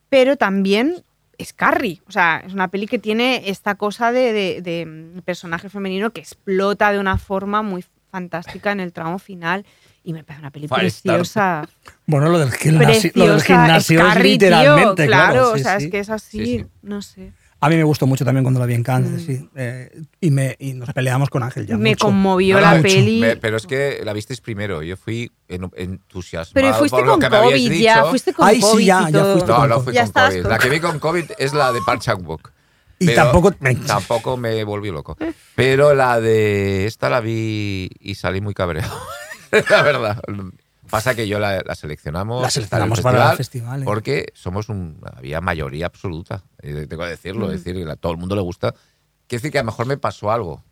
[0.08, 1.02] pero también
[1.36, 2.00] es Carrie.
[2.06, 6.10] O sea, es una peli que tiene esta cosa de, de- de, mm, personaje femenino
[6.10, 7.84] que explota de una forma muy
[8.14, 9.66] fantástica en el tramo final.
[10.04, 11.14] Y me parece una peli Firestar.
[11.16, 11.68] preciosa.
[12.06, 15.32] Bueno, lo del gimnasio, lo del gimnasio es Scarry, tío, literalmente, claro.
[15.32, 15.50] claro.
[15.52, 15.84] o sí, sea, sí.
[15.86, 16.66] es que es así, Sí, sí.
[16.82, 17.32] no sé.
[17.60, 19.26] A mí me gustó mucho también cuando la vi en Cannes, Mm.
[19.26, 19.48] sí.
[19.56, 22.04] Eh, y, me, y nos peleamos con Ángel ya me mucho.
[22.06, 23.20] conmovió la no, peli.
[23.20, 24.82] me- pero es que la visteis primero.
[24.82, 28.10] Yo fui en- entusiasmado Pero fuiste por lo con que me COVID ya, dicho.
[28.10, 29.32] fuiste con Ay, sí, COVID ya, y ya todo.
[29.32, 30.42] fuiste No, con no fui Ya con COVID.
[30.42, 32.52] con La que vi con COVID es la de Park Chan-wook.
[32.98, 33.52] Y Pero tampoco-
[33.86, 35.16] tampoco me volví loco.
[35.54, 38.96] Pero la de esta la vi y salí muy cabreado.
[39.70, 40.20] la verdad.
[40.90, 42.42] Pasa que yo la, la seleccionamos.
[42.42, 43.84] La está en el seleccionamos para el festival, ¿eh?
[43.84, 46.44] Porque somos un, había mayoría absoluta.
[46.62, 47.50] eh, tengo que decirlo.
[47.50, 48.72] Es decir, a todo el mundo le gusta.
[49.26, 50.62] Quiere decir que a lo mejor me pasó algo.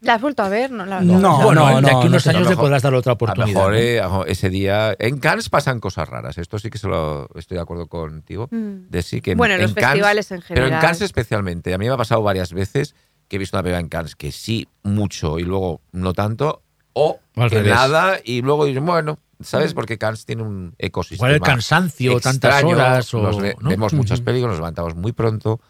[0.00, 0.70] ¿La has vuelto a ver?
[0.70, 2.94] No, la- No, la- bueno, no, de no, aquí no unos años le podrás dar
[2.94, 3.46] otra A lo oportunidad.
[3.54, 3.78] mejor ¿no?
[3.78, 4.94] eh, a lo mejor ese día.
[4.98, 6.38] En Cannes pasan cosas raras.
[6.38, 8.48] Esto sí que se lo estoy de acuerdo contigo.
[8.50, 8.88] Mm.
[8.90, 10.80] De sí que en- Bueno, en los Cannes- festivales en Pero en general.
[10.80, 11.74] Cannes especialmente.
[11.74, 12.94] A mí me ha pasado varias veces
[13.26, 16.62] que he visto una película en Cannes que sí, mucho y luego no tanto.
[16.92, 17.72] O que revés.
[17.74, 19.74] nada y luego digo, bueno, ¿sabes?
[19.74, 21.28] Porque Cannes tiene un ecosistema.
[21.28, 23.12] Igual el cansancio, tantas horas.
[23.14, 23.68] O, nos ve- ¿no?
[23.70, 25.60] Vemos muchas películas, nos levantamos muy pronto.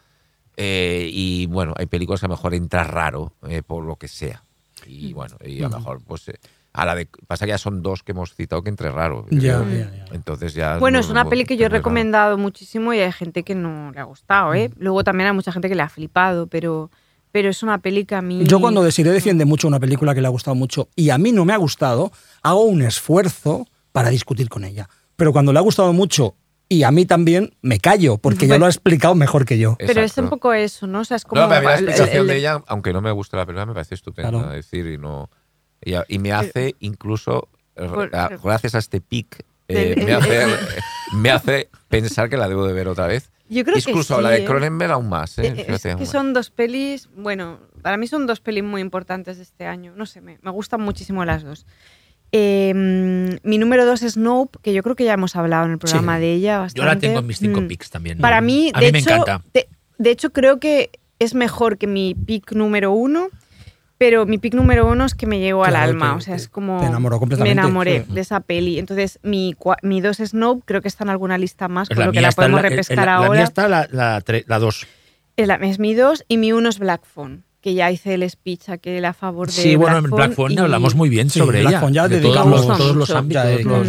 [0.60, 4.08] Eh, y bueno, hay películas que a lo mejor entra raro eh, por lo que
[4.08, 4.42] sea.
[4.86, 6.28] Y bueno, y a lo mejor, pues.
[6.28, 6.38] eh,
[6.72, 9.26] a la de, pasa que ya son dos que hemos citado que entre raro.
[9.30, 10.04] Ya, ya, ya.
[10.12, 10.78] Entonces ya.
[10.78, 11.78] Bueno, nos es una peli que yo he muy raro.
[11.78, 14.70] recomendado muchísimo y hay gente que no le ha gustado, ¿eh?
[14.76, 16.90] Luego también hay mucha gente que le ha flipado, pero,
[17.30, 18.44] pero es una peli que a mí...
[18.44, 21.32] Yo cuando Desiree defiende mucho una película que le ha gustado mucho y a mí
[21.32, 22.10] no me ha gustado,
[22.42, 24.88] hago un esfuerzo para discutir con ella.
[25.16, 26.34] Pero cuando le ha gustado mucho
[26.68, 29.76] y a mí también, me callo, porque ya lo ha explicado mejor que yo.
[29.78, 30.22] Pero es Exacto.
[30.22, 31.00] un poco eso, ¿no?
[31.00, 31.40] O sea, es como...
[31.42, 33.36] No, pero a mí la el- el- explicación el- de ella, aunque no me gusta
[33.36, 34.30] la película, me parece estupenda.
[34.30, 34.48] Claro.
[34.52, 35.30] Es decir, y, no,
[35.82, 40.46] y, y me hace incluso, eh, Por- a- gracias a este pic, eh, me, hace,
[41.14, 43.30] me hace pensar que la debo de ver otra vez.
[43.50, 44.44] Yo creo que Incluso sí, la de ¿eh?
[44.44, 45.38] Cronenberg aún más.
[45.38, 45.46] ¿eh?
[45.46, 46.10] Eh, Fíjate, Es aún que más.
[46.12, 49.94] son dos pelis, bueno, para mí son dos pelis muy importantes de este año.
[49.96, 51.64] No sé, me, me gustan muchísimo las dos.
[52.32, 55.72] Eh, mm, mi número dos es Nope, que yo creo que ya hemos hablado en
[55.72, 56.20] el programa Sí.
[56.22, 56.86] de ella Yo bastante.
[56.86, 57.68] la tengo en mis cinco Mm.
[57.68, 58.18] picks también.
[58.18, 59.42] Para mí, a de mí me hecho, encanta.
[59.54, 59.68] De,
[59.98, 63.28] de hecho, creo que es mejor que mi pick número uno,
[63.96, 66.10] pero mi pick número uno es que me llegó al alma.
[66.12, 66.78] te- o sea, es como.
[66.80, 68.12] te enamoró completamente, Me enamoré sí.
[68.12, 68.78] de esa peli.
[68.78, 72.06] Entonces, mi, mi dos es Nope, creo que está en alguna lista más, Es por
[72.06, 73.30] lo que la podemos la- en repescar ahora.
[73.30, 74.86] mía está la, la, tre- la dos.
[75.36, 78.28] Es, la- es mi dos y mi uno es Black Phone, que ya hice el
[78.30, 81.38] speech aquel a favor de Sí, bueno, en Black Phone y- hablamos muy bien Sí,
[81.40, 81.80] sobre Black ella.
[81.80, 83.64] Phone ya de dedicamos todos, los, todos ámbitos.
[83.64, 83.86] los-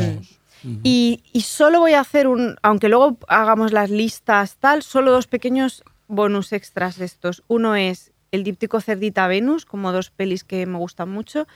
[0.84, 5.28] Y, y solo voy a hacer un, aunque luego hagamos las listas tal, solo dos
[5.28, 7.44] pequeños bonus extras de estos.
[7.48, 11.48] Uno es el díptico Cerdita Venus, como dos pelis que me gustan mucho,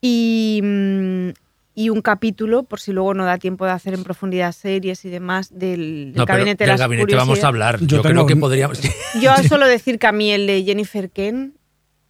[0.00, 1.28] y, mm,
[1.74, 5.08] y un capítulo, por si luego no da tiempo de hacer en profundidad series y
[5.10, 7.80] demás, del, del No, Gabinete de las gabinete vamos a hablar.
[7.80, 8.80] Yo Yo, creo que podríamos.
[9.20, 11.54] Yo solo decir que a mí el de Jennifer Ken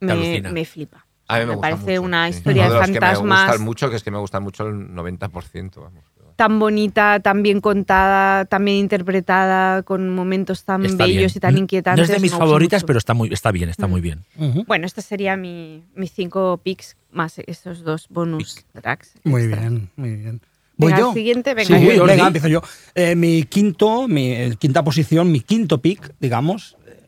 [0.06, 1.06] me, me flipa.
[1.28, 2.38] A mí me, me gusta parece mucho, una sí.
[2.38, 3.60] historia Uno de los que me fantasmas.
[3.60, 5.76] mucho, que es que me gustan mucho el 90%.
[5.80, 6.04] Vamos.
[6.36, 11.36] tan bonita, tan bien contada, tan bien interpretada, con momentos tan Está bellos bien.
[11.36, 11.98] y tan inquietantes.
[11.98, 12.86] No es de mis gusta favoritas, mucho.
[12.86, 13.90] pero está, muy, está bien, está Mm.
[13.90, 14.24] muy bien.
[14.38, 14.64] Ujú.
[14.66, 19.12] Bueno, este sería mi, mis cinco picks más esos dos bonus tracks.
[19.24, 19.60] Muy extra.
[19.60, 20.40] bien, muy bien.
[20.76, 21.12] ¿Voy Venga, yo?
[21.12, 21.78] siguiente, venga.
[21.78, 22.12] Sí, Jordi.
[22.12, 22.62] venga, empiezo yo.
[22.94, 26.98] Eh, mi quinto, mi eh, quinta posición, mi quinto pick, digamos, eh,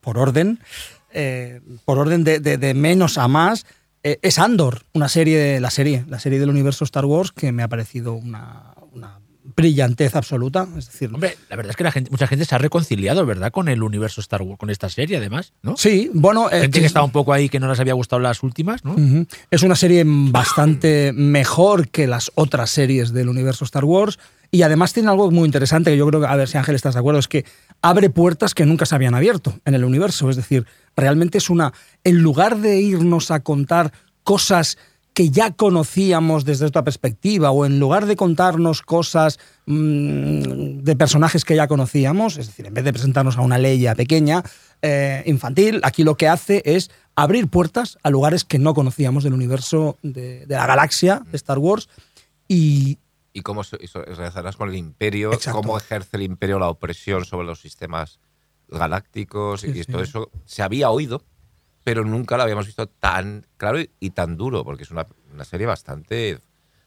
[0.00, 0.58] por orden,
[1.14, 3.64] eh, por orden de, de- de menos a más,
[4.02, 7.62] eh, es Andor, una serie, la serie, la serie del universo Star Wars que me
[7.62, 9.18] ha parecido una, una
[9.56, 10.66] brillantez absoluta.
[10.76, 13.50] Es decir, Hombre, la verdad es que la gente, mucha gente se ha reconciliado, ¿verdad?
[13.52, 15.76] Con el universo Star Wars, con esta serie, además, ¿no?
[15.76, 18.20] sí, bueno, eh, Gente que es- estaba un poco ahí que no les había gustado
[18.20, 18.82] las últimas.
[19.50, 24.18] Es una serie bastante mejor que las otras series del universo Star Wars
[24.50, 26.94] y además tiene algo muy interesante que yo creo que, a ver si Ángel estás
[26.94, 27.44] de acuerdo, es que
[27.84, 30.30] abre puertas que nunca se habían abierto en el universo.
[30.30, 30.66] Es decir,
[30.96, 33.92] realmente es una, en lugar de irnos a contar
[34.22, 34.78] cosas
[35.12, 41.44] que ya conocíamos desde otra perspectiva o en lugar de contarnos cosas mm, de personajes
[41.44, 44.42] que ya conocíamos, es decir, en vez de presentarnos a una Leia pequeña,
[44.80, 49.34] eh, infantil, aquí lo que hace es abrir puertas a lugares que no conocíamos del
[49.34, 51.90] universo de, de la galaxia de Star Wars
[52.48, 52.96] y
[53.34, 55.60] Y cómo se, relacionas con el imperio, Exacto.
[55.60, 58.20] cómo ejerce el imperio la opresión sobre los sistemas
[58.68, 59.92] galácticos Sí, y sí.
[59.92, 61.24] todo eso se había oído,
[61.82, 65.44] pero nunca lo habíamos visto tan claro y, y tan duro, porque es una, una
[65.44, 66.38] serie bastante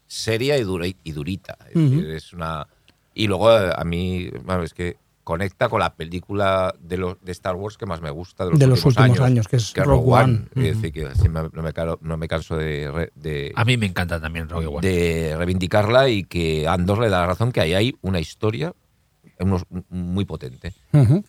[0.06, 1.56] seria y, dura, y durita.
[1.68, 1.90] Es, Ujú.
[1.90, 2.66] decir, es una
[3.14, 4.96] y luego eh, a mí bueno, es que
[5.28, 8.58] conecta con la película de, los de Star Wars que más me gusta de los,
[8.58, 10.46] de los últimos años, que es que es Rogue One.
[10.54, 14.18] Es decir, que sí, no, me, caro- no me canso de, A mí me encanta
[14.18, 14.80] también Rogue One.
[14.88, 18.72] de reivindicarla y que Andor le da la razón que ahí hay una historia
[19.38, 20.72] unos- muy potente.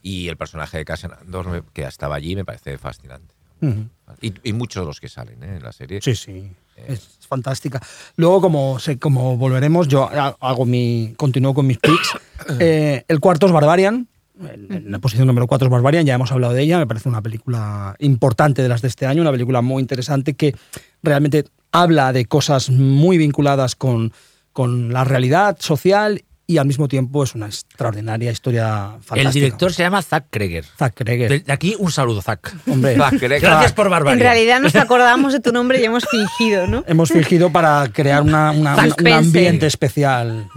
[0.02, 3.36] Y el personaje de Cassian Andor, me- que estaba allí, me parece fascinante.
[3.62, 3.86] Ujú.
[4.22, 5.58] Y, y muchos de los que salen ¿eh?
[5.58, 6.00] en la serie.
[6.02, 6.50] Sí, sí.
[6.88, 7.82] Es fantástica.
[8.16, 12.12] Luego, como, sé, como volveremos, yo ha- hago mi, continúo con mis picks.
[12.60, 14.08] Eh, el cuarto es Barbarian.
[14.42, 16.78] En la posición número 4 es Barbarian, ya hemos hablado de ella.
[16.80, 20.56] Me parece una película importante de las de este año, una película muy interesante que
[21.04, 21.44] realmente
[21.74, 24.14] habla de cosas muy vinculadas con,
[24.54, 29.22] con la realidad social y al mismo tiempo es una extraordinaria historia fantástica.
[29.22, 30.66] El director se llama Zack Kreger.
[30.66, 31.44] Zack Kreger.
[31.44, 32.56] De aquí un saludo, Zack.
[32.68, 33.40] Hombre, Zack Kreger.
[33.42, 34.14] Gracias por Barbaria.
[34.16, 36.84] En realidad nos acordamos de tu nombre y hemos fingido, ¿no?
[36.88, 40.50] hemos fingido para crear una- una- un- ambiente especial.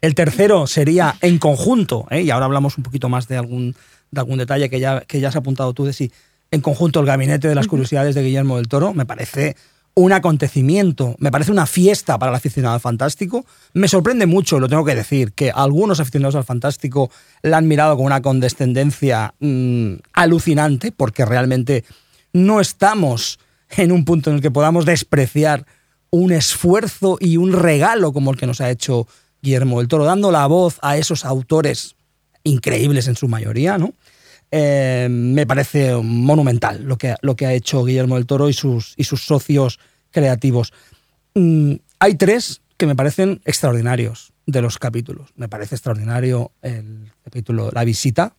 [0.00, 2.20] El tercero sería en conjunto, ¿eh?
[2.22, 3.74] y ahora hablamos un poquito más de algún,
[4.10, 6.12] de algún detalle que ya, que ya has apuntado tú de sí.
[6.50, 9.56] En conjunto, el Gabinete de las Curiosidades de Guillermo del Toro me parece
[9.98, 13.44] un acontecimiento, me parece una fiesta para el aficionado al fantástico.
[13.72, 17.10] Me sorprende mucho, lo tengo que decir, que algunos aficionados al fantástico
[17.42, 21.84] la han mirado con una condescendencia mm, alucinante, porque realmente
[22.32, 23.40] no estamos
[23.76, 25.66] en un punto en el que podamos despreciar
[26.10, 29.08] un esfuerzo y un regalo como el que nos ha hecho
[29.42, 31.96] Guillermo del Toro, dando la voz a esos autores
[32.44, 33.94] increíbles en su mayoría, ¿no?
[34.50, 38.94] Eh, me parece monumental lo que, lo que ha hecho Guillermo del Toro y sus,
[38.96, 39.78] y sus socios
[40.10, 40.72] creativos.
[41.34, 45.30] Mm, hay tres que me parecen extraordinarios de los capítulos.
[45.36, 48.34] Me parece extraordinario el capítulo La visita.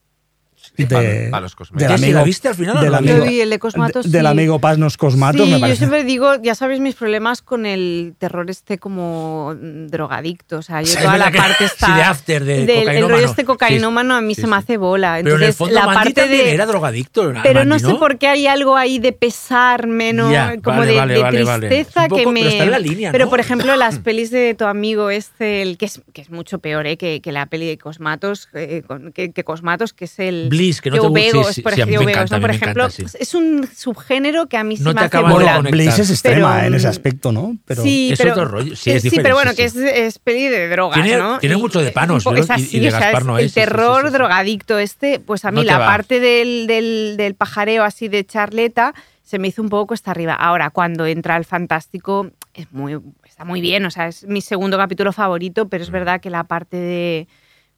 [0.77, 1.89] De, Para- para los cosméticos.
[1.91, 2.97] del ¿Sí, amigo, la viste al final del no?
[2.97, 4.31] amigo, Yo vi el de Cosmatos, de- del sí.
[4.31, 5.41] amigo Pasnos Cosmatos.
[5.41, 5.77] sí, me yo parece.
[5.77, 10.57] siempre digo, ya sabéis mis problemas con el terror este como mm, drogadicto.
[10.59, 11.95] O sea, yo toda la que- parte sí, está.
[11.95, 14.59] de after, de del- el rollo este cocainómano a mí Sí, se me sí.
[14.63, 15.19] hace bola.
[15.23, 16.53] Pero en el Entonces, fondo la Mandy parte también de.
[16.53, 17.33] era drogadicto.
[17.43, 20.91] Pero no Mandy, sé por qué hay algo ahí de pesar menos, Ya, como vale,
[20.93, 21.67] de, vale, de vale, vale.
[21.67, 22.39] tristeza Es un poco- que me.
[22.41, 23.29] pero está en la línea, Pero ¿no?
[23.29, 26.87] por ejemplo, las pelis de tu amigo este, el que es, que es mucho peor
[26.87, 26.95] ¿eh?
[26.95, 28.83] que, que la peli de Cosmatos, eh,
[29.13, 30.48] que, que Cosmatos, que es el.
[30.49, 31.19] Bliss, que no te gusta.
[31.19, 33.17] Sí, Begos, sí, por sí, me ejemplo, encanta, por me ejemplo, encanta, sí.
[33.19, 35.71] es un subgénero que a mí No se te me hace conectar.
[35.71, 37.57] Bliss es extrema Pero, en ese mm, aspecto, ¿no?
[37.65, 38.75] Pero, sí, es pero, otro rollo.
[38.75, 41.39] Sí, es sí, diferente, pero bueno, sí, que es, es peli de drogas, Tiene- ¿no?
[41.39, 42.35] tiene Y- mucho de panos, ¿no?
[42.35, 45.19] Es Y- así, y de o sea, Gaspar es no el es, terror drogadicto este,
[45.19, 48.93] pues a mí No la parte del, del, del pajareo así de charleta
[49.23, 50.33] se me hizo un poco cuesta arriba.
[50.33, 54.75] Ahora, cuando entra el fantástico, es muy, está muy bien, o sea, es mi segundo
[54.77, 55.85] capítulo favorito, pero Mm.
[55.85, 57.27] es verdad que la parte de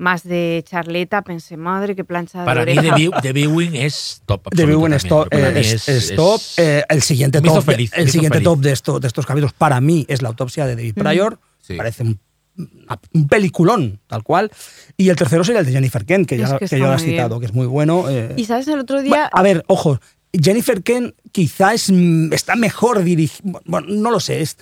[0.01, 2.95] más de charleta, pensé, madre, qué plancha de Para mí, oreja.
[2.95, 4.49] The, View- The Viewing es top.
[4.55, 5.29] The Viewing es top.
[5.29, 6.35] Para eh, mí es- es top.
[6.41, 8.45] es- Eh, el siguiente top, feliz, el siguiente feliz.
[8.45, 11.39] top de, esto, de estos capítulos para mí es la autopsia de David Pryor.
[11.61, 11.75] Sí.
[11.75, 12.19] Parece un,
[13.13, 14.51] un peliculón, tal cual.
[14.97, 17.15] Y el tercero sería el de Jennifer Kent, que Es ya, que ya has bien.
[17.15, 18.09] citado, que es muy bueno.
[18.09, 18.33] eh.
[18.37, 19.29] Y sabes, el otro Bueno, día...
[19.31, 19.99] a ver, ojo,
[20.33, 23.59] Jennifer Kent quizá es, mm, está mejor dirigida.
[23.65, 24.57] Bueno, no lo sé, es,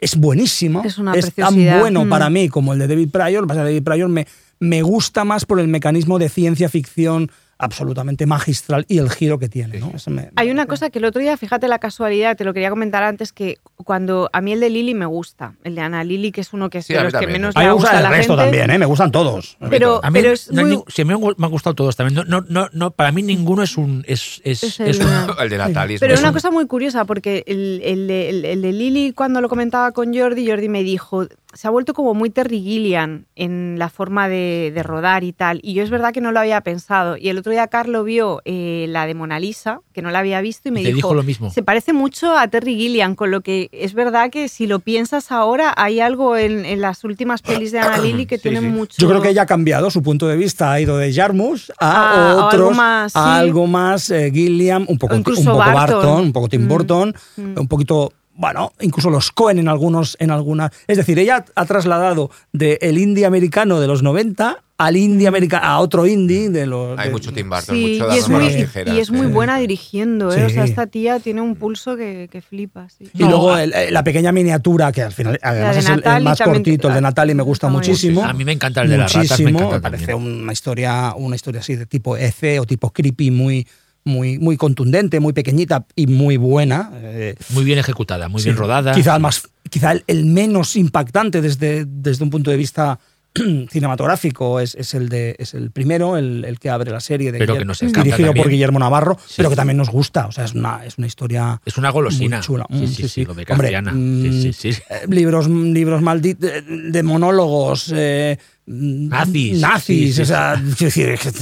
[0.00, 0.82] es buenísimo.
[0.84, 1.80] Es una tan preciosidad.
[1.80, 2.08] bueno Mm.
[2.08, 3.42] para mí como el de David Pryor.
[3.42, 4.26] Lo que pasa es que David Pryor me,
[4.58, 9.48] me gusta más por el mecanismo de ciencia ficción absolutamente magistral y el giro que
[9.48, 9.78] tiene.
[9.80, 9.90] ¿no?
[9.94, 12.68] Ese me- Hay una cosa que el otro día, fíjate la casualidad, te lo quería
[12.68, 16.32] comentar antes, que cuando a mí el de Lili me gusta, el de Ana Lili,
[16.32, 17.40] que es uno que es Sí, de a mí los que también.
[17.40, 18.44] menos A mí me gusta gusta a el la resto gente.
[18.58, 18.78] también, ¿eh?
[18.78, 19.56] me gustan todos.
[19.70, 21.96] Pero, A mí, pero es no muy- ni- sí, me, han, me han gustado todos
[21.96, 22.14] también.
[22.28, 24.04] No, no, no, no, para mí ninguno es un.
[24.06, 25.94] Es, es, Es es el- un- El de Natalie.
[25.94, 29.12] es Pero muy una cosa muy curiosa, porque el, el de- el- el de Lily,
[29.12, 31.26] cuando lo comentaba con Jordi, Jordi me dijo,
[31.56, 35.58] se ha vuelto como muy Terry Gilliam en la forma de, de rodar y tal.
[35.62, 37.16] Y yo es verdad que no lo había pensado.
[37.16, 40.40] Y el otro día Carlo vio eh, la de Mona Lisa, que no la había
[40.40, 41.50] visto, y me Y te dijo, dijo lo mismo.
[41.50, 45.32] se parece mucho a Terry Gilliam, con lo que es verdad que si lo piensas
[45.32, 48.68] ahora, hay algo en, en las últimas pelis de Ana Lily que Sí, tienen sí.
[48.68, 48.96] mucho...
[48.98, 51.86] Yo creo que ella ha cambiado su punto de vista, ha ido de Jarmus a
[51.88, 53.40] Ah, o otros, algo más, a sí.
[53.40, 55.74] algo más eh, Gilliam, un poco, un incluso poco Barton.
[55.96, 56.20] Barton.
[56.24, 56.68] un poco Tim Mm.
[56.68, 57.58] Burton, Mm.
[57.60, 60.70] un poquito, bueno, incluso los Cohen en algunos, en alguna.
[60.86, 65.64] Es decir, ella ha trasladado de el indie americano de los 90 al indie americano,
[65.64, 66.98] a otro indie de los.
[66.98, 68.94] Hay de- mucho Tim Burton, Sí, mucho y es, muy, tijeras.
[68.94, 70.44] y es muy buena dirigiendo, ¿eh?
[70.44, 70.70] O sea, Sí.
[70.70, 72.86] esta tía tiene un pulso que, que flipa.
[72.90, 73.08] sí.
[73.14, 76.88] Y luego el- la pequeña miniatura, que al final además de es el- más cortito,
[76.88, 78.22] el de Natalie me gusta muchísimo.
[78.22, 81.14] A mí me encanta el de las ratas, me Muchísimo, encanta me parece una historia,
[81.16, 83.66] una historia así de tipo EC o tipo creepy, muy,
[84.06, 86.90] muy, muy contundente, muy pequeñita y muy buena.
[86.94, 88.48] eh, Muy bien ejecutada, muy sí.
[88.48, 88.92] bien rodada.
[88.94, 92.98] Quizá el, más, quizá el, el menos impactante desde, desde un punto de vista
[93.70, 97.38] cinematográfico es, es el de es el primero, el, el que abre la serie de
[97.38, 98.48] Pero Guiller- que nos dirigido por.
[98.48, 99.34] Guillermo Navarro, Sí.
[99.38, 100.26] pero que también nos gusta.
[100.26, 102.38] O sea, es una, es una historia Es una golosina.
[102.38, 102.66] muy chula.
[102.70, 103.92] Sí, Mm, sí, sí, lo de Hombre, Castellana.
[103.92, 104.82] mm, Sí, sí, sí.
[104.88, 107.92] eh, libros, libros malditos de monólogos.
[107.94, 109.60] eh, mm, Nazis.
[109.60, 110.18] Nazis.
[110.20, 110.62] O sea,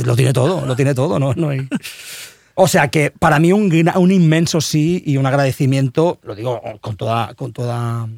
[0.04, 1.32] lo tiene todo, lo tiene todo, ¿no?
[1.34, 1.68] no hay-
[2.54, 6.96] O sea que para mí un, un inmenso sí y un agradecimiento, lo digo con
[6.96, 8.08] toda, con toda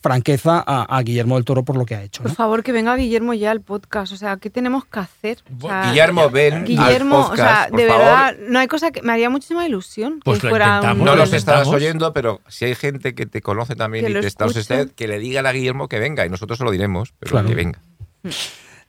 [0.00, 2.22] franqueza a, a Guillermo del Toro por lo que ha hecho.
[2.22, 4.12] Por favor, que venga Guillermo ya al podcast.
[4.12, 5.38] O sea, ¿qué tenemos que hacer?
[5.60, 8.04] O sea, Guillermo, ven Guillermo, al o podcast, sea, por de favor.
[8.04, 11.04] verdad, no hay cosa que me haría muchísima ilusión Pues que lo fuera un- intentamos,
[11.04, 14.20] No lo los estarás oyendo, pero si hay gente que te conoce también Que y
[14.20, 17.12] te está usted, que le digan a Guillermo que venga y nosotros se lo diremos,
[17.18, 17.48] pero Claro.
[17.48, 17.80] que venga.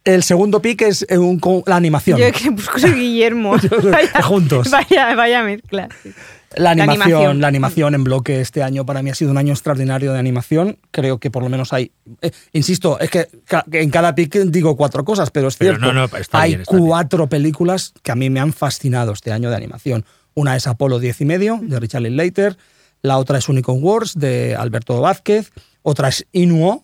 [0.06, 2.20] El segundo pick es eh, un la animación.
[2.20, 3.56] Yo que busco soy Guillermo.
[3.92, 4.70] vaya, Juntos.
[4.72, 5.90] Vaya, vaya mezcla.
[6.04, 6.12] sí.
[6.56, 7.42] La animación, animación.
[7.42, 10.80] la animación en bloque este año para mí ha sido un año extraordinario de animación.
[10.90, 11.92] Creo que por lo menos hay.
[12.24, 15.94] eh, insisto, es que ca- en cada pick digo cuatro cosas, pero es Pero cierto.
[15.94, 16.88] no, no, está hay bien, está bien.
[16.88, 20.06] cuatro películas que a mí me han fascinado este año de animación.
[20.34, 22.58] Una es Apolo 10 y medio, de Richard Linklater.
[23.04, 25.52] La otra es Unicorn Wars, de Alberto Vázquez.
[25.84, 26.84] Otra es Inuo,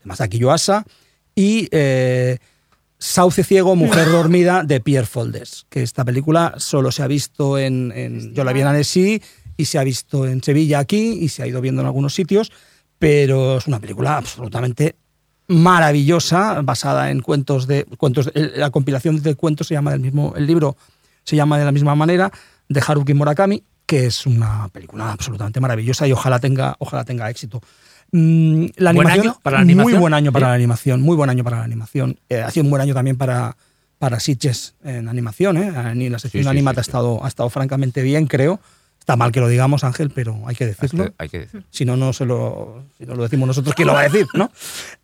[0.00, 0.86] de Masaki Yuasa.
[1.34, 2.38] Y eh,
[2.98, 5.66] Sauce Ciego, Mujer Dormida, de Pierre Foldes.
[5.68, 7.92] Que esta película solo se ha visto en.
[7.94, 9.22] en- yo la vi en Annecy
[9.56, 12.50] y se ha visto en Sevilla aquí y se ha ido viendo en algunos sitios.
[12.98, 14.96] Pero es una película absolutamente
[15.48, 17.84] maravillosa, basada en cuentos de.
[17.98, 20.32] cuentos de- la compilación de cuentos se llama del mismo.
[20.36, 20.76] El libro
[21.24, 22.30] se llama de la misma manera,
[22.68, 27.60] de Haruki Murakami, que es una película absolutamente maravillosa y ojalá tenga, ojalá tenga éxito.
[28.16, 30.00] Mm, la ¿Buen animación, año para la Muy animación?
[30.00, 30.48] buen año para Sí.
[30.50, 32.20] la animación, muy buen año para la animación.
[32.28, 33.56] Eh, ha sido un buen año también para,
[33.98, 35.56] para Sitges en animación.
[35.56, 35.72] ¿eh?
[35.96, 38.60] Ni la sección Sí, sí, Animata ha, estado, ha estado francamente bien, creo.
[39.00, 41.12] Está mal que lo digamos, Ángel, pero hay que decirlo.
[41.18, 41.64] Hay que decir.
[41.70, 44.26] Si no, no se lo, si no lo decimos nosotros, ¿quién lo va a decir?
[44.34, 44.50] ¿no?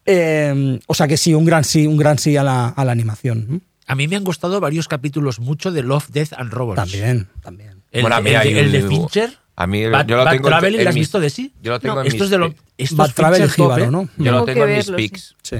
[0.07, 2.93] Eh, o sea que sí, un gran sí, un gran sí a la, a la
[2.93, 3.61] animación.
[3.87, 6.77] A mí me han gustado varios capítulos mucho de Love, Death and Robots.
[6.77, 7.82] También, también.
[7.91, 9.37] El, Bueno, el de, el de Fincher.
[9.62, 11.31] A mí Bad, yo lo Bad tengo en- Travel, en ¿lo has mis- visto de
[11.31, 11.53] sí?
[11.62, 12.01] Yo lo tengo No.
[12.01, 13.91] en Esto mis es de lo, esto Bad es Travel ¿eh?
[13.91, 14.09] ¿no?
[14.16, 15.37] Yo lo Tengo en mis pics.
[15.43, 15.57] Sí.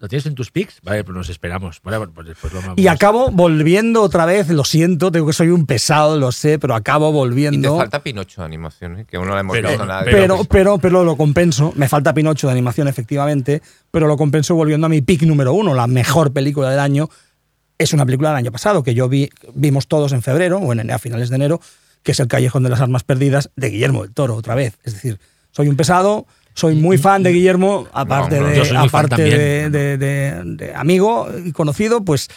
[0.00, 0.80] ¿Lo tienes en tus pics?
[0.82, 1.80] Vale, pues nos esperamos.
[1.82, 2.74] Vale, pues después lo vamos.
[2.78, 6.74] Y acabo volviendo otra vez, lo siento, tengo que soy un pesado, lo sé, pero
[6.74, 7.76] acabo Y te volviendo.
[7.78, 9.06] falta Pinocho de animación, ¿eh?
[9.08, 10.02] que aún no la hemos Pero- visto nada.
[10.04, 11.72] de Pero, lo que- pero, pero lo compenso.
[11.76, 15.72] Me falta Pinocho de animación, efectivamente, pero lo compenso volviendo a mi pick número uno,
[15.74, 17.08] la mejor película del año.
[17.78, 20.90] Es una película del año pasado que yo vi, vimos todos en febrero o en,
[20.90, 21.60] a finales de enero,
[22.04, 24.78] que es El Callejón de las Armas Perdidas de Guillermo del Toro, otra vez.
[24.84, 25.18] Es decir,
[25.50, 32.04] soy un pesado, soy muy fan de Guillermo, aparte no, de, aparte amigo y conocido,
[32.04, 32.28] pues.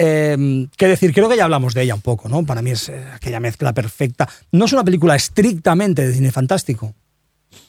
[0.00, 1.12] Eh, ¿Qué decir?
[1.12, 2.46] Creo que ya hablamos de ella un poco, ¿no?
[2.46, 4.28] Para mí es eh, aquella mezcla perfecta.
[4.52, 6.94] No es una película estrictamente de cine fantástico,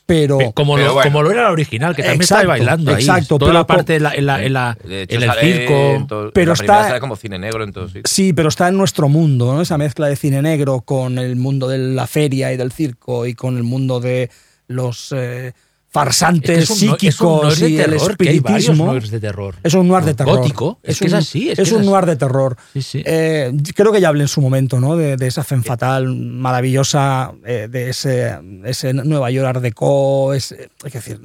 [0.05, 0.37] pero.
[0.39, 1.11] Pe- Como, Pero lo, bueno.
[1.11, 3.03] como lo era la original, que también Exacto, estaba bailando ahí.
[3.03, 5.73] exacto, Toda pero la parte en, la, en, la, en, la- hecho, en el circo.
[5.73, 7.73] en todo- Pero está- sale como cine negro en.
[8.05, 9.61] Sí, pero está en nuestro mundo, ¿no?
[9.61, 13.33] Esa mezcla de cine negro con el mundo de la feria y del circo y
[13.35, 14.29] con el mundo de
[14.67, 15.53] los eh,
[15.91, 18.93] farsantes Es que es un es psíquicos noir de y el terror, espiritismo.
[18.93, 19.55] de terror.
[19.63, 20.37] Es un noir de terror.
[20.37, 21.89] Gótico, es que es un- así, es que es un así.
[21.89, 22.57] noir de terror.
[22.73, 23.03] Sí, sí.
[23.05, 24.95] Eh, creo que ya hablé en su momento, ¿no?
[24.95, 30.69] De, de esa femme fatal maravillosa, eh, de ese, ese Nueva York Art Deco, ese-
[30.85, 31.19] es decir,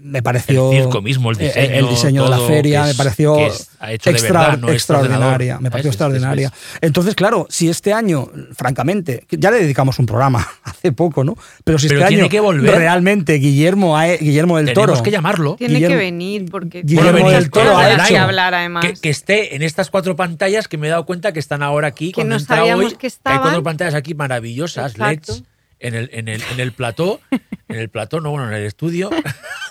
[0.00, 0.72] me pareció...
[0.72, 4.40] El circo mismo, el eh, diseño, el diseño de la feria, me pareció hecho extra-
[4.40, 5.58] verdad, no extraordinaria.
[5.60, 6.48] Me pareció Es- es- extraordinaria.
[6.48, 11.36] es- Entonces, claro, si este año, francamente, ya le dedicamos un programa hace poco, ¿no?
[11.64, 12.74] Pero si Pero este tiene año que volver.
[12.76, 15.02] realmente Guillermo, ha- Guillermo del Tenemos Toro...
[15.02, 15.56] que llamarlo.
[15.56, 18.84] Tiene Guillermo- que venir porque Guillermo del Toro ha las que hecho hablar además.
[18.84, 21.88] Que, que esté en estas cuatro pantallas que me he dado cuenta que están ahora
[21.88, 22.12] aquí.
[22.12, 23.40] Que no sabíamos hoy, que hay estaban.
[23.42, 25.32] cuatro pantallas aquí maravillosas, Exacto.
[25.34, 25.42] LEDs,
[25.80, 29.10] en el, en, el, en el plató, en el plató, no, bueno, en el estudio.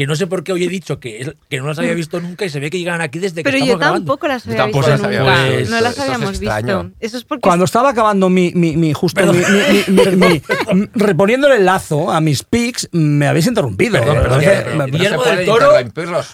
[0.00, 2.22] Que no sé por qué hoy he dicho que, es- que no las había visto
[2.22, 4.06] nunca y se ve que llegan aquí desde que Pero yo estamos grabando.
[4.06, 5.56] tampoco las Yo había tampoco visto las había nunca.
[5.58, 5.74] visto.
[5.74, 6.90] no las es habíamos visto.
[7.00, 10.42] Eso es porque Cuando estaba acabando mi, mi, mi- justo mi, mi- mi- mi-
[10.74, 13.98] mi- reponiéndole el lazo a mis pics, me habéis interrumpido.
[13.98, 15.72] Perdón, perdón, que perdón, Guillermo del Toro-.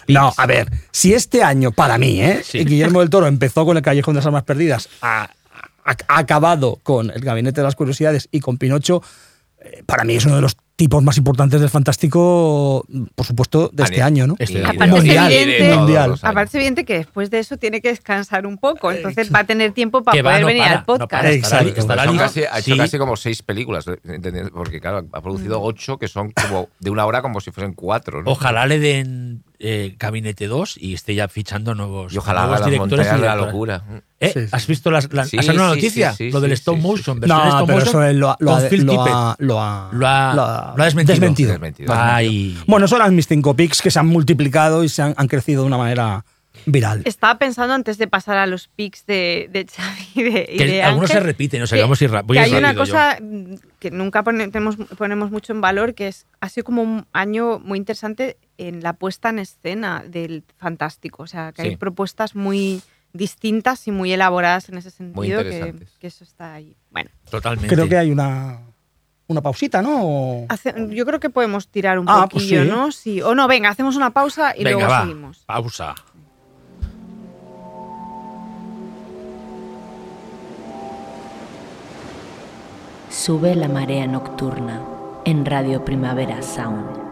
[0.07, 2.43] No, a ver, si este año, para mí, ¿eh?
[2.45, 2.59] Sí.
[2.63, 5.23] Guillermo del Toro empezó con el Callejón de las Armas Perdidas, ha,
[5.83, 9.03] ha- ha acabado con el Gabinete de las Curiosidades y con Pinocho,
[9.59, 12.85] eh, para mí es uno de los tipos más importantes del fantástico,
[13.15, 14.35] por supuesto, de este año, ¿no?
[14.37, 16.13] Este Aparte es mundial, evidente- mundial.
[16.21, 19.43] Aparte es evidente que después de eso tiene que descansar un poco, entonces va a
[19.43, 21.11] tener tiempo para Que va, poder no venir para, al no podcast.
[21.11, 21.79] para, estará- Exacto.
[21.81, 22.77] estará casi- ha hecho Sí.
[22.77, 24.51] casi como seis películas, ¿entendés?
[24.51, 28.21] porque claro, ha producido ocho que son como de una hora como si fuesen cuatro.
[28.21, 28.29] ¿no?
[28.31, 33.07] Ojalá le den eh, Gabinete 2 y esté ya fichando nuevos, Y ojalá nuevos directores.
[33.17, 33.83] y la locura.
[34.19, 34.31] ¿Eh?
[34.31, 34.47] Sí, sí.
[34.51, 36.11] ¿Has visto las, las- Sí, ¿ha salido una sí, noticia?
[36.11, 36.87] sí, sí, lo del sí, stop sí, sí.
[36.87, 37.81] motion, No, stop pero motion.
[37.89, 39.13] eso él lo, ha- lo ha, Phil lo Tippett.
[39.15, 40.07] ha- lo ha- Lo
[40.75, 41.13] ha- desmentido.
[41.15, 41.51] desmentido.
[41.53, 41.93] Desmentido.
[41.95, 42.57] Ay.
[42.67, 45.61] Bueno, son las mis cinco pics que se han multiplicado y se han, han crecido
[45.63, 46.25] de una manera
[46.65, 47.03] viral.
[47.05, 50.65] Estaba pensando antes de pasar a los pics de, de Xavi y de, y Que
[50.65, 52.59] de algunos se Ángel, repiten, o sea, que- que vamos a ir ir hay una
[52.73, 52.91] rápido yo.
[52.93, 56.81] cosa mm, que nunca pone- tenemos- ponemos mucho en valor, que es ha sido como
[56.81, 61.21] un año muy interesante en la puesta en escena del fantástico.
[61.23, 61.67] O sea, que Sí.
[61.69, 62.81] hay propuestas muy
[63.13, 66.75] distintas y muy elaboradas en ese sentido, que, que eso está ahí.
[66.91, 67.73] Bueno, Totalmente.
[67.73, 68.59] Creo que hay una
[69.27, 69.99] una pausita, ¿no?
[70.03, 72.69] O- Hace- yo creo que podemos tirar un Ah, pues poquillo, sí.
[72.69, 72.91] ¿no?
[72.91, 73.21] Sí.
[73.21, 75.01] O no, venga, hacemos una pausa y Venga, luego va.
[75.01, 75.37] seguimos.
[75.45, 75.95] Pausa.
[83.09, 84.81] Sube la marea nocturna
[85.25, 87.06] en Radio Primavera Sound.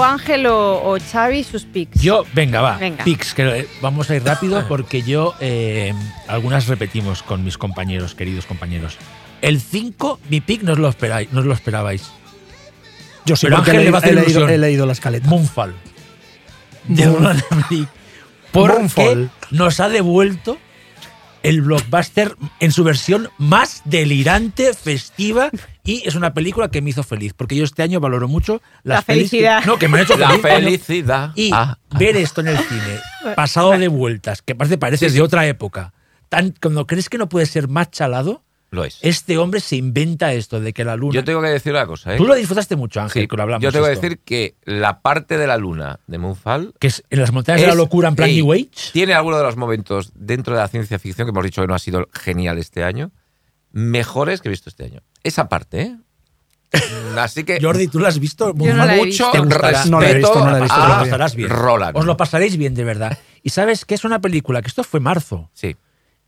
[0.00, 2.00] O Ángel o, o Xavi, sus pics.
[2.00, 2.78] Yo, venga, va.
[2.78, 3.04] Venga.
[3.04, 5.94] Que eh, vamos a ir rápido porque yo eh,
[6.26, 8.96] algunas repetimos con mis compañeros, queridos compañeros.
[9.42, 12.10] El 5, mi pick no os lo esperáis, no os lo esperabais.
[13.26, 14.50] Yo sí, Pero Ángel he, le va a hacer he leído, ilusión.
[14.50, 15.28] he leído la escaleta.
[15.28, 15.74] Moonfall.
[16.88, 17.42] De Moon-.
[18.52, 19.30] Porque Moonfall.
[19.50, 20.58] nos ha devuelto
[21.42, 25.50] el blockbuster en su versión más delirante, festiva
[25.90, 28.98] y es una película que me hizo feliz porque yo este año valoro mucho las
[28.98, 29.64] La que- felicidad.
[29.66, 30.42] no, que me han hecho La feliz.
[30.84, 31.32] felicidad.
[31.34, 31.98] Y Ah, ah.
[31.98, 32.98] ver esto en el cine,
[33.36, 35.92] pasado de vueltas, que parece, parece de otra época,
[36.28, 38.42] tan, cuando crees que no puede ser más chalado,
[38.72, 38.98] Lo es.
[39.02, 41.12] este hombre se inventa esto de que la luna.
[41.14, 42.16] Yo tengo que decir una cosa, ¿eh?
[42.16, 43.62] Tú lo disfrutaste mucho, Ángel, Sí, que lo hablamos.
[43.64, 47.20] yo tengo que decir que la parte de la luna de Moonfall que es en
[47.20, 48.68] las montañas de la locura en plan New Age.
[48.92, 51.74] Tiene algunos de los momentos dentro de la ciencia ficción que hemos dicho que no
[51.74, 53.10] ha sido genial este año,
[53.72, 55.00] mejores que he visto este año.
[55.22, 55.96] Esa parte, ¿eh?
[57.18, 58.54] Así que Jordi, ¿tú lo has visto?
[58.56, 59.44] Yo no la he mucho visto.
[59.44, 61.48] Respeto No la he visto, no la he visto, a Os lo bien.
[61.50, 61.96] Roland.
[61.96, 63.18] Os lo pasaréis bien, de verdad.
[63.42, 65.76] Y sabes que es una película que esto fue marzo Sí,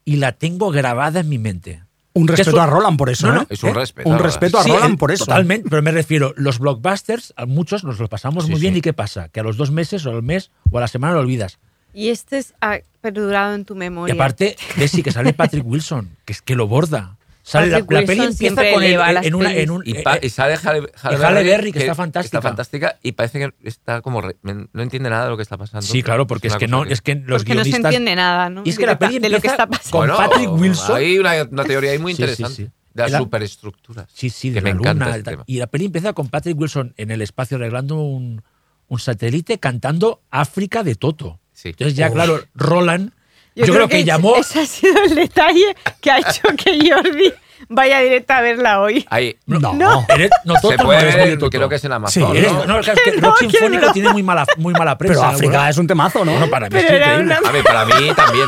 [0.05, 1.83] y la tengo grabada en mi mente.
[2.15, 3.47] Un respeto eso- a Roland por eso, No, no, ¿eh?
[3.51, 3.75] es un ¿Eh?
[3.75, 4.09] respeto.
[4.09, 4.35] Un a Roland.
[4.35, 5.25] respeto a Sí, Roland por eso.
[5.25, 8.79] Totalmente, pero me refiero, los blockbusters, a muchos nos los pasamos Sí, muy bien sí.
[8.81, 9.29] y ¿qué pasa?
[9.29, 11.59] Que a los dos meses o al mes o a la semana lo olvidas.
[11.95, 14.15] Y este es, ha perdurado en tu Y memoria.
[14.15, 17.17] aparte, ves sí que sale Patrick Wilson, que es que lo borda.
[17.45, 20.29] Sale la, la peli empieza con él en, una, en un Y, eh, pa- y
[20.31, 22.39] sale Halle, Berry, que está fantástica.
[22.39, 24.21] Está fantástica y parece que está como.
[24.21, 25.85] re- me- no entiende nada de lo que está pasando.
[25.85, 28.49] Sí, claro, porque es que no, es que los Porque no se guionistas entiende nada,
[28.49, 28.63] ¿no?
[28.65, 29.91] Y es que la peli de lo que está pasando.
[29.91, 30.97] con Bueno, Patrick Wilson.
[30.97, 32.55] Hay una, una teoría ahí muy Sí, sí, interesante.
[32.55, 32.71] sí.
[32.95, 34.07] De las Era- superestructuras.
[34.15, 35.17] Sí, sí, Que de me la encanta luna.
[35.17, 35.45] este tema.
[35.47, 38.43] y la peli empieza con Patrick Wilson en el espacio arreglando un,
[38.87, 41.41] un satélite cantando África de Toto.
[41.53, 41.71] Sí.
[41.71, 43.11] Entonces ya, claro, Roland,
[43.55, 44.37] yo, Yo, creo, que, llamó...
[44.37, 47.33] Ese ha sido el detalle que ha hecho que Jordi
[47.69, 49.07] vaya directa a verla hoy.
[49.09, 49.73] Ahí, No.
[49.75, 50.05] No.
[50.09, 51.51] Eres- no, Toto se no puede eres de Toto.
[51.51, 52.33] creo que es en Amazon.
[52.33, 52.67] Sí, Eres- ¿no?
[52.67, 53.93] no, es que No, Rock que Sinfónico no.
[53.93, 55.21] tiene muy mala, muy mala prensa.
[55.21, 55.35] Pero ¿no?
[55.37, 56.33] África es un temazo, ¿no?
[56.33, 58.47] Bueno, para mí Pero es una- A ver, para mí también.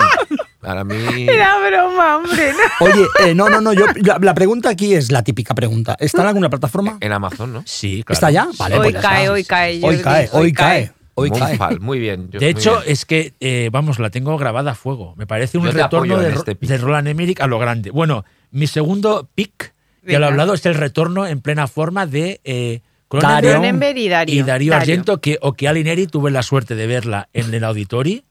[0.61, 1.27] Para mí.
[1.29, 2.53] Era broma, hombre.
[2.55, 2.87] ¿no?
[2.87, 3.73] Oye, eh, no, no, no.
[3.75, 5.95] Yo, la, la pregunta aquí es la típica pregunta.
[6.01, 6.97] ¿Está en alguna plataforma?
[7.01, 7.63] En Amazon, ¿no?
[7.67, 8.15] Sí, claro.
[8.15, 8.49] ¿Está ya?
[8.59, 9.33] Vale, hoy pues ya cae, está.
[9.33, 9.81] hoy cae.
[9.83, 10.29] Hoy cae, hoy cae.
[10.33, 10.93] Hoy cae.
[11.17, 12.31] Moonfall, muy bien.
[12.31, 12.93] yo- De muy hecho, bien.
[12.93, 15.15] es que, eh, vamos, la tengo grabada a fuego.
[15.17, 17.91] Me parece un retorno de, este de Roland Emmerich a lo grande.
[17.91, 20.27] Bueno, mi segundo pick, ya lo Venga.
[20.27, 22.81] he hablado, es el retorno en plena forma de eh.
[23.09, 24.35] Cronenberg y Dario.
[24.35, 28.25] y Darío Argento, que Occhi Alineri tuve la suerte de verla en el Auditori.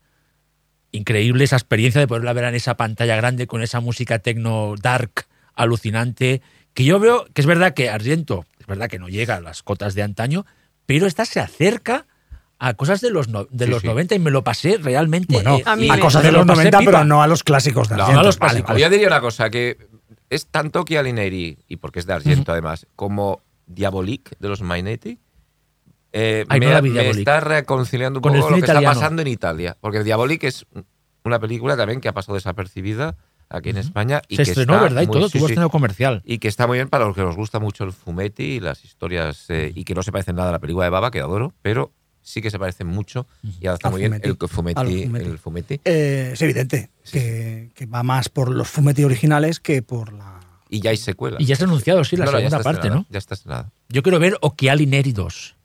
[0.91, 5.25] Increíble esa experiencia de poderla ver en esa pantalla grande con esa música techno dark
[5.55, 6.41] alucinante.
[6.73, 9.63] Que yo veo que es verdad que Argento, es verdad que no llega a las
[9.63, 10.45] cotas de antaño,
[10.85, 12.05] pero esta se acerca
[12.67, 13.87] a cosas de los, no- de Sí, los sí.
[13.87, 15.33] 90 y me lo pasé realmente.
[15.35, 16.91] Bueno, eh, A mí a me- cosas de los pasé 90, pipa.
[16.91, 18.19] pero no a los clásicos de No, Argento.
[18.21, 18.77] a los Vale, clásicos.
[18.81, 19.77] Yo diría una cosa, que
[20.29, 25.19] es tanto Chialineri, y porque es de Argento además, como Diabolique de los Mainetti,
[26.15, 27.19] Eh, Ay, no me, vi, me Diabolik.
[27.19, 28.93] está reconciliando un Con poco lo que está italiano.
[28.93, 29.77] pasando en Italia.
[29.81, 30.67] Porque Diabolic es
[31.23, 33.17] una película también que ha pasado desapercibida
[33.49, 34.21] aquí en España.
[34.27, 35.01] Y Se que estrenó, está ¿verdad?
[35.01, 36.21] Y muy- todo, sí, tuvo estreno comercial.
[36.23, 38.85] Y que está muy bien para los que nos gusta mucho el fumetti y las
[38.85, 39.45] historias.
[39.49, 41.91] eh, y que no se parecen nada a la película de Baba, que adoro, pero
[42.23, 43.27] sí que se parecen mucho.
[43.61, 44.29] Y ahora está Al muy bien fumetti.
[44.29, 44.79] el fumetti.
[44.79, 45.25] Al fumetti.
[45.29, 45.81] El fumetti.
[45.85, 50.39] Eh, es evidente que, que va más por los fumetti originales que por la.
[50.69, 51.37] Y ya hay secuela.
[51.39, 53.05] Y ya se ha anunciado, sí, la segunda parte, estrenada, ¿no?
[53.09, 53.69] Ya está estrenada.
[53.89, 55.55] Yo quiero ver Occhiali Neri 2.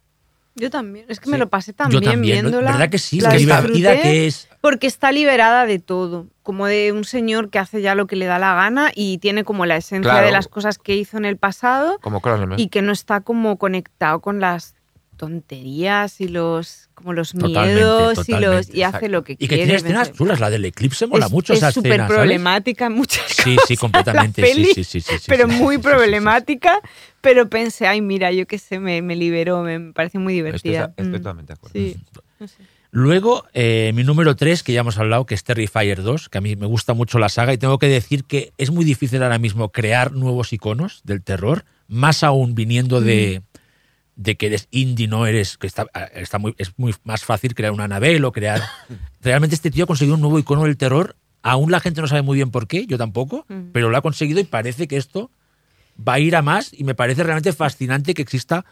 [0.57, 1.07] Yo también.
[1.09, 1.31] Es que Sí.
[1.31, 2.51] me lo pasé Yo también, también, ¿no?
[2.51, 2.73] viéndola.
[2.73, 3.21] ¿Verdad que sí?
[3.21, 4.49] La divertida que es.
[4.61, 6.27] Porque está liberada de todo.
[6.43, 9.45] Como de un señor que hace ya lo que le da la gana y tiene
[9.45, 10.27] como la esencia Claro.
[10.27, 12.61] de las cosas que hizo en el pasado Como Cronenberg.
[12.61, 14.75] y que no está como conectado con las
[15.19, 19.49] tonterías y los como los Totalmente, miedos y los y hace lo que Y que
[19.49, 19.65] quiere.
[19.65, 20.19] tiene me escenas parece.
[20.19, 20.41] chulas.
[20.41, 22.19] La del eclipse mola es, mucho es esa súper escena, ¿sabes?
[22.21, 24.41] problemática en muchas Sí, sí, cosas, completamente.
[24.43, 25.95] la sí, peli, sí, sí, sí, sí, pero sí, sí, muy sí, sí, sí.
[25.95, 26.81] problemática.
[27.21, 30.95] Pero pensé, ay, mira, yo qué sé, me, me liberó, me, me parece muy divertida.
[30.97, 31.79] estoy Mm, totalmente de acuerdo.
[31.79, 31.97] Sí,
[32.41, 32.57] no sé.
[32.91, 36.41] Luego, eh, mi número 3, que ya hemos hablado, que es Terrifier 2, que a
[36.41, 39.39] mí me gusta mucho la saga y tengo que decir que es muy difícil ahora
[39.39, 43.43] mismo crear nuevos iconos del terror, más aún viniendo de,
[44.19, 47.73] de que eres indie, no eres, que está, está muy, es muy más fácil crear
[47.73, 48.61] una Anabel o crear...
[49.23, 52.23] Realmente este tío ha conseguido un nuevo icono del terror, aún la gente no sabe
[52.23, 53.71] muy bien por qué, yo tampoco, Mm.
[53.73, 55.31] pero lo ha conseguido y parece que esto
[55.97, 58.65] va a ir a más y me parece realmente fascinante que exista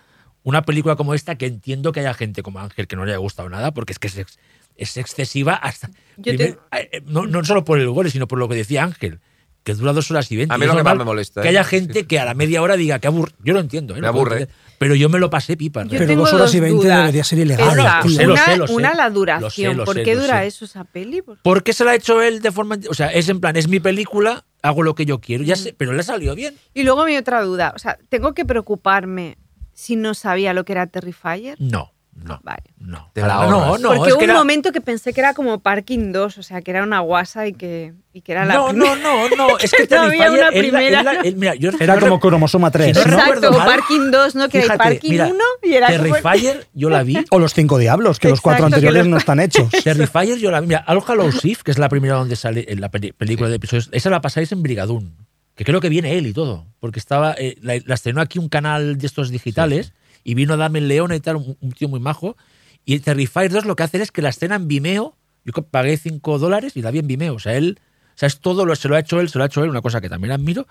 [0.43, 3.19] una película como esta que entiendo que haya gente como Ángel que no le haya
[3.19, 4.39] gustado nada porque es que es, ex-
[4.77, 5.91] es excesiva hasta
[6.23, 9.19] primer- te- eh, no, no solo por el gore sino por lo que decía Ángel
[9.67, 11.51] que dura dos horas y veinte A mí lo que más me molesta, que ¿eh?
[11.51, 14.01] haya gente que a la media hora diga que aburre yo lo entiendo ¿eh?
[14.01, 14.47] Me aburre.
[14.79, 17.73] pero yo me lo pasé pipa Pero dos horas y veinte debería ser ilegal.
[17.73, 18.73] Esa, no, lo sé, lo una, sé, lo sé.
[18.75, 19.85] una la duración.
[19.85, 20.47] ¿Por sé, qué dura sé.
[20.47, 21.21] eso esa peli?
[21.43, 23.67] ¿Por qué se la ha hecho él de forma o sea es en plan es
[23.67, 26.85] mi película hago lo que yo quiero ya sé pero le ha salido bien Y
[26.85, 27.73] luego mi otra duda.
[27.75, 29.37] O sea, ¿tengo que preocuparme
[29.75, 31.57] si no sabía lo que era Terrifier?
[31.59, 32.63] no no Vale.
[32.79, 35.61] no Te la no no Porque hubo un era- momento que pensé que era como
[35.61, 38.69] Parking 2, o sea, que era una guasa y que, y que era la no,
[38.69, 38.97] primera.
[38.97, 41.21] no, no, no, es que No había una él la- él primera.
[41.23, 42.97] él- mira, yo- Era yo como cromosoma 3.
[42.97, 43.17] Si no ¿no?
[43.19, 44.49] recuerdo Exacto, mal, Parking 2, ¿no?
[44.49, 47.17] Que Fíjate, hay Parking mira, 1 y era como- Terrifier yo la vi.
[47.31, 49.71] O los cinco diablos, que los cuatro anteriores los- no están hechos.
[49.85, 50.69] Terrifier yo la vi.
[50.69, 53.57] Mira, All Hallows Eve, que es la primera donde sale en la peli- película de
[53.57, 55.15] episodios, esa la pasáis en Brigadoon.
[55.55, 56.67] Que creo que viene él y todo.
[56.81, 59.95] Porque estaba eh, la, la estrenó aquí un canal de estos digitales
[60.27, 62.37] y vino a darme el león y tal, un, tío muy majo.
[62.85, 66.41] Y Terrifier 2 lo que hace es que la escena en Vimeo, yo pagué 5
[66.41, 67.35] dólares y la vi en Vimeo.
[67.35, 67.79] O sea, él,
[68.09, 69.71] o sea, es todo, lo, se lo ha hecho él, se lo ha hecho él,
[69.71, 70.67] una cosa que también admiro.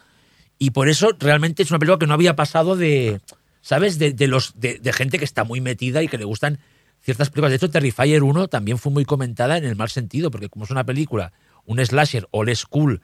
[0.59, 3.21] Y por eso realmente es una película que no había pasado de,
[3.61, 3.97] ¿sabes?
[3.97, 6.59] De, de los, de, de gente que está muy metida y que le gustan
[6.99, 7.51] ciertas películas.
[7.51, 10.71] De hecho, Terrifier 1 también fue muy comentada en el mal sentido, porque como es
[10.71, 11.31] una película,
[11.63, 13.01] un slasher old school,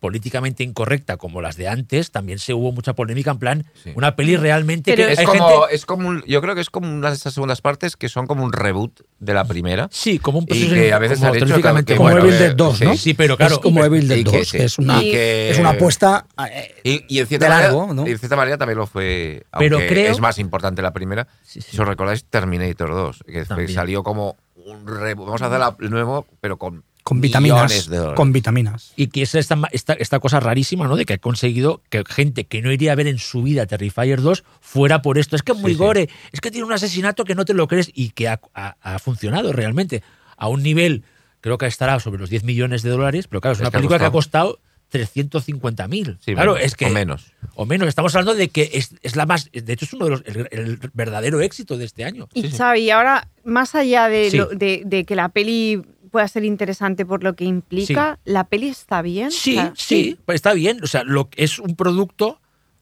[0.00, 3.92] políticamente incorrecta como las de antes, también se hubo mucha polémica en plan, Sí.
[3.96, 5.74] una peli realmente Pero- que Es hay como, gente...
[5.74, 8.26] es como un- yo creo que es como una de esas segundas partes que son
[8.26, 9.88] como un reboot de la primera.
[9.90, 12.10] Sí, como un Y proceso que a veces como han dicho que- terroríficamente que, Como
[12.10, 12.96] bueno, Evil eh, Dead 2, ¿no?
[12.96, 15.70] Sí, pero claro, Es como Evil Dead y 2, que es, una, que- es una
[15.70, 16.26] apuesta.
[16.50, 18.06] eh, Y, y en, cierta de manera, largo, ¿no?
[18.06, 21.26] y en cierta manera también lo fue, Pero creo- es más importante la primera.
[21.42, 21.72] Sí, sí.
[21.72, 23.68] Si os recordáis, Terminator 2, que También.
[23.72, 25.26] salió como un reboot.
[25.26, 27.88] Vamos a hacer la- el nuevo, pero con, con vitaminas.
[27.88, 28.14] de.
[28.14, 28.92] Con vitaminas.
[28.96, 30.96] Y que es esta, esta, esta cosa rarísima, ¿no?
[30.96, 34.20] De que ha conseguido que gente que no iría a ver en su vida Terrifier
[34.20, 35.36] 2 fuera por esto.
[35.36, 35.82] Es que es muy Sí, sí.
[35.82, 38.76] gore, es que tiene un asesinato que no te lo crees y que ha, ha-
[38.80, 40.02] ha funcionado realmente.
[40.36, 41.02] A un nivel,
[41.40, 43.76] creo que estará sobre los 10 millones de dólares, pero claro, es Es una que
[43.76, 44.48] ha película que ha costado.
[44.56, 46.18] costado 350 mil.
[46.20, 46.86] Sí, claro, menos, es que.
[46.86, 47.32] o menos.
[47.54, 47.88] O menos.
[47.88, 49.50] Estamos hablando de que es, es la más.
[49.52, 50.22] De hecho, es uno de los.
[50.26, 52.28] El, el verdadero éxito de este año.
[52.34, 54.36] Y Xavi, ahora, más allá de, Sí.
[54.38, 58.68] lo- de, de que la peli pueda ser interesante por lo que implica, ¿la peli
[58.68, 59.30] está bien?
[59.30, 60.82] Sí, O sea, sí, pues está bien.
[60.82, 62.40] O sea, lo que es un producto,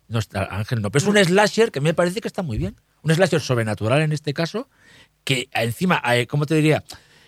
[0.08, 2.76] no está, Ángel, no, pero es un slasher que me parece que está muy bien.
[3.02, 4.68] Un slasher sobrenatural en este caso,
[5.24, 6.82] que encima, eh, ¿cómo te diría?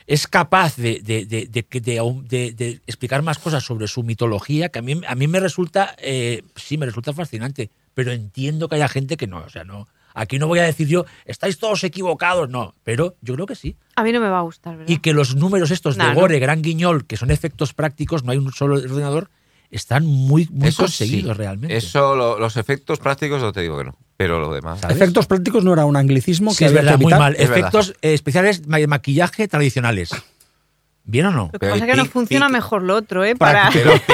[0.06, 5.14] Es capaz de, de- de explicar más cosas sobre su mitología, que a mí, a
[5.14, 9.38] mí me resulta, eh, sí, me resulta fascinante, pero entiendo que haya gente que no,
[9.38, 9.86] o sea, no.
[10.20, 13.76] Aquí no voy a decir yo, estáis todos equivocados, no, pero yo creo que sí.
[13.96, 14.92] A mí no me va a gustar, ¿verdad?
[14.92, 16.14] Y que los números estos de no.
[16.14, 19.30] Gore, Gran Guiñol, que son efectos prácticos, no hay un solo ordenador,
[19.70, 21.38] están muy, muy Eso conseguidos sí.
[21.42, 21.76] realmente.
[21.76, 23.96] Eso, lo- los efectos prácticos, no te digo que no.
[24.16, 24.80] Pero lo demás.
[24.80, 24.96] ¿Sabes?
[24.96, 27.34] Efectos prácticos no era un anglicismo Sí, que es verdad, muy mal.
[27.36, 30.10] Es Efectos eh, especiales de maquillaje tradicionales.
[31.10, 31.48] ¿Bien o no?
[31.50, 33.34] Lo que pasa es que no funciona pic- mejor lo otro, ¿eh?
[33.34, 33.70] Para...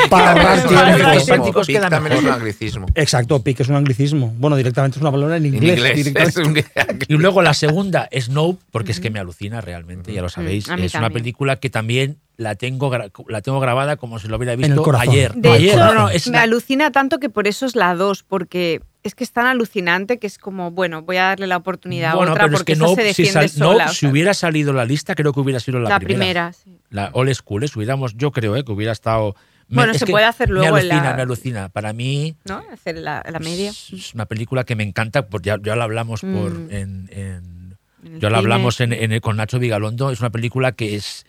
[0.08, 0.70] Para ahorrar tiempo.
[0.70, 1.34] es un Los anglicismo.
[1.34, 2.38] prácticos Pic quedan también es un mejor.
[2.40, 2.86] anglicismo.
[2.94, 4.32] Exacto, pic es un anglicismo.
[4.38, 6.06] Bueno, directamente es una palabra en En inglés.
[6.06, 6.56] es un-
[7.08, 10.68] Y luego la segunda, Snow, porque es que me alucina realmente, ya lo sabéis.
[10.68, 14.36] Mm, es una película que también la tengo, gra- la tengo grabada como si lo
[14.36, 15.34] hubiera visto ayer.
[15.34, 17.94] De ayer, hecho, no, no, es me la- alucina tanto que por eso es la
[17.96, 21.59] 2, porque es que es tan alucinante que es como, bueno, voy a darle la
[21.59, 23.85] oportunidad a otra pero es porque que esa no, se si, defiende no, sola.
[23.86, 26.78] o si sea, hubiera salido la lista, creo que hubiera sido la, la primera, sí.
[26.90, 27.68] La All School, ¿eh?
[27.68, 28.64] Si hubiéramos, yo creo ¿eh?
[28.64, 29.36] que hubiera estado.
[29.68, 31.68] Bueno, es se que puede hacer luego Me en alucina, la- me alucina.
[31.68, 32.35] Para mí.
[32.44, 32.62] ¿no?
[32.72, 33.70] Hacer la, la media.
[33.70, 36.70] Es una película que me encanta, porque ya, ya lo hablamos por, Mm.
[36.70, 40.10] en, en- En ya cine, hablamos en, en- con Nacho Vigalondo.
[40.10, 41.24] Es una película que es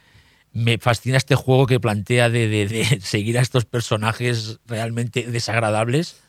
[0.53, 6.21] me fascina este juego que plantea de, de- de seguir a estos personajes realmente desagradables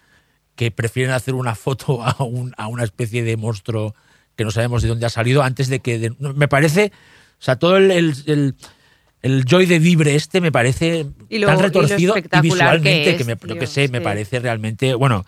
[0.57, 3.95] que prefieren hacer una foto a, un- a una especie de monstruo
[4.35, 6.91] que no sabemos de dónde ha salido antes de que de- me parece
[7.39, 8.55] o sea todo el, el- el-
[9.23, 13.05] el joy de vibre este me parece Y lo- tan y lo retorcido y, visualmente
[13.05, 15.25] que que, es, me, tío, lo que sé me que- parece realmente bueno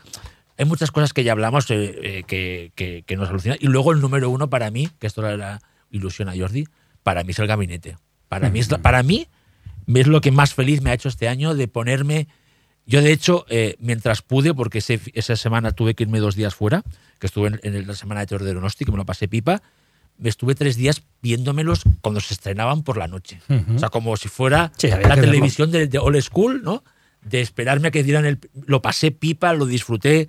[0.58, 3.58] hay muchas cosas que ya hablamos eh, eh, que, que- que nos alucinan.
[3.60, 5.60] Y luego el número uno para mí, que esto era la
[5.92, 6.64] ilusión a Jordi,
[7.04, 7.96] para mí es el gabinete.
[8.28, 9.28] Para mí es, la- para mí
[9.86, 12.26] es lo que más feliz me ha hecho este año de ponerme.
[12.88, 16.54] Yo, de hecho, eh, mientras pude, porque ese- esa semana tuve que irme dos días
[16.56, 16.82] fuera,
[17.20, 19.62] que estuve en, en la semana de terror de Donosti, que me lo pasé pipa,
[20.18, 23.40] me estuve tres días viéndomelos cuando se estrenaban por la noche.
[23.76, 26.82] O sea, como si fuera Sí, la televisión de, de Old School, ¿no?
[27.22, 28.38] De esperarme a que dieran el...
[28.66, 30.28] Lo pasé pipa, lo disfruté.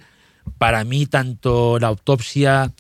[0.58, 2.72] Para mí, tanto la autopsia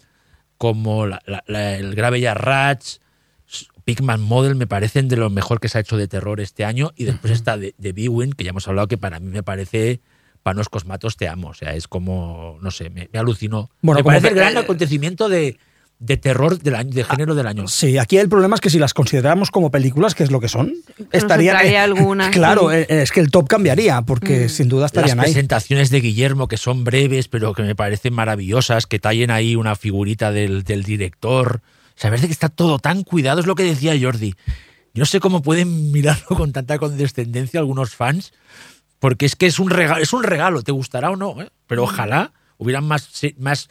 [0.57, 2.97] como la- la- la- el grave ya Ratch,
[3.95, 6.91] Pigman Model me parecen de lo mejor que se ha hecho de terror este año.
[6.95, 9.99] Y después está de, de Bwin, que ya hemos hablado, que para mí me parece
[10.44, 11.49] Panos Cosmatos te amo.
[11.49, 13.70] O sea, es como, no sé, me, me alucinó.
[13.82, 15.57] Bueno, me parece el gran acontecimiento de,
[15.99, 17.68] de terror del año, de género del año.
[17.68, 20.48] Sí, aquí el problema es que si las consideramos como películas, que es lo que
[20.48, 20.74] son,
[21.11, 21.56] estarían.
[21.57, 22.76] entraría alguna, claro, sí.
[22.78, 24.49] eh, es que el top cambiaría, porque Mm.
[24.49, 25.26] sin duda Las estarían ahí.
[25.26, 29.76] presentaciones de Guillermo, que son breves, pero que me parecen maravillosas, que tallen ahí una
[29.76, 31.61] figurita del, del director.
[32.07, 34.35] Me parece que está todo tan cuidado, es lo que decía Jordi.
[34.93, 38.34] Yo sé cómo pueden mirarlo con tanta condescendencia algunos fans,
[38.99, 41.49] porque es que es un regalo, es un regalo, te gustará o no, ¿eh?
[41.67, 43.69] pero ojalá hubieran más, más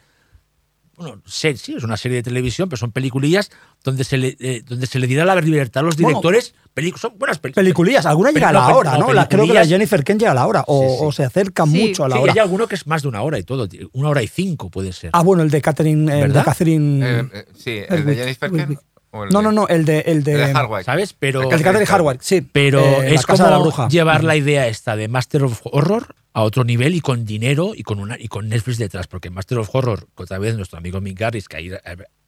[0.99, 3.49] bueno, sí, es una serie de televisión, pero son peliculillas
[3.83, 6.53] donde se le, eh, donde se le diera la libertad a los Bueno, directores.
[6.73, 7.63] Peli- son buenas películas.
[7.63, 9.13] Peliculillas, alguna llega a la hora, no, ¿no?
[9.13, 10.97] La, creo que la Jennifer Ken llega a la hora, o, Sí, sí.
[11.01, 11.69] o se acerca Sí.
[11.87, 12.33] mucho a la Sí, hora.
[12.33, 14.91] hay alguno que es más de una hora y todo, una hora y cinco puede
[14.93, 15.09] ser.
[15.13, 16.21] Ah, bueno, el de Catherine.
[16.21, 16.43] El de.
[16.43, 17.05] Catherine.
[17.21, 18.79] Eh, eh, sí, el de Jennifer Wick,
[19.11, 19.99] No, de- no, no, el de.
[20.01, 20.83] El de, El de.
[20.83, 21.13] ¿Sabes?
[21.17, 22.41] Pero, el de Hardware, sí.
[22.41, 23.87] pero Eh, es la la como bruja.
[23.87, 27.81] llevar la idea esta de Master of Horror a otro nivel y con dinero y
[27.83, 29.07] con una y con Netflix detrás.
[29.07, 31.79] Porque Master of Horror, que otra vez nuestro amigo Mick Garris, que ahí eh,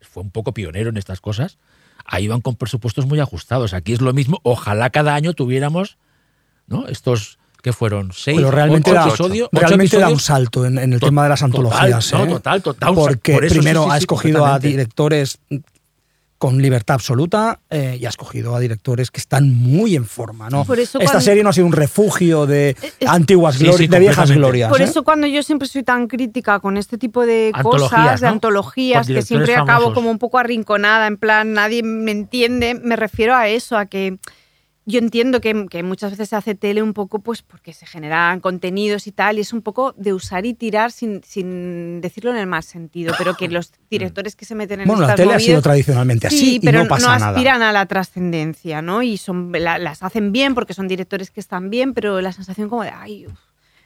[0.01, 1.59] fue un poco pionero en estas cosas,
[2.05, 3.73] ahí van con presupuestos muy ajustados.
[3.75, 4.39] Aquí es lo mismo.
[4.43, 5.97] Ojalá cada año tuviéramos
[6.65, 6.87] ¿no?
[6.87, 10.79] estos que fueron seis Pero realmente, ocho da, episodios, ocho realmente da un salto en,
[10.79, 12.11] en el To- tema de las total, antologías.
[12.13, 12.27] no, ¿eh?
[12.29, 15.37] total, total, Porque por eso, primero sí, sí, ha sí, escogido a directores
[16.41, 20.49] con libertad absoluta eh, y ha escogido a directores que están muy en forma.
[20.49, 20.65] ¿no?
[20.65, 23.77] Por eso Esta cuando- serie no ha sido un refugio de es- antiguas Sí, glorias,
[23.77, 24.71] sí, de viejas glorias.
[24.71, 24.85] Por ¿eh?
[24.85, 28.33] eso cuando yo siempre soy tan crítica con este tipo de Antologías, cosas, de ¿no?
[28.33, 33.35] antologías, que siempre acabo como un poco arrinconada, en plan, nadie me entiende, me refiero
[33.35, 34.17] a eso, a que
[34.91, 38.39] yo entiendo que, que muchas veces se hace tele un poco pues porque se generan
[38.41, 42.37] contenidos y tal, y es un poco de usar y tirar sin, sin decirlo en
[42.37, 45.39] el mal sentido, pero que los directores que se meten en Bueno, la tele ha
[45.39, 47.29] sido tradicionalmente así Sí, y no pasa nada.
[47.31, 49.01] aspiran a la trascendencia, ¿no?
[49.01, 52.69] Y son, la- las hacen bien porque son directores que están bien, pero la sensación
[52.69, 53.33] como de, ay, uf,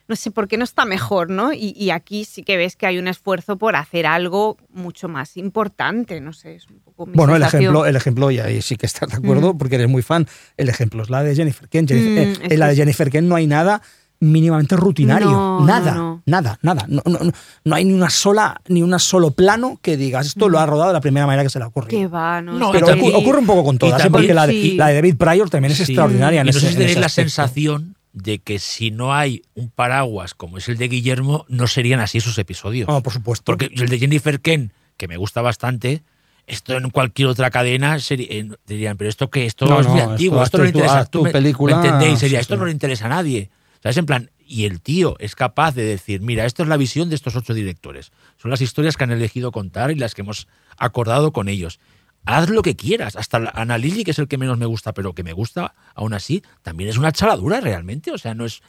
[0.08, 1.52] no sé por qué no está mejor, ¿no?
[1.54, 5.36] Y, y aquí sí que ves que hay un esfuerzo por hacer algo mucho más
[5.38, 8.76] importante, no sé, es un poco mi Bueno, el ejemplo, el ejemplo, y ahí sí
[8.76, 9.58] que estás de acuerdo, Mm.
[9.58, 10.28] porque eres muy fan.
[10.58, 11.88] El ejemplo es la de Jennifer Ken.
[11.88, 13.82] Jennifer- Mm, eh, es en la de Jennifer Ken no hay nada
[14.20, 15.30] mínimamente rutinario.
[15.30, 16.24] No, nada, no, no.
[16.26, 16.86] nada, nada.
[16.88, 17.32] No, no, no,
[17.66, 20.88] no hay ni una sola, ni un solo plano que digas esto lo ha rodado
[20.90, 21.90] de la primera manera que se le ocurre.
[21.90, 22.72] Que va, ¿no?
[22.72, 22.88] Pero
[23.18, 24.04] ocurre un poco con todas, ¿eh?
[24.04, 24.76] también- porque la de, sí.
[24.78, 25.84] la de David Pryor también es Sí.
[25.84, 26.42] extraordinaria.
[26.42, 29.44] En Y no ese, sé si en tenéis la sensación de que si no hay
[29.54, 32.88] un paraguas como es el de Guillermo, no serían así sus episodios.
[32.88, 33.44] No, por supuesto.
[33.46, 36.02] Porque el de Jennifer Ken, que me gusta bastante,
[36.48, 40.00] esto en cualquier otra cadena sería- eh, dirían, pero esto que esto No, es muy
[40.00, 41.00] no, antiguo, esto esto, no le interesa.
[41.00, 42.20] haz tu me- película, ¿me entendéis?
[42.20, 42.60] Sería, sí, esto sí.
[42.60, 43.50] no le interesa a nadie.
[43.84, 43.98] ¿Sabes?
[43.98, 47.16] En plan, y el tío es capaz de decir, mira, esto es la visión de
[47.16, 48.12] estos ocho directores.
[48.42, 50.48] Son las historias que han elegido contar y las que hemos
[50.78, 51.80] acordado con ellos.
[52.26, 53.16] Haz lo que quieras.
[53.16, 56.14] Hasta Ana Lili, que es el que menos me gusta, pero que me gusta aún
[56.14, 58.12] así, también es una chaladura realmente.
[58.12, 58.62] O sea, no es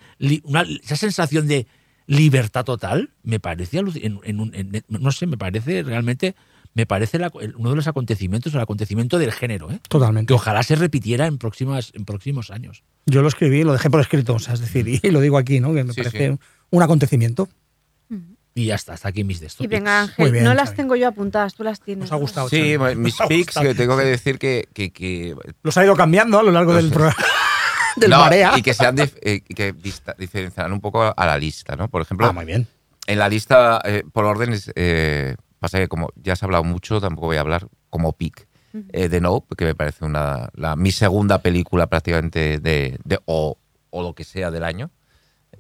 [0.44, 1.66] una, esa sensación de
[2.06, 6.36] libertad total me parece en, en un- en- no sé, me parece realmente
[6.74, 9.80] me parece la- uno de los acontecimientos, el acontecimiento del género, ¿eh?
[9.88, 10.28] Totalmente.
[10.28, 12.84] que ojalá se repitiera en próximas en próximos años.
[13.06, 15.58] Yo lo escribí, lo dejé por escrito, o sea, es decir, y lo digo aquí,
[15.58, 15.72] ¿no?
[15.74, 16.38] Que me Sí, parece sí.
[16.70, 17.48] un acontecimiento.
[18.56, 19.62] Y ya está, hasta aquí mis de estos.
[19.62, 20.76] Y venga, Muy Ángel, bien, no las Xavi.
[20.78, 22.04] tengo yo apuntadas, tú las tienes.
[22.04, 22.48] Nos ha gustado.
[22.48, 22.96] Sí, Xavi.
[22.96, 26.50] mis picks, que tengo que decir que, que, que Los ha ido cambiando a lo
[26.50, 27.16] largo del Los- programa.
[27.96, 28.52] del No, marea.
[28.56, 29.74] y que sean dif- eh, que
[30.18, 31.88] diferenciarán un poco a la lista, ¿no?
[31.88, 32.66] Por ejemplo, Ah, muy bien.
[33.06, 36.98] en la lista, eh, por órdenes, eh, pasa que como ya se ha hablado mucho,
[37.00, 38.48] tampoco voy a hablar como pick
[38.92, 43.58] eh, de Nope, que me parece una, la- mi segunda película prácticamente de, de- o,
[43.90, 44.90] o lo que sea del año.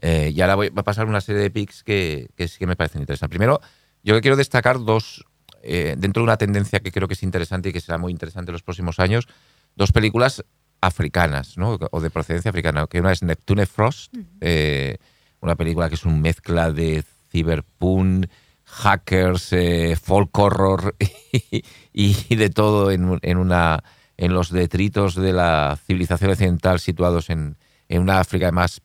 [0.00, 2.76] Eh, y ahora voy, a pasar una serie de picks que, que sí que me
[2.76, 3.30] parecen interesantes.
[3.30, 3.60] Primero,
[4.02, 5.24] yo quiero destacar dos,
[5.62, 8.50] eh, dentro de una tendencia que creo que es interesante y que será muy interesante
[8.50, 9.26] en los próximos años,
[9.74, 10.44] dos películas
[10.80, 11.78] africanas, ¿no?
[11.90, 14.98] O de procedencia africana, que una es Neptune Frost, eh,
[15.40, 18.26] una película que es una mezcla de cyberpunk,
[18.64, 20.94] hackers, eh, folk horror
[21.42, 21.62] y,
[21.92, 23.82] y de todo en, en una
[24.16, 27.56] en los detritos de la civilización occidental situados en,
[27.88, 28.80] en una África más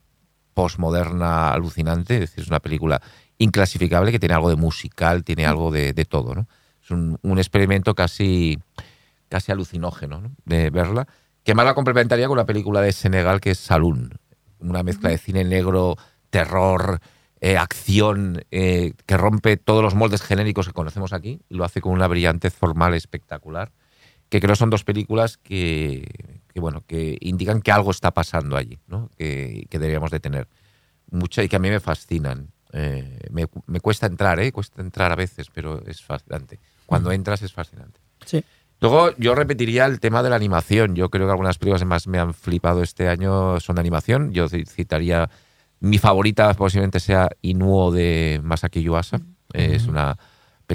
[0.62, 3.02] postmoderna alucinante, es decir, es una película
[3.40, 6.48] inclasificable que tiene algo de musical, tiene algo de, de todo, ¿no?
[6.84, 8.60] Es un, un experimento casi,
[9.28, 10.32] casi alucinógeno ¿no?
[10.46, 11.08] de verla,
[11.44, 14.20] que más la complementaría con una película de Senegal que es Saloon,
[14.60, 15.96] una mezcla de cine negro,
[16.30, 17.00] terror,
[17.40, 21.82] eh, acción, eh, que rompe todos los moldes genéricos que conocemos aquí y lo hace
[21.82, 23.72] con una brillantez formal espectacular,
[24.30, 28.80] que creo son dos películas que, que, bueno, que indican que algo está pasando allí,
[28.88, 29.10] ¿no?
[29.18, 30.48] que, que deberíamos de tener
[31.10, 32.49] mucha y que a mí me fascinan.
[32.73, 34.52] Eh, me, me cuesta entrar, ¿eh?
[34.52, 36.60] cuesta entrar a veces, pero es fascinante.
[36.86, 37.99] Cuando entras es fascinante.
[38.26, 38.44] Sí.
[38.80, 40.95] Luego yo repetiría el tema de la animación.
[40.95, 44.32] Yo creo que algunas películas que más me han flipado este año son de animación.
[44.34, 45.30] Yo ci- citaría
[45.80, 49.18] mi favorita posiblemente sea Inuo de Masaki Yuasa.
[49.53, 50.18] Eh, Es una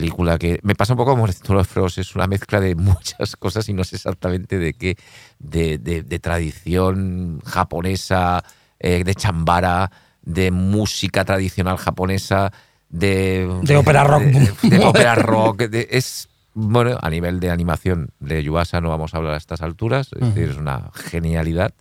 [0.00, 3.66] película que me pasa un poco como Arturo Frost, es una mezcla de muchas cosas
[3.70, 4.96] y no sé exactamente de qué,
[5.38, 8.44] de, de- de tradición japonesa,
[8.78, 9.90] eh, de chambara,
[10.22, 12.52] de música tradicional japonesa,
[12.90, 13.48] de...
[13.62, 14.22] De ópera rock.
[14.22, 15.62] De, ópera rock.
[15.72, 20.10] es, bueno, a nivel de animación de Yuasa no vamos a hablar a estas alturas,
[20.20, 21.72] es decir, es una genialidad.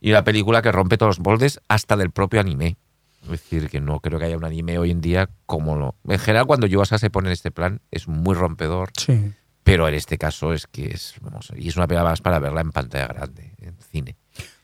[0.00, 2.76] Y una película que rompe todos los moldes hasta del propio anime.
[3.26, 5.94] Es decir, que no creo que haya un anime hoy en día como lo...
[6.08, 9.32] En general, cuando Yuasa se pone en este plan, es muy rompedor, Sí.
[9.62, 11.14] pero en este caso es que es...
[11.20, 14.16] Vamos, y es una película más para verla en pantalla grande, en cine.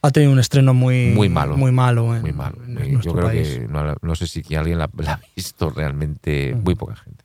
[0.03, 1.57] Ha tenido un estreno muy, Muy malo.
[1.57, 2.15] Muy malo.
[2.15, 2.57] en- Muy malo.
[2.65, 3.49] en nuestro Yo creo país.
[3.49, 7.25] que no, no sé si alguien la, la ha visto realmente, muy poca gente.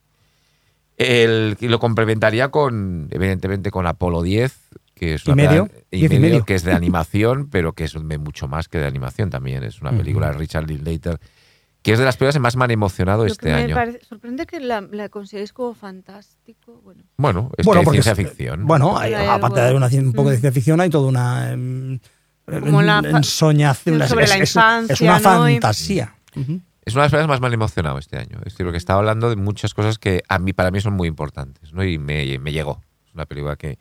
[0.98, 4.56] El, y lo complementaría con, evidentemente, con Apolo 10,
[4.98, 5.68] que es ¿Y una medio?
[5.68, 6.46] pela- y ¿Diez y medio, medio?
[6.46, 9.64] que es de animación, pero que es de mucho más que de animación también.
[9.64, 11.20] Es una película de Richard Linklater,
[11.84, 13.76] que es de las películas que más me han emocionado Lo este me año.
[13.76, 16.82] parece- sorprende que la, la consideréis como fantástico.
[16.84, 18.66] Bueno, Bueno, es Bueno, que porque ciencia es- ficción.
[18.66, 20.40] Bueno, hay- aparte algo- de una, un poco de Mm.
[20.40, 22.00] ciencia ficción, hay toda una em,
[22.46, 24.02] Como la fa- ensoñación.
[24.02, 25.50] es- sobre es, la es- es infancia, una ¿no?
[25.50, 26.16] Y- fantasía.
[26.36, 26.62] Ujú.
[26.86, 28.38] Es una de las películas que más me han emocionado este año.
[28.40, 31.10] Es decir, porque estaba hablando de muchas cosas que a mí, para mí son muy
[31.10, 31.84] importantes, ¿no?
[31.84, 32.82] Y me, me llegó.
[33.06, 33.78] Es una película que,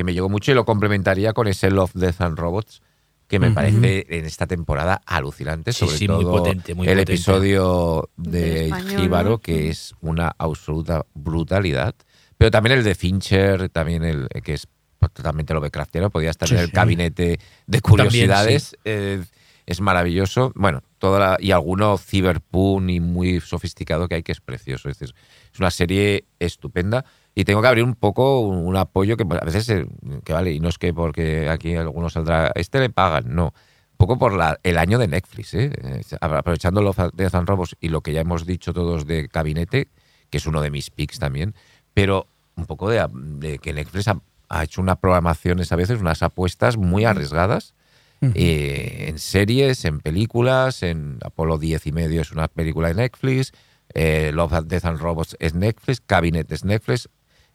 [0.00, 2.80] que me llegó mucho y lo complementaría con ese Love, Death and Robots,
[3.28, 6.94] que me parece en esta temporada alucinante, Sí, sobre sí, muy todo potente, muy el
[6.94, 7.12] potente.
[7.12, 9.38] episodio Del de español, Jíbaro, ¿no?
[9.40, 11.94] que es una absoluta brutalidad.
[12.38, 14.66] Pero también el de Fincher, también el que es
[15.12, 16.72] totalmente Lovecraftiano, podía estar Sí, en el sí.
[16.74, 18.74] gabinete de curiosidades.
[18.86, 19.22] eh,
[19.66, 20.50] es maravilloso.
[20.56, 24.88] Bueno, toda la- y alguno cyberpunk y muy sofisticado que hay que es precioso.
[24.88, 25.14] Es decir,
[25.52, 27.04] es una serie estupenda.
[27.34, 29.86] Y tengo que abrir un poco un, un apoyo que a veces,
[30.24, 33.46] que vale, y no es que porque aquí algunos saldrá, este le pagan, no.
[33.92, 35.72] Un poco por la, el año de Netflix, ¿eh?
[36.20, 39.88] Aprovechando los de Zan Robos y lo que ya hemos dicho todos de Gabinete,
[40.30, 41.54] que es uno de mis picks también,
[41.92, 42.26] pero
[42.56, 46.76] un poco de, de que Netflix ha, ha hecho unas programaciones a veces, unas apuestas
[46.76, 47.74] muy arriesgadas
[48.34, 53.52] eh, en series, en películas, en Apolo 10 y medio es una película de Netflix,
[53.94, 57.08] eh, Love, Death and Robots es Netflix, Cabinet es Netflix,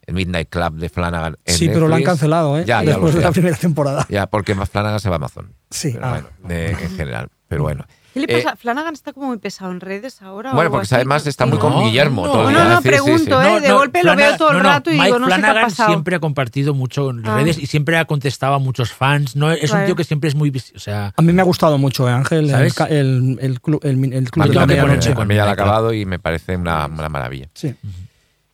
[0.06, 2.06] el Midnight Club de Flanagan es Sí, pero lo han Netflix.
[2.06, 2.64] cancelado, ¿eh?
[2.66, 4.06] Ya, Después de la primera temporada.
[4.08, 5.52] Ya, porque Flanagan se va a Amazon.
[5.70, 6.10] Sí, Pero ah.
[6.10, 7.28] bueno, de- en general.
[7.48, 7.84] Pero bueno.
[8.14, 8.56] ¿qué le Eh, pasa?
[8.56, 10.52] Flanagan está como muy pesado en redes ahora.
[10.54, 11.28] Bueno, porque así, además ¿no?
[11.28, 11.60] está muy ¿no?
[11.60, 12.24] con No, Guillermo.
[12.26, 12.32] no.
[12.32, 12.68] todo el No, día.
[12.70, 12.88] no, Sí, sí, sí.
[13.04, 13.60] pregunto, ¿eh?
[13.60, 15.62] de golpe lo veo todo el rato y Mike digo, no sé qué ha Flanagan
[15.64, 15.88] pasado.
[15.90, 17.36] siempre ha compartido mucho en Ah.
[17.36, 19.36] redes y siempre ha contestado a muchos fans.
[19.36, 19.86] No, es un Vale.
[19.86, 20.50] tío que siempre es muy...
[20.74, 22.74] O sea, A mí me ha gustado mucho, ¿eh, Ángel, el, ¿Sabes?
[22.74, 25.10] ca- el, el, club, el, min- el club de la ponerse medianoche.
[25.10, 27.48] a con mí ya lo ha acabado y me parece una, una maravilla.
[27.54, 27.74] Sí.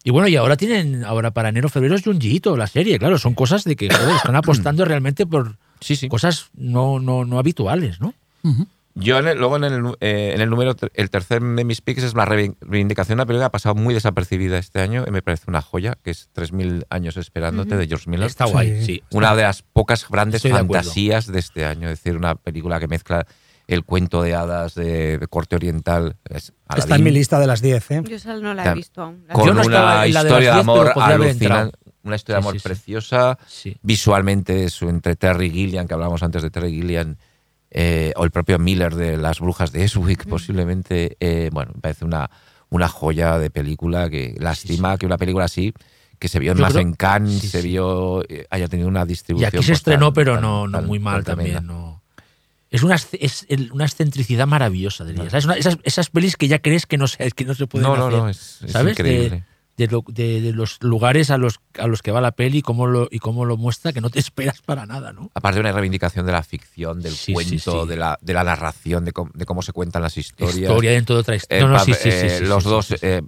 [0.04, 3.34] Y bueno, y ahora tienen, ahora para enero, febrero es Junjiito, la serie, claro, son
[3.34, 6.08] cosas de que joder, están apostando realmente por Sí, sí.
[6.08, 8.14] cosas no, no, no habituales, ¿no?
[8.94, 12.02] Yo en el- luego en el, eh, en el número, el tercer de mis picks
[12.02, 15.22] es la reivin- reivindicación, una película que ha pasado muy desapercibida este año y me
[15.22, 18.26] parece una joya, que es 3.000 años esperándote de George Miller.
[18.26, 19.02] Está guay, sí.
[19.12, 22.78] Una de las pocas grandes Estoy de fantasías de este año, es decir, una película
[22.80, 23.26] que mezcla
[23.74, 26.16] el cuento de hadas de, de corte oriental.
[26.28, 28.02] es Está en mi lista de las 10, ¿eh?
[28.08, 29.24] Yo esa no la he visto aún.
[29.28, 31.12] La Con Yo no una estaba en la de historia las de 10, pero amor
[31.12, 31.78] alucinante.
[32.04, 32.62] Una historia de amor sí, sí.
[32.68, 33.38] preciosa.
[33.46, 33.76] Sí.
[33.82, 37.16] Visualmente es entre Terry Gilliam, que hablábamos antes de Terry Gilliam,
[37.70, 41.16] eh, o el propio Miller de Las Brujas de Eswick, posiblemente.
[41.20, 42.28] eh, bueno, me parece una,
[42.70, 45.72] una joya de película que lástima que una película así
[46.18, 49.02] que se vio Yo más creo- en Cannes, sí, se vio eh, haya tenido una
[49.02, 49.48] Y distribución.
[49.48, 51.66] aquí se estrenó, tan- pero no, no tan- muy mal también.
[51.66, 52.01] No.
[52.72, 55.24] Es una, es una excentricidad maravillosa, diría.
[55.26, 58.06] Esas, esas pelis que ya crees que no, se, que no se pueden No, no,
[58.08, 58.18] hacer.
[58.18, 58.96] no, es, es ¿Sabes?
[58.96, 59.44] De- increíble.
[59.78, 62.62] De, lo- de- de los lugares a los, a los que va la peli y
[62.62, 65.30] cómo, lo, y cómo lo muestra, que no te esperas para nada, ¿no?
[65.34, 67.88] Aparte de una reivindicación de la ficción, del Sí, cuento, sí.
[67.88, 70.58] De, la, de la narración, de, cómo- de cómo se cuentan las historias.
[70.58, 71.64] Historia dentro de otra Eh, historia.
[71.64, 73.22] no, no, pa- sí, sí, sí, sí, los dos, eh,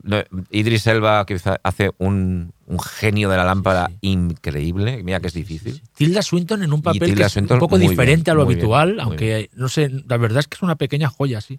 [0.50, 5.02] Idris Elba que hace un, un genio de la lámpara increíble.
[5.02, 5.80] Mira que es difícil.
[5.96, 9.00] Tilda Swinton en un papel que es un poco diferente bien, a lo bien, habitual,
[9.00, 11.58] aunque no sé, la verdad es que es una pequeña joya, sí.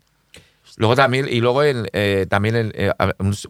[0.77, 2.91] Luego también, y luego en, eh, también en, eh,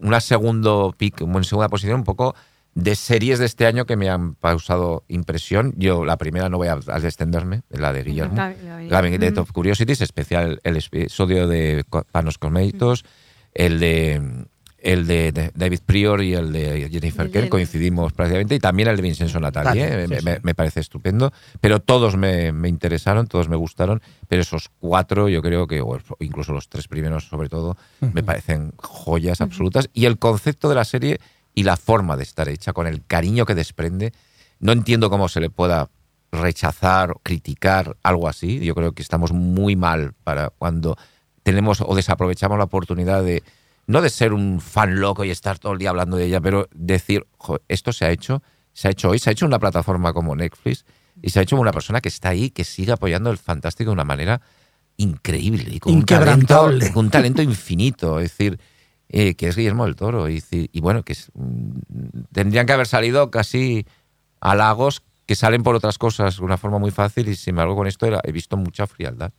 [0.00, 2.34] una segundo pick, en segunda posición, un poco
[2.74, 5.72] de series de este año que me han causado impresión.
[5.76, 8.36] Yo la primera no voy a, a extenderme, la de Guillermo.
[8.36, 9.38] La- la- Gabinete Mm.
[9.38, 13.04] of Curiosities, especial el episodio de Panos Comeitos,
[13.54, 14.46] el de
[14.86, 19.02] el de, David Prior y el de Jennifer Kerr coincidimos prácticamente y también el de
[19.02, 20.02] Vincenzo Natali, ¿eh?
[20.04, 20.24] sí, me, sí.
[20.24, 25.28] me- me parece estupendo pero todos me, me interesaron todos me gustaron pero esos cuatro
[25.28, 30.04] yo creo que o incluso los tres primeros sobre todo me parecen joyas absolutas y
[30.06, 31.18] el concepto de la serie
[31.54, 34.12] y la forma de estar hecha con el cariño que desprende
[34.60, 35.88] no entiendo cómo se le pueda
[36.32, 38.60] rechazar o criticar algo así.
[38.64, 40.96] Yo creo que estamos muy mal para cuando
[41.42, 43.42] tenemos o desaprovechamos la oportunidad de
[43.86, 46.68] no de ser un fan loco y estar todo el día hablando de ella, pero
[46.74, 48.42] decir, "Jo, esto se ha hecho,
[48.72, 50.84] se ha hecho hoy, se ha hecho en una plataforma como Netflix
[51.22, 53.94] y se ha hecho una persona que está ahí, que sigue apoyando el fantástico de
[53.94, 54.40] una manera
[54.98, 56.92] increíble y con un talento, Inquebrantable.
[56.92, 58.18] con un talento infinito.
[58.20, 58.58] Es decir,
[59.08, 60.28] eh, que es Guillermo del Toro.
[60.28, 60.42] Y,
[60.80, 61.70] bueno, que es, mm,
[62.32, 63.86] tendrían que haber salido casi
[64.40, 67.86] halagos que salen por otras cosas de una forma muy fácil y sin embargo con
[67.86, 69.32] esto era- he visto mucha frialdad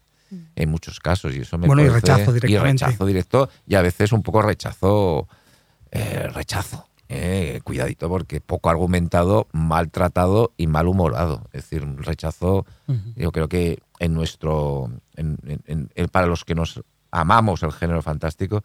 [0.56, 2.86] en muchos casos y eso me Bueno, y rechazo y directamente.
[2.86, 5.28] rechazo directo y a veces un poco rechazo
[5.92, 12.66] eh, rechazo eh, cuidadito porque poco argumentado maltratado y malhumorado es decir un rechazo
[13.16, 16.82] yo creo que en nuestro en- en- en- en- para los que nos
[17.12, 18.64] amamos el género fantástico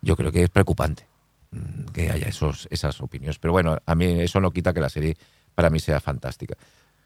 [0.00, 1.06] yo creo que es preocupante
[1.50, 3.38] mm, que haya esos, esas opiniones.
[3.38, 5.16] Pero bueno, a mí eso no quita que la serie
[5.54, 6.56] para mí sea fantástica.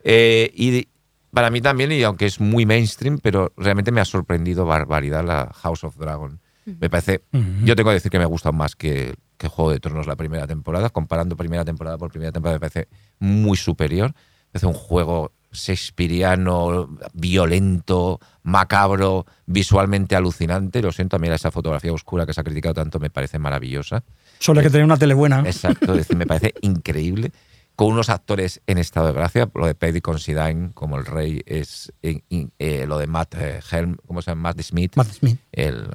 [0.04, 0.88] Eh, y
[1.32, 5.50] para mí también, y aunque es muy mainstream, pero realmente me ha sorprendido barbaridad la
[5.54, 6.40] House of Dragon.
[6.80, 7.22] Me parece,
[7.64, 10.16] yo tengo que decir que me ha gustado más que, que Juego de Tronos la
[10.16, 10.90] primera temporada.
[10.90, 12.88] Comparando primera temporada por primera temporada, me parece
[13.18, 14.10] muy superior.
[14.10, 20.82] Me parece un juego shakespeariano, violento, macabro, visualmente alucinante.
[20.82, 24.04] Lo siento, a mí esa fotografía oscura que se ha criticado tanto me parece maravillosa.
[24.38, 25.40] Solo hay que tener una tele buena.
[25.40, 27.32] Exacto, es decir, me parece increíble.
[27.78, 31.92] Con unos actores en estado de gracia, lo de Paddy Considine como el rey es
[32.02, 34.48] in- in- eh, lo de Matt eh, Helm, ¿cómo se llama?
[34.50, 35.38] Matt Smith, Matt Smith.
[35.52, 35.88] El,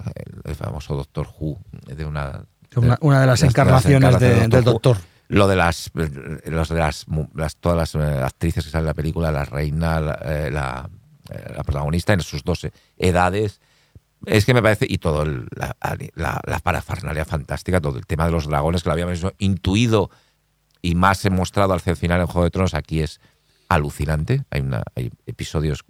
[0.56, 1.60] famoso Doctor Who,
[1.94, 2.46] de una
[2.78, 4.64] Una, una de las encarnaciones de- del.
[4.64, 4.96] Doctor.
[5.28, 5.92] Lo de las,
[6.46, 7.06] los de las,
[7.60, 10.90] todas las eh, actrices que salen en la película, la reina, la, eh, la,
[11.32, 13.60] eh, la protagonista en sus 12 edades.
[14.26, 15.76] Es que me parece, y todo el- la,
[16.16, 20.10] la, la parafernalia fantástica, todo el tema de los dragones que lo habíamos intuido
[20.84, 23.20] y más he mostrado al final en Juego de Tronos, aquí es
[23.70, 24.44] alucinante.
[24.52, 25.86] Hay, episodios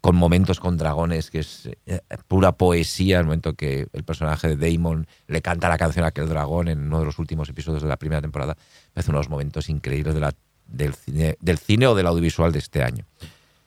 [0.00, 4.72] con momentos con dragones que es eh, pura poesía, el momento que el personaje de
[4.72, 7.88] Damon le canta la canción a aquel dragón en uno de los últimos episodios de
[7.88, 8.54] la primera temporada.
[8.54, 10.32] Me parece unos momentos increíbles de
[10.68, 13.04] del, cine, del cine o del audiovisual de este año.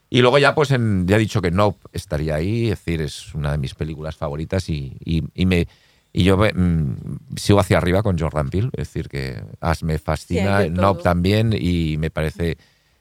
[0.09, 3.35] Y luego ya, pues, en- ya he dicho que Nope estaría ahí, es decir, es
[3.35, 4.97] una de mis películas favoritas y
[5.35, 5.67] me...
[6.13, 10.63] Y yo mm, sigo hacia arriba con Jordan Peele, es decir, que As me fascina,
[10.63, 10.69] Sí.
[10.69, 12.57] Nope también, y me parece,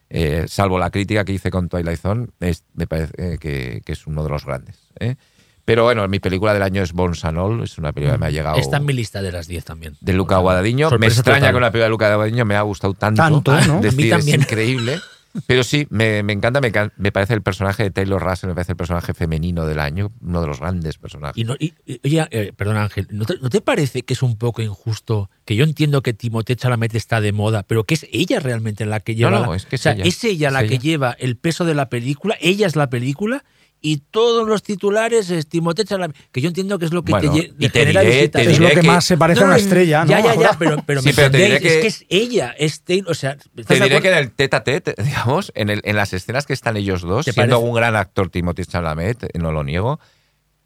[0.08, 3.92] eh, salvo la crítica que hice con Twilight Zone, es- me parece eh, que, que
[3.92, 4.76] es uno de los grandes.
[5.00, 5.16] ¿eh?
[5.64, 8.26] Pero bueno, mi película del año es Bones and All, es una película que me
[8.26, 9.96] ha llegado Está en mi lista de las 10 también.
[10.00, 10.90] de Luca Guadagnino.
[10.98, 11.52] Me extraña total.
[11.52, 13.22] que una película de Luca Guadagnino me ha gustado tanto.
[13.22, 13.58] Tanto, ¿no?
[13.74, 14.40] A mí decir, también.
[14.40, 14.98] Es increíble.
[15.46, 18.72] Pero sí, me, me encanta, me, me parece el personaje de Taylor Russell, me parece
[18.72, 21.36] el personaje femenino del año, uno de los grandes personajes.
[21.40, 24.22] Y no, y- y- oye, eh, perdón Ángel, ¿no te, no te parece que es
[24.22, 25.30] un poco injusto?
[25.44, 29.00] Que yo entiendo que Timothée Chalamet está de moda, pero que es ella realmente la
[29.00, 29.30] que lleva.
[29.30, 30.04] No, no, la- es que es o sea, ella.
[30.04, 30.78] es ella Es la que ella.
[30.82, 33.44] lleva el peso de la película, ella es la película.
[33.82, 37.32] Y todos los titulares es Timothée Chalamet, que yo entiendo que es lo que Bueno,
[37.32, 38.42] te, y te genera diré- visitas.
[38.44, 40.10] te Es lo que, que- más se parece a una estrella, ¿no?
[40.10, 42.54] Ya, ya, ya, pero, pero Sí, me pero te diré que- es que es ella,
[42.58, 46.12] es Taylor, o sea, que en el tete a tete, digamos, en, el- en las
[46.12, 47.68] escenas que están ellos dos, ¿Te siendo parece?
[47.70, 49.98] un gran actor Timothy Chalamet, no lo niego,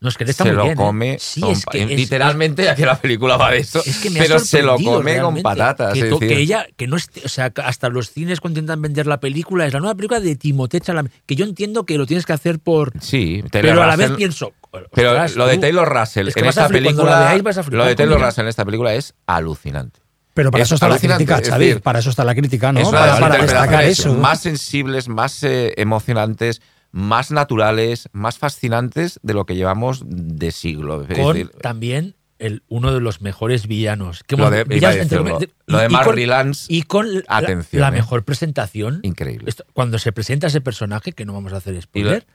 [0.01, 0.77] No, es que está se muy lo bien, ¿eh?
[0.77, 1.17] come.
[1.19, 3.81] Sí, con es pa- que es- literalmente, ya que la película va de eso.
[3.87, 5.95] Es que pero se lo come con patatas.
[5.95, 8.61] Que, es to- decir, que ella, que no esté, o sea, hasta los cines cuando
[8.61, 11.97] intentan vender la película, es la nueva película de Timothée Chalamet, que yo entiendo que
[11.97, 12.93] lo tienes que hacer por...
[13.01, 14.53] Sí, Taylor Pero a la vez pienso...
[14.93, 17.11] Pero ostras, lo de Taylor Russell es que en esta película.
[17.11, 18.21] la veáis vas a flipar lo de Taylor.
[18.21, 20.01] Russell en esta película es alucinante.
[20.35, 21.65] Pero para Es eso está la crítica, es Xavi.
[21.67, 22.81] decir, para eso está la crítica, ¿no?
[22.81, 24.13] es Para, destacar eso.
[24.15, 26.61] más sensibles, más eh, emocionantes,
[26.97, 31.03] más naturales, más fascinantes de lo que llevamos de siglo.
[31.09, 34.23] Es Con decir, también el, uno de los mejores villanos.
[34.23, 35.39] Que Lo de- decirlo.
[35.67, 37.91] Lo de y- con- Rylance, Y con la- atención, la, ¿eh?
[37.91, 39.01] mejor presentación.
[39.03, 39.47] increíble.
[39.49, 42.27] Esto- cuando se presenta ese personaje, que no vamos a hacer spoiler,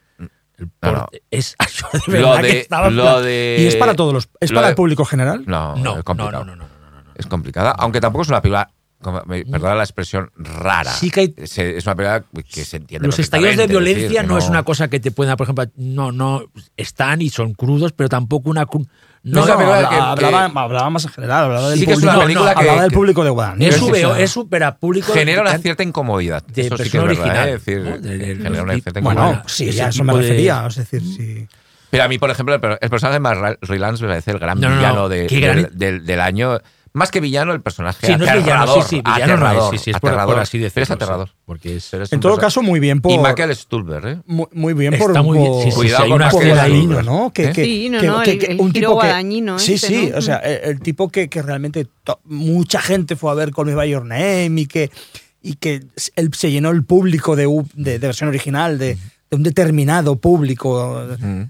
[0.82, 1.06] No, no.
[1.30, 3.94] es yo de Lo verdad que de, estaba en lo plan- de- Y es para
[3.94, 4.28] todos los.
[4.40, 5.44] ¿Es lo para de- el público general?
[5.46, 6.44] No, No, es no, complicado.
[6.44, 7.10] no, no, no, no, no, no.
[7.14, 8.70] Es complicada, aunque tampoco es una película,
[9.00, 10.92] como- perdona la expresión, rara.
[10.92, 14.34] Sí que hay- es, una película que se entiende Los estallidos de violencia decir, no,
[14.38, 16.42] que es una cosa que te pueda, por ejemplo, no, no,
[16.76, 18.66] están y son crudos, pero tampoco una...
[19.22, 21.84] No, No, es una película que- hablaba, que- hablaba más en general, hablaba del Sí
[21.84, 23.66] que es público, una película que- hablaba del público de Guadalajara.
[24.16, 25.12] es es súper público...
[25.12, 26.42] genera una cierta incomodidad.
[26.46, 27.52] de Eso sí que es verdad, original, ¿eh?
[27.54, 27.98] Es decir, ¿no?
[27.98, 29.44] De- de- genera una cierta Bueno, incomodidad.
[29.46, 30.66] sí, ya a eso me refería.
[30.66, 31.46] Es decir, sí.
[31.90, 34.38] Pero a mí, por ejemplo, el, per- el personaje de Mark Rylance me parece el
[34.38, 36.58] gran No, no, no, villano de- qué gran- del, del- del año.
[36.92, 38.82] Más que villano, el personaje Sí, no es villano, aterrador.
[38.82, 40.34] sí, sí, villano no aterrador, es, sí, sí, es por, aterrador.
[40.34, 40.74] por así decirlo.
[40.74, 41.30] Pero es sí, aterrador.
[41.44, 41.88] porque es...
[41.90, 43.12] Pero es En todo personaje- caso, muy bien por.
[43.12, 44.18] Y Michael Stulber, ¿eh?
[44.26, 45.10] Muy, muy bien por.
[45.12, 47.32] Está muy bien, por- sí, sí, Cuidado sí, hay con una por Stulber, ¿no?
[47.32, 47.52] Que, ¿eh?
[47.52, 49.74] que- Sí, no, que- no, que- el- que el un giro tipo que, guadagnino sí,
[49.74, 50.18] este, sí, ¿no?
[50.18, 53.66] o sea, el, el tipo que, que realmente to- mucha gente fue a ver Call
[53.66, 54.90] Me By Your Name y que,
[55.42, 55.84] y que
[56.16, 58.96] él se llenó el público de, u- de, de versión original, de,
[59.30, 61.44] de un determinado público Mm.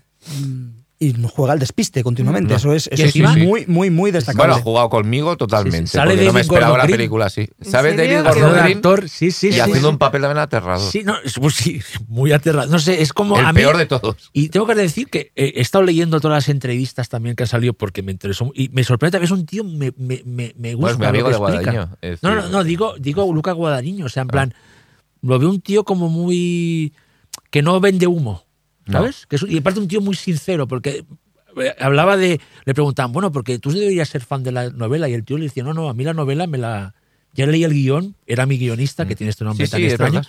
[1.03, 2.53] Y juega al despiste continuamente.
[2.53, 2.57] Mm.
[2.59, 4.49] Eso es, eso muy, muy, muy destacable.
[4.49, 5.87] Bueno, ha jugado conmigo totalmente.
[5.87, 5.97] Sí, sí.
[5.97, 7.49] Sale porque no me esperaba Gordon la película así.
[7.59, 7.97] ¿En ¿Sabes?
[7.97, 8.77] David Gordon Green?
[8.77, 9.61] actor, sí, sí, Y sí.
[9.61, 10.91] haciendo un papel también aterrador.
[10.93, 12.71] Sí, no, es, pues sí, muy aterrado.
[12.71, 14.31] No sé, es como el a mí- peor de todos.
[14.35, 17.49] Y tengo que decir que eh, he estado leyendo todas las entrevistas también que han
[17.49, 18.51] salido porque me interesó.
[18.55, 20.97] Y me sorprende también, es un tío, me, me, me, me gusta.
[20.97, 21.99] Pues mi lo amigo que de explica.
[22.21, 24.05] No, no, no, digo, digo Luca Guadagnino.
[24.05, 24.33] O sea, en Ah.
[24.33, 24.55] plan,
[25.23, 26.93] lo veo un tío como muy.
[27.51, 28.45] que no vende humo.
[28.91, 29.27] ¿Sabes?
[29.27, 31.05] Que es y aparte un tío muy sincero, porque
[31.61, 32.41] eh, hablaba de.
[32.65, 35.09] le preguntaban, bueno, porque tú deberías ser fan de la novela.
[35.09, 36.95] Y el tío le decía, no, no, a mí la novela me la.
[37.35, 40.23] Ya leí el guion, era mi guionista, que tiene este nombre Sí, tan sí, extraño.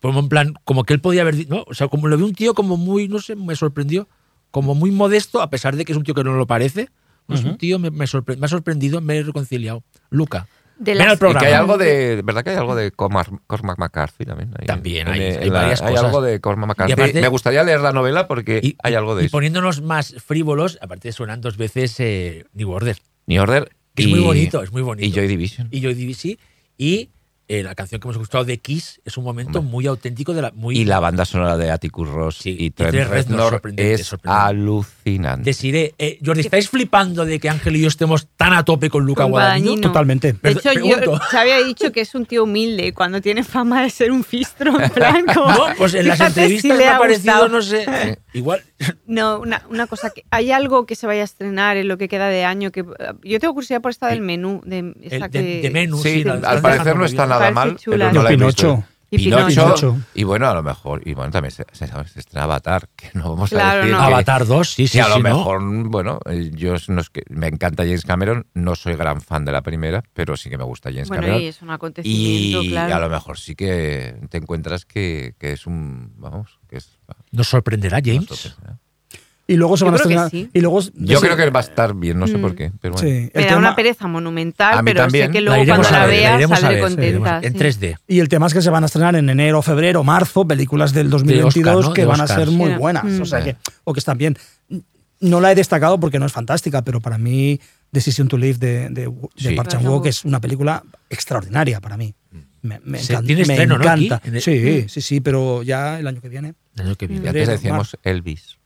[0.00, 1.64] Como en plan, como que él podía haber ¿no?
[1.68, 4.08] O sea, como lo vi un tío como muy, no sé, me sorprendió,
[4.50, 6.88] como muy modesto, a pesar de que es un tío que no lo parece.
[7.28, 9.84] No es un tío, me, me sorpre- me ha sorprendido, me he reconciliado.
[10.08, 10.48] Luca.
[10.80, 11.40] De las- programa.
[11.40, 12.22] que hay algo de.
[12.24, 14.52] ¿Verdad que hay algo de Cormac, Cormac McCarthy también?
[14.58, 16.06] Ahí También en- hay- en hay la- varias Hay cosas.
[16.06, 16.92] algo de Cormac McCarthy.
[16.94, 19.32] aparte- Me gustaría leer la novela porque Y, hay algo de y eso.
[19.32, 22.96] poniéndonos más frívolos, aparte suenan dos veces eh, New Order,
[23.26, 23.70] New Order.
[23.94, 25.06] que es muy bonito, es muy bonito.
[25.06, 25.68] Y Joy Division.
[25.70, 26.38] Y Joy Division.
[26.78, 27.10] Y
[27.52, 29.72] eh, la canción que hemos escuchado de Kiss es un momento Hombre.
[29.72, 30.50] muy auténtico de la.
[30.52, 33.50] Muy, Y la banda sonora de Atticus Ross Sí, y y Trent Trent Reznor, Reznor
[33.50, 34.44] sorprendente, es sorprendente.
[34.48, 35.42] alucinante.
[35.44, 39.04] Desiree, eh, Jordi, ¿estáis flipando de que Ángel y yo estemos tan a tope con
[39.04, 39.80] Luca Guadagnino?
[39.80, 40.32] Totalmente.
[40.32, 43.82] De Perdón, hecho, yo se había dicho que es un tío humilde cuando tiene fama
[43.82, 45.50] de ser un fistro, en plan como...
[45.50, 48.62] No, pues en las si entrevistas le me ha ha parecido, no sé, igual.
[49.06, 52.08] No, una, una cosa que hay algo que se vaya a estrenar en lo que
[52.08, 52.84] queda de año que
[53.22, 56.22] yo tengo curiosidad por esta del menú de, esta El de, que- de menú, Sí,
[56.22, 57.39] sí, al parecer no está bien.
[57.40, 57.76] Nada mal.
[57.76, 57.96] chula.
[57.96, 58.76] pero no la he Pinocho.
[58.76, 58.90] visto.
[59.12, 59.46] Y Pinocho.
[59.64, 59.96] Pinocho.
[60.14, 61.02] Y bueno, a lo mejor.
[61.04, 63.90] Y bueno, también se, se, se estrena Avatar, que no vamos Claro, a decir.
[63.92, 63.98] no.
[63.98, 67.24] que- Avatar 2, sí, sí, que a lo mejor, bueno, eh, yo no es que
[67.28, 70.62] me encanta James Cameron, no soy gran fan de la primera, pero sí que me
[70.62, 71.42] gusta James Bueno, Cameron.
[71.42, 72.94] y es un acontecimiento, Y claro.
[72.94, 76.12] a lo mejor sí que te encuentras que, que es un.
[76.16, 77.00] Vamos, que es.
[77.32, 78.56] Nos sorprenderá James.
[79.52, 80.30] Y luego se Yo van a creo que estrenar.
[80.30, 80.50] sí.
[80.54, 82.40] Y luego, Yo sí, creo que va a estar bien, no sé Mm.
[82.40, 82.70] por qué.
[82.80, 83.08] Pero bueno.
[83.08, 85.26] sí, Me da una pereza monumental, pero también.
[85.26, 87.40] sé que luego cuando la ver, la vea iremos a saldré contenta.
[87.42, 87.58] en sí.
[87.58, 87.96] 3D.
[88.06, 91.10] Y el tema es que se van a estrenar en enero, febrero, marzo, películas del
[91.10, 91.92] 2022 Oscar, ¿no?
[91.94, 92.38] que De van a Oscar.
[92.38, 92.76] ser muy Sí.
[92.78, 93.04] buenas.
[93.04, 93.22] Mm.
[93.22, 94.36] O sea que, o que están bien.
[95.20, 97.60] No la he destacado porque no es fantástica, pero para mí
[97.90, 99.54] Decision to Live de, de, de Sí.
[99.56, 102.14] Park Chan-wook es una película extraordinaria para mí.
[102.62, 103.82] Me, me Se- encan- tiene me estreno, ¿no?
[103.84, 104.16] encanta.
[104.16, 106.54] aquí, en el- Sí, sí, sí, pero ya el año que viene.
[106.76, 107.28] El año que viene.
[107.28, 108.58] Antes decíamos Elvis.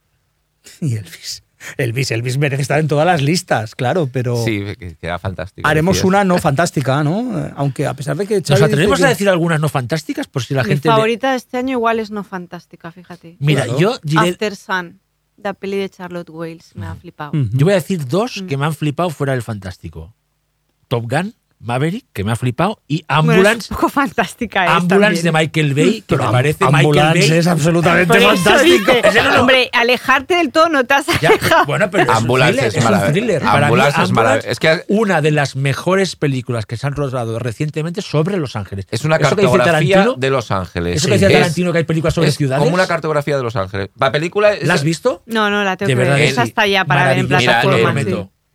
[0.81, 1.43] Y Elvis.
[1.79, 5.67] Elvis, Elvis merece estar en todas las listas, claro, pero Sí, que, que era fantástico.
[5.67, 6.05] haremos decías.
[6.09, 7.39] una no fantástica, ¿no?
[7.47, 9.71] Eh, Aunque a pesar de que ¿Nos Xavi dice atrevemos que- a decir algunas no
[9.71, 10.27] fantásticas?
[10.27, 10.89] Por si la Mi gente.
[10.91, 13.37] favorita de este año igual es no fantástica, fíjate.
[13.41, 13.79] Mira, Claro.
[13.81, 14.29] yo diré.
[14.31, 15.01] After Sun,
[15.39, 17.33] la peli de Charlotte Wales, me ha flipado.
[17.33, 18.47] Yo voy a decir dos Mm.
[18.47, 20.15] que me han flipado fuera del fantástico.
[20.89, 21.35] Top Gun,
[21.65, 24.65] Maverick, que me ha flipado, y Bueno, Ambulance, es un poco fantástica.
[24.65, 25.33] es Ambulance de.
[25.33, 27.39] Michael Bay, que me Am- parece Michael Ambulance Bay.
[27.39, 28.93] es absolutamente fantástico.
[28.93, 31.65] dice, hombre, alejarte del todo no te has Ya, alejado.
[31.67, 32.95] bueno, pero Ambulance es un thriller.
[33.03, 33.43] Es un thriller.
[33.43, 33.65] Para mí,
[33.95, 38.37] Ambulance es es que- una de las mejores películas que se han rodado recientemente sobre
[38.37, 38.87] Los Ángeles.
[38.91, 40.97] Es una cartografía de Los Ángeles.
[40.97, 42.63] Eso que decía Es- Tarantino que hay películas sobre es ciudades.
[42.63, 43.89] como una cartografía de Los Ángeles.
[43.99, 45.23] La película es- ¿La has visto?
[45.27, 46.25] No, no, la tengo De que verdad ver.
[46.29, 47.95] Esa está ya para ver en plataforma.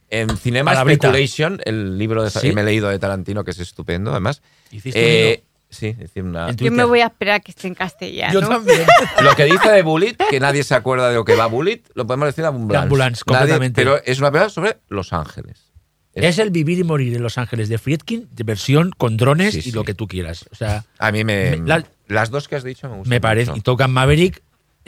[0.10, 1.08] En Cinema Palabrita.
[1.10, 2.40] Speculation, el libro de, Sí.
[2.42, 4.42] que me he leído de Tarantino, que es estupendo, además.
[4.72, 8.34] Hiciste Eh, sí, decir, una- Yo me voy a esperar a que esté en castellano.
[8.34, 8.82] Yo también.
[9.22, 12.08] Lo que dice de Bullet, que nadie se acuerda de lo que va Bullet, lo
[12.08, 12.74] podemos decir de Ambulance.
[12.74, 13.82] De Ambulance, Nadie- completamente.
[13.82, 15.66] pero es una película sobre Los Ángeles.
[16.16, 19.60] Es el vivir y morir en Los Ángeles de Friedkin, de versión con drones Sí,
[19.60, 19.72] y sí.
[19.72, 20.46] lo que tú quieras.
[20.52, 21.52] O sea, A mí me.
[21.58, 23.10] Me- la- las dos que has dicho me gustan.
[23.10, 23.52] me parece.
[23.56, 24.42] Y tocan Maverick,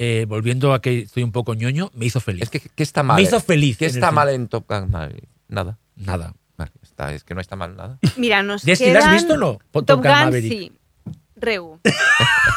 [0.04, 2.42] eh, volviendo a que estoy un poco ñoño, me hizo feliz.
[2.44, 3.18] Es que, ¿qué está mal?
[3.18, 5.28] Me hizo feliz ¿Qué está mal en Top Gun Maverick?
[5.48, 5.78] Nada.
[5.96, 6.34] Nada.
[6.58, 8.00] Vale, está, es que no está mal nada.
[8.18, 9.60] Mira, nos Desti, ¿la has quedan- visto o no?
[9.72, 10.52] Top Top Gun Gun, Maverick.
[10.52, 10.72] sí.
[11.36, 11.80] Regu.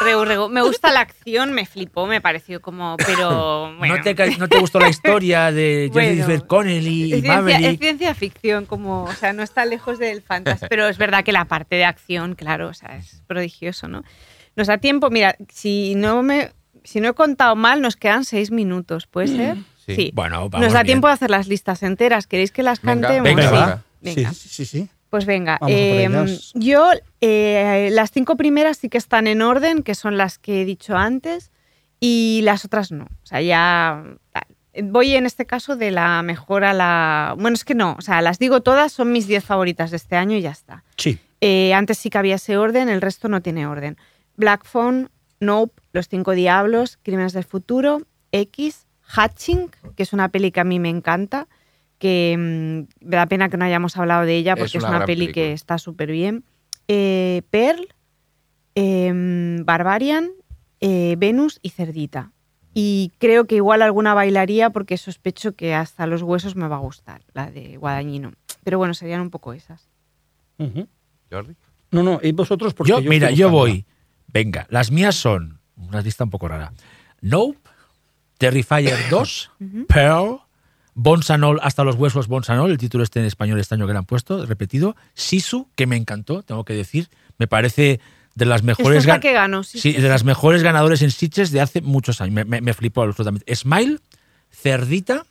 [0.01, 0.49] Regu, Regu.
[0.51, 3.97] Me gusta la acción, me flipó, me pareció como, pero bueno.
[3.97, 6.09] ¿No, te, ca- no te gustó la historia de Bueno.
[6.11, 7.81] Jennifer Connelly y es ciencia, es Maverick?
[7.81, 11.47] ciencia ficción, como, o sea, no está lejos del fantasma, pero es verdad que la
[11.47, 14.03] parte de acción, claro, o sea, es prodigioso, ¿no?
[14.57, 16.53] Nos da tiempo, mira, si no me,
[16.85, 19.57] si no he contado mal, nos quedan seis minutos, ¿puede ser?
[19.87, 20.13] Sí.
[20.15, 20.95] Bueno, vamos Nos da bien.
[20.95, 22.27] tiempo de hacer las listas enteras.
[22.27, 23.25] ¿Queréis que las Venga, cantemos?
[23.25, 23.55] venga, Sí.
[23.55, 23.83] va.
[24.01, 24.33] Venga.
[24.33, 24.89] Sí, sí, sí.
[25.11, 26.51] Pues venga, eh, ellas.
[26.55, 26.91] yo
[27.21, 30.97] eh, las cinco primeras sí que están en orden, que son las que he dicho
[30.97, 31.51] antes,
[32.01, 33.05] y las otras no.
[33.05, 34.03] O sea, ya
[34.83, 37.35] voy en este caso de la mejor a la...
[37.39, 40.17] Bueno, es que no, o sea, las digo todas, son mis 10 favoritas de este
[40.17, 40.83] año y ya está.
[40.97, 41.19] Sí.
[41.41, 43.97] Eh, antes sí que había ese orden, el resto no tiene orden.
[44.37, 48.03] Black Phone, Nope, Los Cinco Diablos, Crímenes del Futuro,
[48.33, 51.49] X, Hatching, que es una peli que a mí me encanta,
[51.99, 55.27] que mm, me da pena que no hayamos hablado de ella porque es una peli
[55.27, 55.33] película.
[55.35, 56.45] que está súper bien.
[56.89, 57.89] Eh, Pearl,
[58.75, 60.31] em, Barbarian,
[60.81, 62.33] eh, Venus y Cerdita.
[62.75, 66.81] Y creo que igual alguna bailaría porque sospecho que hasta los huesos me va a
[66.81, 68.33] gustar, la de Guadañino.
[68.65, 69.89] Pero bueno, serían un poco esas.
[71.31, 71.55] Jordi.
[71.93, 73.87] No, no, y vosotros porque Yo, mira, yo voy.
[74.35, 76.73] Venga, las mías son una lista un poco rara.
[77.23, 77.59] Nope,
[78.37, 79.51] Terrifier 2,
[79.89, 80.41] Pearl,
[81.45, 84.05] All, hasta los huesos All, el título este en español este año que le han
[84.05, 84.97] puesto, repetido.
[85.15, 87.09] Sisu, que me encantó, tengo que decir,
[87.39, 88.01] me parece
[88.35, 91.53] de las mejores es la que sí, sí, sí, de las mejores ganadores en Sitges
[91.53, 92.35] de hace muchos años.
[92.35, 93.55] Me, me- me flipó absolutamente.
[93.55, 94.01] Smile,
[94.51, 95.25] Cerdita,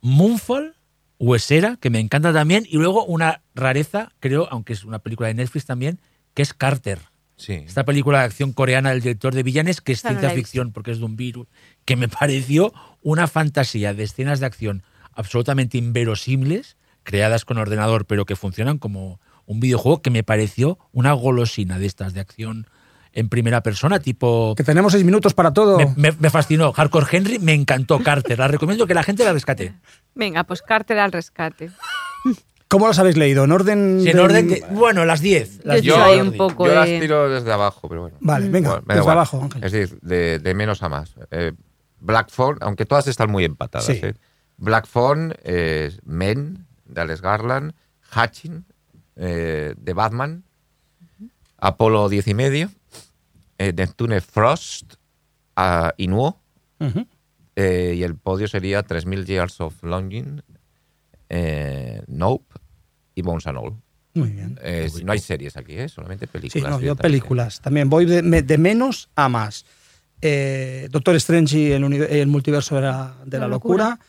[0.00, 0.74] Moonfall,
[1.18, 5.34] Huesera, que me encanta también, y luego una rareza, creo, aunque es una película de
[5.34, 5.98] Netflix también,
[6.34, 7.00] que es Carter.
[7.36, 7.52] Sí.
[7.66, 10.90] Esta película de acción coreana del director de Villanes, que es no ciencia ficción porque
[10.90, 11.46] es de un virus,
[11.84, 12.72] que me pareció
[13.02, 14.82] una fantasía de escenas de acción
[15.12, 21.12] absolutamente inverosímiles, creadas con ordenador, pero que funcionan como un videojuego que me pareció una
[21.12, 22.66] golosina de estas de acción
[23.12, 24.54] en primera persona, tipo...
[24.56, 25.78] Que tenemos seis minutos para todo.
[25.78, 26.72] Me, me- me fascinó.
[26.72, 27.98] Hardcore Henry, me encantó.
[28.02, 29.72] Carter, la recomiendo que la gente la rescate.
[30.14, 31.70] Venga, pues Carter al rescate.
[32.68, 33.44] ¿Cómo las habéis leído?
[33.44, 34.00] ¿En orden?
[34.02, 35.64] Si en de- orden que- bueno, las 10.
[35.64, 36.28] Las Yo 10, soy Jordi.
[36.30, 38.16] un poco Yo las tiro desde abajo, pero bueno.
[38.20, 39.16] Vale, venga, Bueno, desde igual.
[39.16, 39.64] abajo, Ángel.
[39.64, 41.14] Es decir, de, de menos a más.
[41.30, 41.52] Eh,
[42.00, 43.86] Black Phone, aunque todas están muy empatadas.
[43.86, 44.00] Sí.
[44.02, 44.14] ¿eh?
[44.56, 47.72] Black Phone, eh, Men, de Alex Garland,
[48.10, 48.64] Hatching,
[49.16, 50.42] eh, de Batman,
[51.58, 52.70] Apolo 10 y medio,
[53.58, 54.94] eh, Neptune Frost,
[55.56, 56.38] uh, Inuo,
[56.80, 57.06] Ujú.
[57.56, 60.42] eh, y el podio sería 3000 Years of Longing,
[61.28, 62.54] eh, Nope
[63.16, 63.74] y Bones and All.
[64.14, 64.56] Muy bien.
[64.62, 65.88] Eh, no hay series aquí, ¿eh?
[65.88, 66.70] solamente Sí, películas.
[66.70, 67.60] no, yo películas.
[67.60, 69.66] También voy de, me- de menos a más.
[70.22, 73.84] Eh, Doctor Strange y el, multiverso de la, de la La locura.
[73.90, 74.06] locura.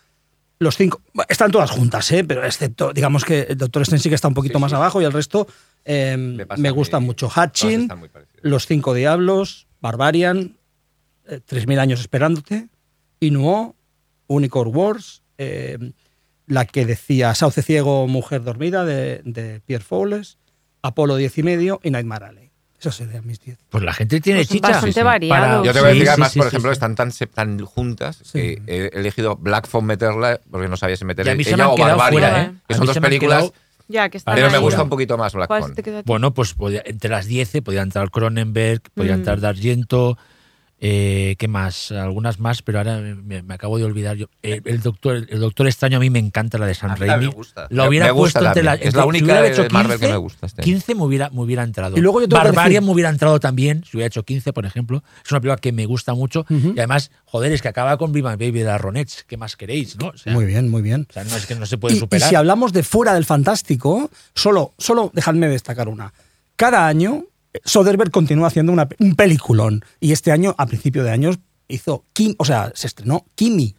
[0.59, 1.01] Los cinco.
[1.27, 2.23] Están todas juntas, ¿eh?
[2.23, 4.75] pero excepto, digamos que el Doctor Strange sí que está un poquito Sí, más sí.
[4.75, 5.47] abajo y el resto
[5.85, 7.29] eh, Me me, pasa a mí, gustan mucho.
[7.29, 7.89] Hatching.
[8.41, 10.57] Los Cinco Diablos, Barbarian,
[11.27, 12.69] eh, 3.000 años esperándote,
[13.19, 13.75] Inuo,
[14.27, 15.77] Unicorn Wars, eh,
[16.48, 20.38] la que decía Sauce Ciego, Mujer Dormida, de, de Pierre Fowles,
[20.82, 22.48] Apolo 10 y medio y Nightmare Alley.
[22.80, 23.57] Esas serían mis 10.
[23.69, 24.69] Pues la gente tiene Pues chicha.
[24.69, 25.65] bastante variados.
[25.65, 26.74] Yo te voy a Sí, decir sí, además, sí, por sí, ejemplo, sí.
[26.74, 28.32] están tan, se- tan juntas Sí.
[28.32, 31.52] que he elegido Black Phone meterla porque no sabía si meter Y a mí se
[31.52, 32.52] me ella o quedado Barbarian, fuera, ¿eh?
[32.68, 33.53] que A son dos películas, quedado-
[33.90, 35.49] Ya, que están pero me gusta un poquito más Black.
[36.06, 39.19] Bueno, pues podía- entre las 10 podía entrar Cronenberg, podía Mm.
[39.19, 40.18] entrar D'Argento,
[40.79, 41.91] Eh, ¿Qué más?
[41.91, 44.15] Algunas más, pero ahora me, me acabo de olvidar.
[44.15, 47.25] Yo, Eh, el, doctor, el Doctor Extraño a mí me encanta la de San Raimi.
[47.27, 47.65] me gusta.
[47.71, 48.75] La hubiera me gusta puesto entre la.
[48.75, 50.65] Es la si única hubiera de hecho Marvel que 15, me gusta este año.
[50.65, 51.97] 15 me hubiera, me hubiera entrado.
[51.97, 55.03] Y luego yo Barbarian me hubiera entrado también, si hubiera hecho 15, por ejemplo.
[55.25, 56.41] Es una película que me gusta mucho.
[56.47, 56.73] Ujú.
[56.75, 59.23] Y además, joder, es que acaba con Viva Baby de la Ronettes.
[59.27, 60.09] ¿Qué más queréis, no?
[60.09, 61.07] O sea, Muy bien, muy bien.
[61.09, 62.29] o sea, no es que no se puede Y, y superar.
[62.29, 66.13] si hablamos de fuera del fantástico, solo, solo dejadme destacar una.
[66.55, 67.23] Cada año,
[67.65, 69.84] Soderbergh continúa haciendo una, un peliculón.
[69.99, 73.75] Y este año, a principio de años, hizo Kim, o sea, se estrenó Kimi,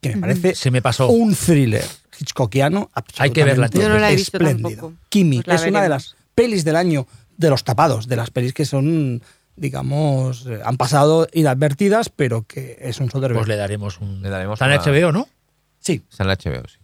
[0.00, 1.08] que me parece Se me pasó.
[1.08, 1.84] un thriller
[2.18, 3.82] hitchcockiano Hay que verla, absolutamente tío.
[3.82, 4.68] Yo no la he visto espléndido.
[4.70, 4.94] tampoco.
[5.08, 7.06] Kimi, Pues la es una de las pelis del año
[7.36, 9.22] de los tapados, de las pelis que son,
[9.56, 13.38] digamos, eh, han pasado inadvertidas, pero que es un Soderbergh.
[13.40, 14.22] Pues le daremos un.
[14.22, 15.28] Le daremos Está en HBO, ¿no?
[15.80, 16.78] sí, Está en la HBO, sí.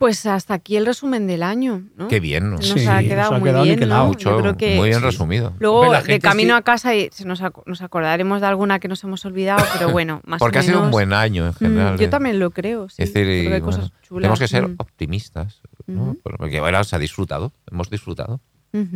[0.00, 2.08] Pues hasta aquí el resumen del año, ¿no?
[2.08, 2.56] Qué bien, ¿no?
[2.56, 3.86] Nos Sí, ha nos quedado ha muy quedado bien.
[3.86, 4.06] ¿no?
[4.06, 5.04] Mucho, Yo creo que muy bien sí.
[5.04, 5.52] resumido.
[5.58, 8.78] Luego, Hombre, de camino sí- a casa, y se nos, ac- nos acordaremos de alguna
[8.78, 11.44] que nos hemos olvidado, pero bueno, más Porque o ha sido un menos, buen año
[11.44, 11.98] en mm, general.
[11.98, 12.08] yo ¿eh?
[12.08, 13.02] también lo creo, sí.
[13.02, 14.22] Es decir, y, que hay bueno, cosas chulas.
[14.22, 14.74] tenemos que ser mm.
[14.78, 16.16] optimistas, ¿no?
[16.38, 18.40] Porque ahora se ha disfrutado, hemos disfrutado.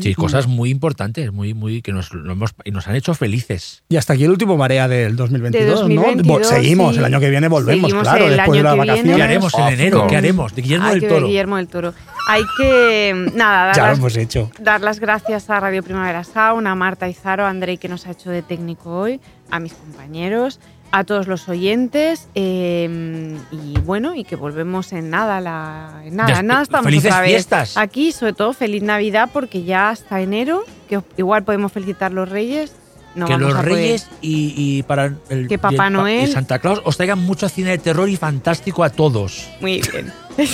[0.01, 3.83] Sí, cosas muy importantes, muy, muy, que nos, lo hemos, y nos han hecho felices.
[3.89, 6.03] Y hasta aquí el último marea del 2022, De ¿no?
[6.03, 6.99] 2022, Vo- Seguimos, sí.
[7.01, 9.17] el año que viene volvemos, Seguimos claro, el después de las vacaciones.
[9.17, 10.07] ¿Qué haremos en Of enero?
[10.07, 10.55] ¿Qué haremos?
[10.55, 11.27] De Guillermo Hay del que Toro.
[11.27, 11.95] Guillermo del Toro.
[12.29, 14.51] Hay que, nada, dar, Ya lo las, hemos hecho.
[14.61, 18.13] dar las gracias a Radio Primavera Sound, a Marta Izaro, a Andrei que nos ha
[18.13, 19.21] hecho de técnico hoy,
[19.51, 20.61] a mis compañeros,
[20.91, 26.39] a todos los oyentes eh, y bueno, y que volvemos en nada, la, en nada,
[26.41, 27.31] en nada estamos felices otra vez.
[27.31, 27.77] fiestas.
[27.77, 32.73] Aquí, sobre todo, feliz Navidad porque ya hasta enero, que igual podemos felicitar los Reyes.
[33.17, 33.57] No que los.
[33.65, 37.21] Reyes y, y para el Que Papá y el Noel- y Santa Claus os traigan
[37.21, 39.49] mucho cine de terror y fantástico a todos.
[39.61, 40.13] Muy bien.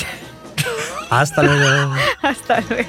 [1.11, 1.95] Hasta luego.
[2.23, 2.89] hasta luego.